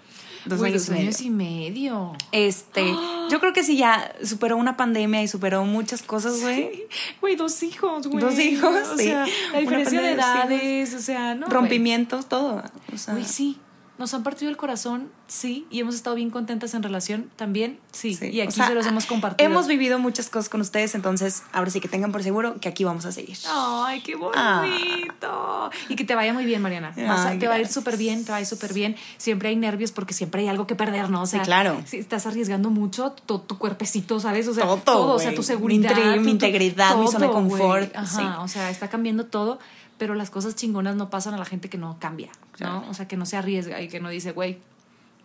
Dos 0.46 0.60
Güey, 0.60 0.72
años 0.72 0.86
dos 0.86 0.88
y 0.88 0.92
medio. 0.92 1.06
años 1.08 1.20
y 1.22 1.30
medio. 1.30 2.12
Este, 2.32 2.84
yo 3.30 3.40
creo 3.40 3.52
que 3.52 3.64
sí 3.64 3.76
ya 3.76 4.14
superó 4.22 4.56
una 4.56 4.76
pandemia 4.76 5.22
y 5.22 5.28
superó 5.28 5.64
muchas 5.64 6.02
cosas, 6.02 6.40
güey. 6.40 6.84
Güey, 7.20 7.34
dos 7.36 7.62
hijos, 7.62 8.06
güey. 8.06 8.20
Dos 8.22 8.38
hijos, 8.38 8.88
O 8.92 8.96
sí. 8.96 9.04
sea, 9.04 9.26
la 9.52 9.58
diferencia 9.58 10.00
de 10.00 10.12
edades, 10.12 10.94
o 10.94 11.00
sea, 11.00 11.34
no. 11.34 11.46
güey. 11.46 11.52
Rompimientos, 11.52 12.28
todo. 12.28 12.62
O 12.94 12.96
sea, 12.96 13.14
Güey, 13.14 13.24
sí. 13.26 13.58
Nos 13.98 14.12
han 14.14 14.22
partido 14.22 14.50
el 14.50 14.56
corazón, 14.56 15.08
sí, 15.26 15.66
y 15.70 15.80
hemos 15.80 15.94
estado 15.94 16.16
bien 16.16 16.30
contentas 16.30 16.74
en 16.74 16.82
relación 16.82 17.30
también, 17.36 17.78
sí, 17.92 18.14
Sí, 18.14 18.26
y 18.30 18.40
o 18.40 18.44
aquí 18.44 18.52
sea, 18.52 18.68
se 18.68 18.74
los 18.74 18.86
hemos 18.86 19.06
compartido. 19.06 19.48
Hemos 19.48 19.66
vivido 19.66 19.98
muchas 19.98 20.28
cosas 20.28 20.48
con 20.48 20.60
ustedes, 20.60 20.94
entonces 20.94 21.42
ahora 21.52 21.70
sí 21.70 21.80
que 21.80 21.88
tengan 21.88 22.12
por 22.12 22.22
seguro 22.22 22.56
que 22.60 22.68
aquí 22.68 22.84
vamos 22.84 23.06
a 23.06 23.12
seguir. 23.12 23.36
Ay, 23.48 24.00
qué 24.02 24.14
bonito. 24.16 25.70
Y 25.88 25.96
que 25.96 26.04
te 26.04 26.14
vaya 26.14 26.32
muy 26.32 26.44
bien, 26.44 26.62
Mariana. 26.62 26.92
Te 26.94 27.48
va 27.48 27.54
a 27.54 27.58
ir 27.58 27.68
súper 27.68 27.96
bien, 27.96 28.24
te 28.24 28.30
va 28.32 28.38
a 28.38 28.40
ir 28.40 28.46
súper 28.46 28.72
bien. 28.72 28.96
Siempre 29.16 29.48
hay 29.48 29.56
nervios 29.56 29.92
porque 29.92 30.14
siempre 30.14 30.42
hay 30.42 30.48
algo 30.48 30.66
que 30.66 30.74
perder, 30.74 31.10
¿no? 31.10 31.22
O 31.22 31.26
sea, 31.26 31.40
Sí, 31.40 31.46
claro. 31.46 31.80
Si 31.86 31.98
estás 31.98 32.26
arriesgando 32.26 32.70
mucho, 32.70 33.12
tu, 33.26 33.38
tu 33.40 33.58
cuerpecito, 33.58 34.20
¿sabes? 34.20 34.48
O 34.48 34.54
sea, 34.54 34.64
Todo, 34.84 35.14
o 35.14 35.18
sea, 35.18 35.34
tu 35.34 35.42
seguridad. 35.42 35.94
mi 36.18 36.22
tu- 36.24 36.28
integridad, 36.30 36.96
mi 36.96 37.06
zona 37.06 37.20
de 37.20 37.26
todo, 37.26 37.34
confort, 37.34 37.94
Ajá, 37.96 38.06
sí. 38.06 38.22
o 38.40 38.48
sea, 38.48 38.70
está 38.70 38.88
cambiando 38.88 39.26
todo, 39.26 39.58
pero 39.98 40.14
las 40.14 40.30
cosas 40.30 40.54
chingonas 40.56 40.96
no 40.96 41.10
pasan 41.10 41.34
a 41.34 41.38
la 41.38 41.44
gente 41.44 41.68
que 41.68 41.78
no 41.78 41.96
cambia, 41.98 42.30
¿no? 42.60 42.84
O 42.88 42.94
sea, 42.94 43.08
que 43.08 43.16
no 43.16 43.26
se 43.26 43.36
arriesga 43.36 43.80
y 43.80 43.88
que 43.88 44.00
no 44.00 44.08
dice, 44.10 44.32
güey, 44.32 44.58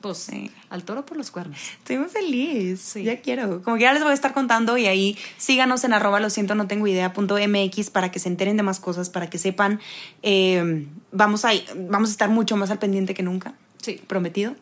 pues 0.01 0.17
Sí. 0.17 0.49
al 0.69 0.83
toro 0.83 1.05
por 1.05 1.15
los 1.17 1.29
cuernos. 1.29 1.59
Estoy 1.77 1.97
muy 1.99 2.09
feliz. 2.09 2.81
Sí. 2.81 3.03
Ya 3.03 3.21
quiero. 3.21 3.61
Como 3.61 3.75
que 3.77 3.83
ya 3.83 3.93
les 3.93 4.01
voy 4.01 4.11
a 4.11 4.15
estar 4.15 4.33
contando 4.33 4.77
y 4.77 4.87
ahí 4.87 5.17
síganos 5.37 5.83
en 5.83 5.93
arroba 5.93 6.19
lo 6.19 6.29
siento 6.31 6.55
no 6.55 6.67
tengo 6.67 6.87
idea 6.87 7.13
punto 7.13 7.37
mx 7.37 7.91
para 7.91 8.09
que 8.09 8.17
se 8.19 8.27
enteren 8.27 8.57
de 8.57 8.63
más 8.63 8.79
cosas, 8.79 9.09
para 9.09 9.29
que 9.29 9.37
sepan. 9.37 9.79
eh, 10.23 10.87
vamos, 11.11 11.45
a, 11.45 11.51
vamos 11.75 12.09
a 12.09 12.11
estar 12.13 12.29
mucho 12.29 12.57
más 12.57 12.71
al 12.71 12.79
pendiente 12.79 13.13
que 13.13 13.21
nunca. 13.23 13.53
Sí. 13.81 14.01
Prometido. 14.07 14.55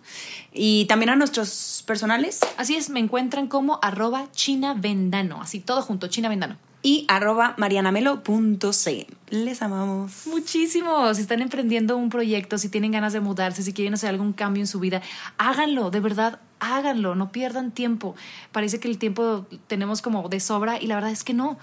Y 0.53 0.85
también 0.85 1.09
a 1.09 1.15
nuestros 1.17 1.83
personales 1.85 2.39
Así 2.57 2.75
es, 2.75 2.89
me 2.89 2.99
encuentran 3.01 3.47
como 3.47 3.79
arroba 3.81 4.31
China 4.31 4.73
Vendano, 4.77 5.41
así 5.41 5.59
todo 5.59 5.81
junto, 5.81 6.07
China 6.07 6.29
Vendano. 6.29 6.57
Y 6.81 7.05
arroba 7.07 7.55
marianamelo.c. 7.57 9.07
Les 9.29 9.61
amamos. 9.61 10.27
Muchísimo. 10.27 11.13
Si 11.13 11.21
están 11.21 11.41
emprendiendo 11.41 11.97
un 11.97 12.09
proyecto, 12.09 12.57
si 12.57 12.69
tienen 12.69 12.91
ganas 12.91 13.13
de 13.13 13.19
mudarse, 13.19 13.63
si 13.63 13.73
quieren 13.73 13.93
hacer 13.93 14.09
algún 14.09 14.33
cambio 14.33 14.61
en 14.61 14.67
su 14.67 14.79
vida, 14.79 15.01
háganlo, 15.37 15.91
de 15.91 15.99
verdad, 15.99 16.39
háganlo, 16.59 17.15
no 17.15 17.31
pierdan 17.31 17.71
tiempo. 17.71 18.15
Parece 18.51 18.79
que 18.79 18.87
el 18.87 18.97
tiempo 18.97 19.45
tenemos 19.67 20.01
como 20.01 20.27
de 20.29 20.39
sobra 20.39 20.81
y 20.81 20.87
la 20.87 20.95
verdad 20.95 21.11
es 21.11 21.23
que 21.23 21.33
no. 21.33 21.57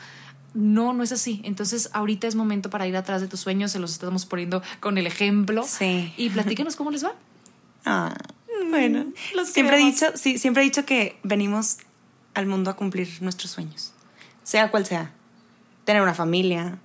No, 0.55 0.95
no 0.95 1.03
es 1.03 1.13
así. 1.13 1.43
Entonces, 1.45 1.91
ahorita 1.93 2.27
es 2.27 2.35
momento 2.35 2.71
para 2.71 2.87
ir 2.87 2.97
atrás 2.97 3.21
de 3.21 3.29
tus 3.29 3.41
sueños, 3.41 3.73
se 3.73 3.79
los 3.79 3.93
estamos 3.93 4.25
poniendo 4.25 4.63
con 4.81 4.97
el 4.97 5.07
ejemplo. 5.07 5.63
Sí. 5.69 6.15
Y 6.17 6.31
platíquenos 6.31 6.77
cómo 6.77 6.91
les 6.91 7.05
va. 7.05 7.15
Ah, 7.89 8.17
bueno. 8.69 9.05
los 9.37 9.49
siempre 9.49 9.77
he 9.77 9.79
dicho, 9.79 10.07
sí, 10.17 10.39
siempre 10.39 10.65
he 10.65 10.65
dicho 10.65 10.85
que 10.85 11.21
venimos 11.23 11.77
al 12.35 12.47
mundo 12.47 12.69
a 12.69 12.75
cumplir 12.75 13.09
nuestros 13.21 13.53
sueños. 13.53 13.93
Sea 14.47 14.71
cual 14.71 14.87
sea. 14.87 15.11
Tener 15.85 16.03
una 16.03 16.15
familia, 16.15 16.79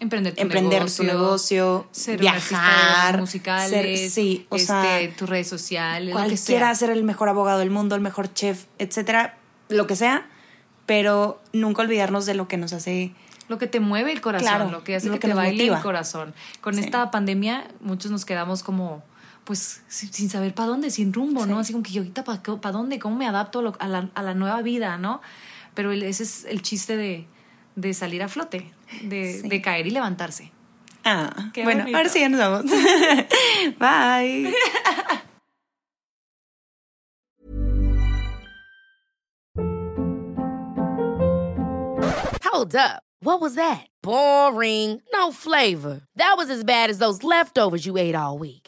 Emprender 0.00 0.34
tu 0.34 0.40
emprender 0.42 0.78
negocio, 0.82 1.04
tu 1.04 1.10
negocio, 1.12 1.88
ser 1.90 2.20
viajar, 2.20 3.18
musicales, 3.18 3.68
ser- 3.70 4.08
sí, 4.10 4.46
o 4.48 4.54
este, 4.56 4.66
sea, 4.68 5.16
tus 5.16 5.28
redes 5.28 5.48
sociales, 5.48 6.12
cualquiera 6.14 6.72
ser 6.74 6.90
el 6.90 7.02
mejor 7.04 7.28
abogado 7.28 7.58
del 7.58 7.70
mundo, 7.70 7.96
el 7.96 8.00
mejor 8.00 8.32
chef, 8.32 8.64
etcétera, 8.78 9.36
lo 9.68 9.86
que 9.88 9.96
sea, 9.96 10.26
pero 10.86 11.42
nunca 11.52 11.82
olvidarnos 11.82 12.26
de 12.26 12.34
lo 12.34 12.46
que 12.48 12.56
nos 12.56 12.72
hace 12.72 13.12
Lo 13.48 13.58
que 13.58 13.66
te 13.66 13.80
mueve 13.80 14.12
el 14.12 14.20
corazón, 14.20 14.46
Claro, 14.48 14.70
lo 14.70 14.84
que 14.84 14.94
hace 14.94 15.08
lo 15.08 15.14
que, 15.14 15.18
que 15.20 15.28
te 15.28 15.34
baile 15.34 15.56
motiva. 15.64 15.76
el 15.78 15.82
corazón. 15.82 16.32
Con 16.60 16.74
Sí. 16.74 16.80
esta 16.80 17.10
pandemia, 17.10 17.66
muchos 17.80 18.10
nos 18.12 18.24
quedamos 18.24 18.62
como, 18.62 19.02
pues, 19.44 19.82
sin, 19.88 20.30
saber 20.30 20.54
para 20.54 20.68
dónde, 20.68 20.90
sin 20.90 21.12
rumbo, 21.12 21.44
¿no? 21.44 21.56
Sí. 21.56 21.60
Así 21.62 21.72
como 21.72 21.82
que 21.82 21.90
yo 21.92 22.02
ahorita 22.02 22.22
para 22.24 22.72
dónde, 22.72 22.98
cómo 23.00 23.16
me 23.16 23.26
adapto 23.26 23.58
a, 23.58 23.62
lo- 23.62 23.76
a 23.80 23.88
la, 23.88 24.08
a 24.14 24.22
la 24.22 24.34
nueva 24.34 24.62
vida, 24.62 24.96
¿no? 24.98 25.20
Pero 25.78 25.92
el- 25.92 26.02
ese 26.02 26.24
es 26.24 26.44
el 26.44 26.60
chiste 26.60 26.96
de, 26.96 27.28
de 27.76 27.94
salir 27.94 28.20
a 28.24 28.28
flote, 28.28 28.72
de, 29.02 29.32
Sí. 29.42 29.48
de 29.48 29.62
caer 29.62 29.86
y 29.86 29.90
levantarse. 29.92 30.50
Ah, 31.04 31.52
Qué 31.54 31.62
bueno, 31.62 31.82
bonito. 31.82 31.96
ahora 31.98 32.08
sí 32.08 32.18
ya 32.18 32.28
nos 32.28 32.40
vamos. 32.40 32.64
Bye. 33.78 34.52
Hold 42.44 42.74
up. 42.74 43.02
What 43.20 43.40
was 43.40 43.54
that? 43.56 43.86
Boring. 44.02 45.00
No 45.12 45.32
flavor. 45.32 46.00
That 46.16 46.34
was 46.36 46.50
as 46.50 46.64
bad 46.64 46.90
as 46.90 46.98
those 46.98 47.22
leftovers 47.22 47.84
you 47.86 47.96
ate 47.96 48.14
all 48.14 48.38
week. 48.38 48.67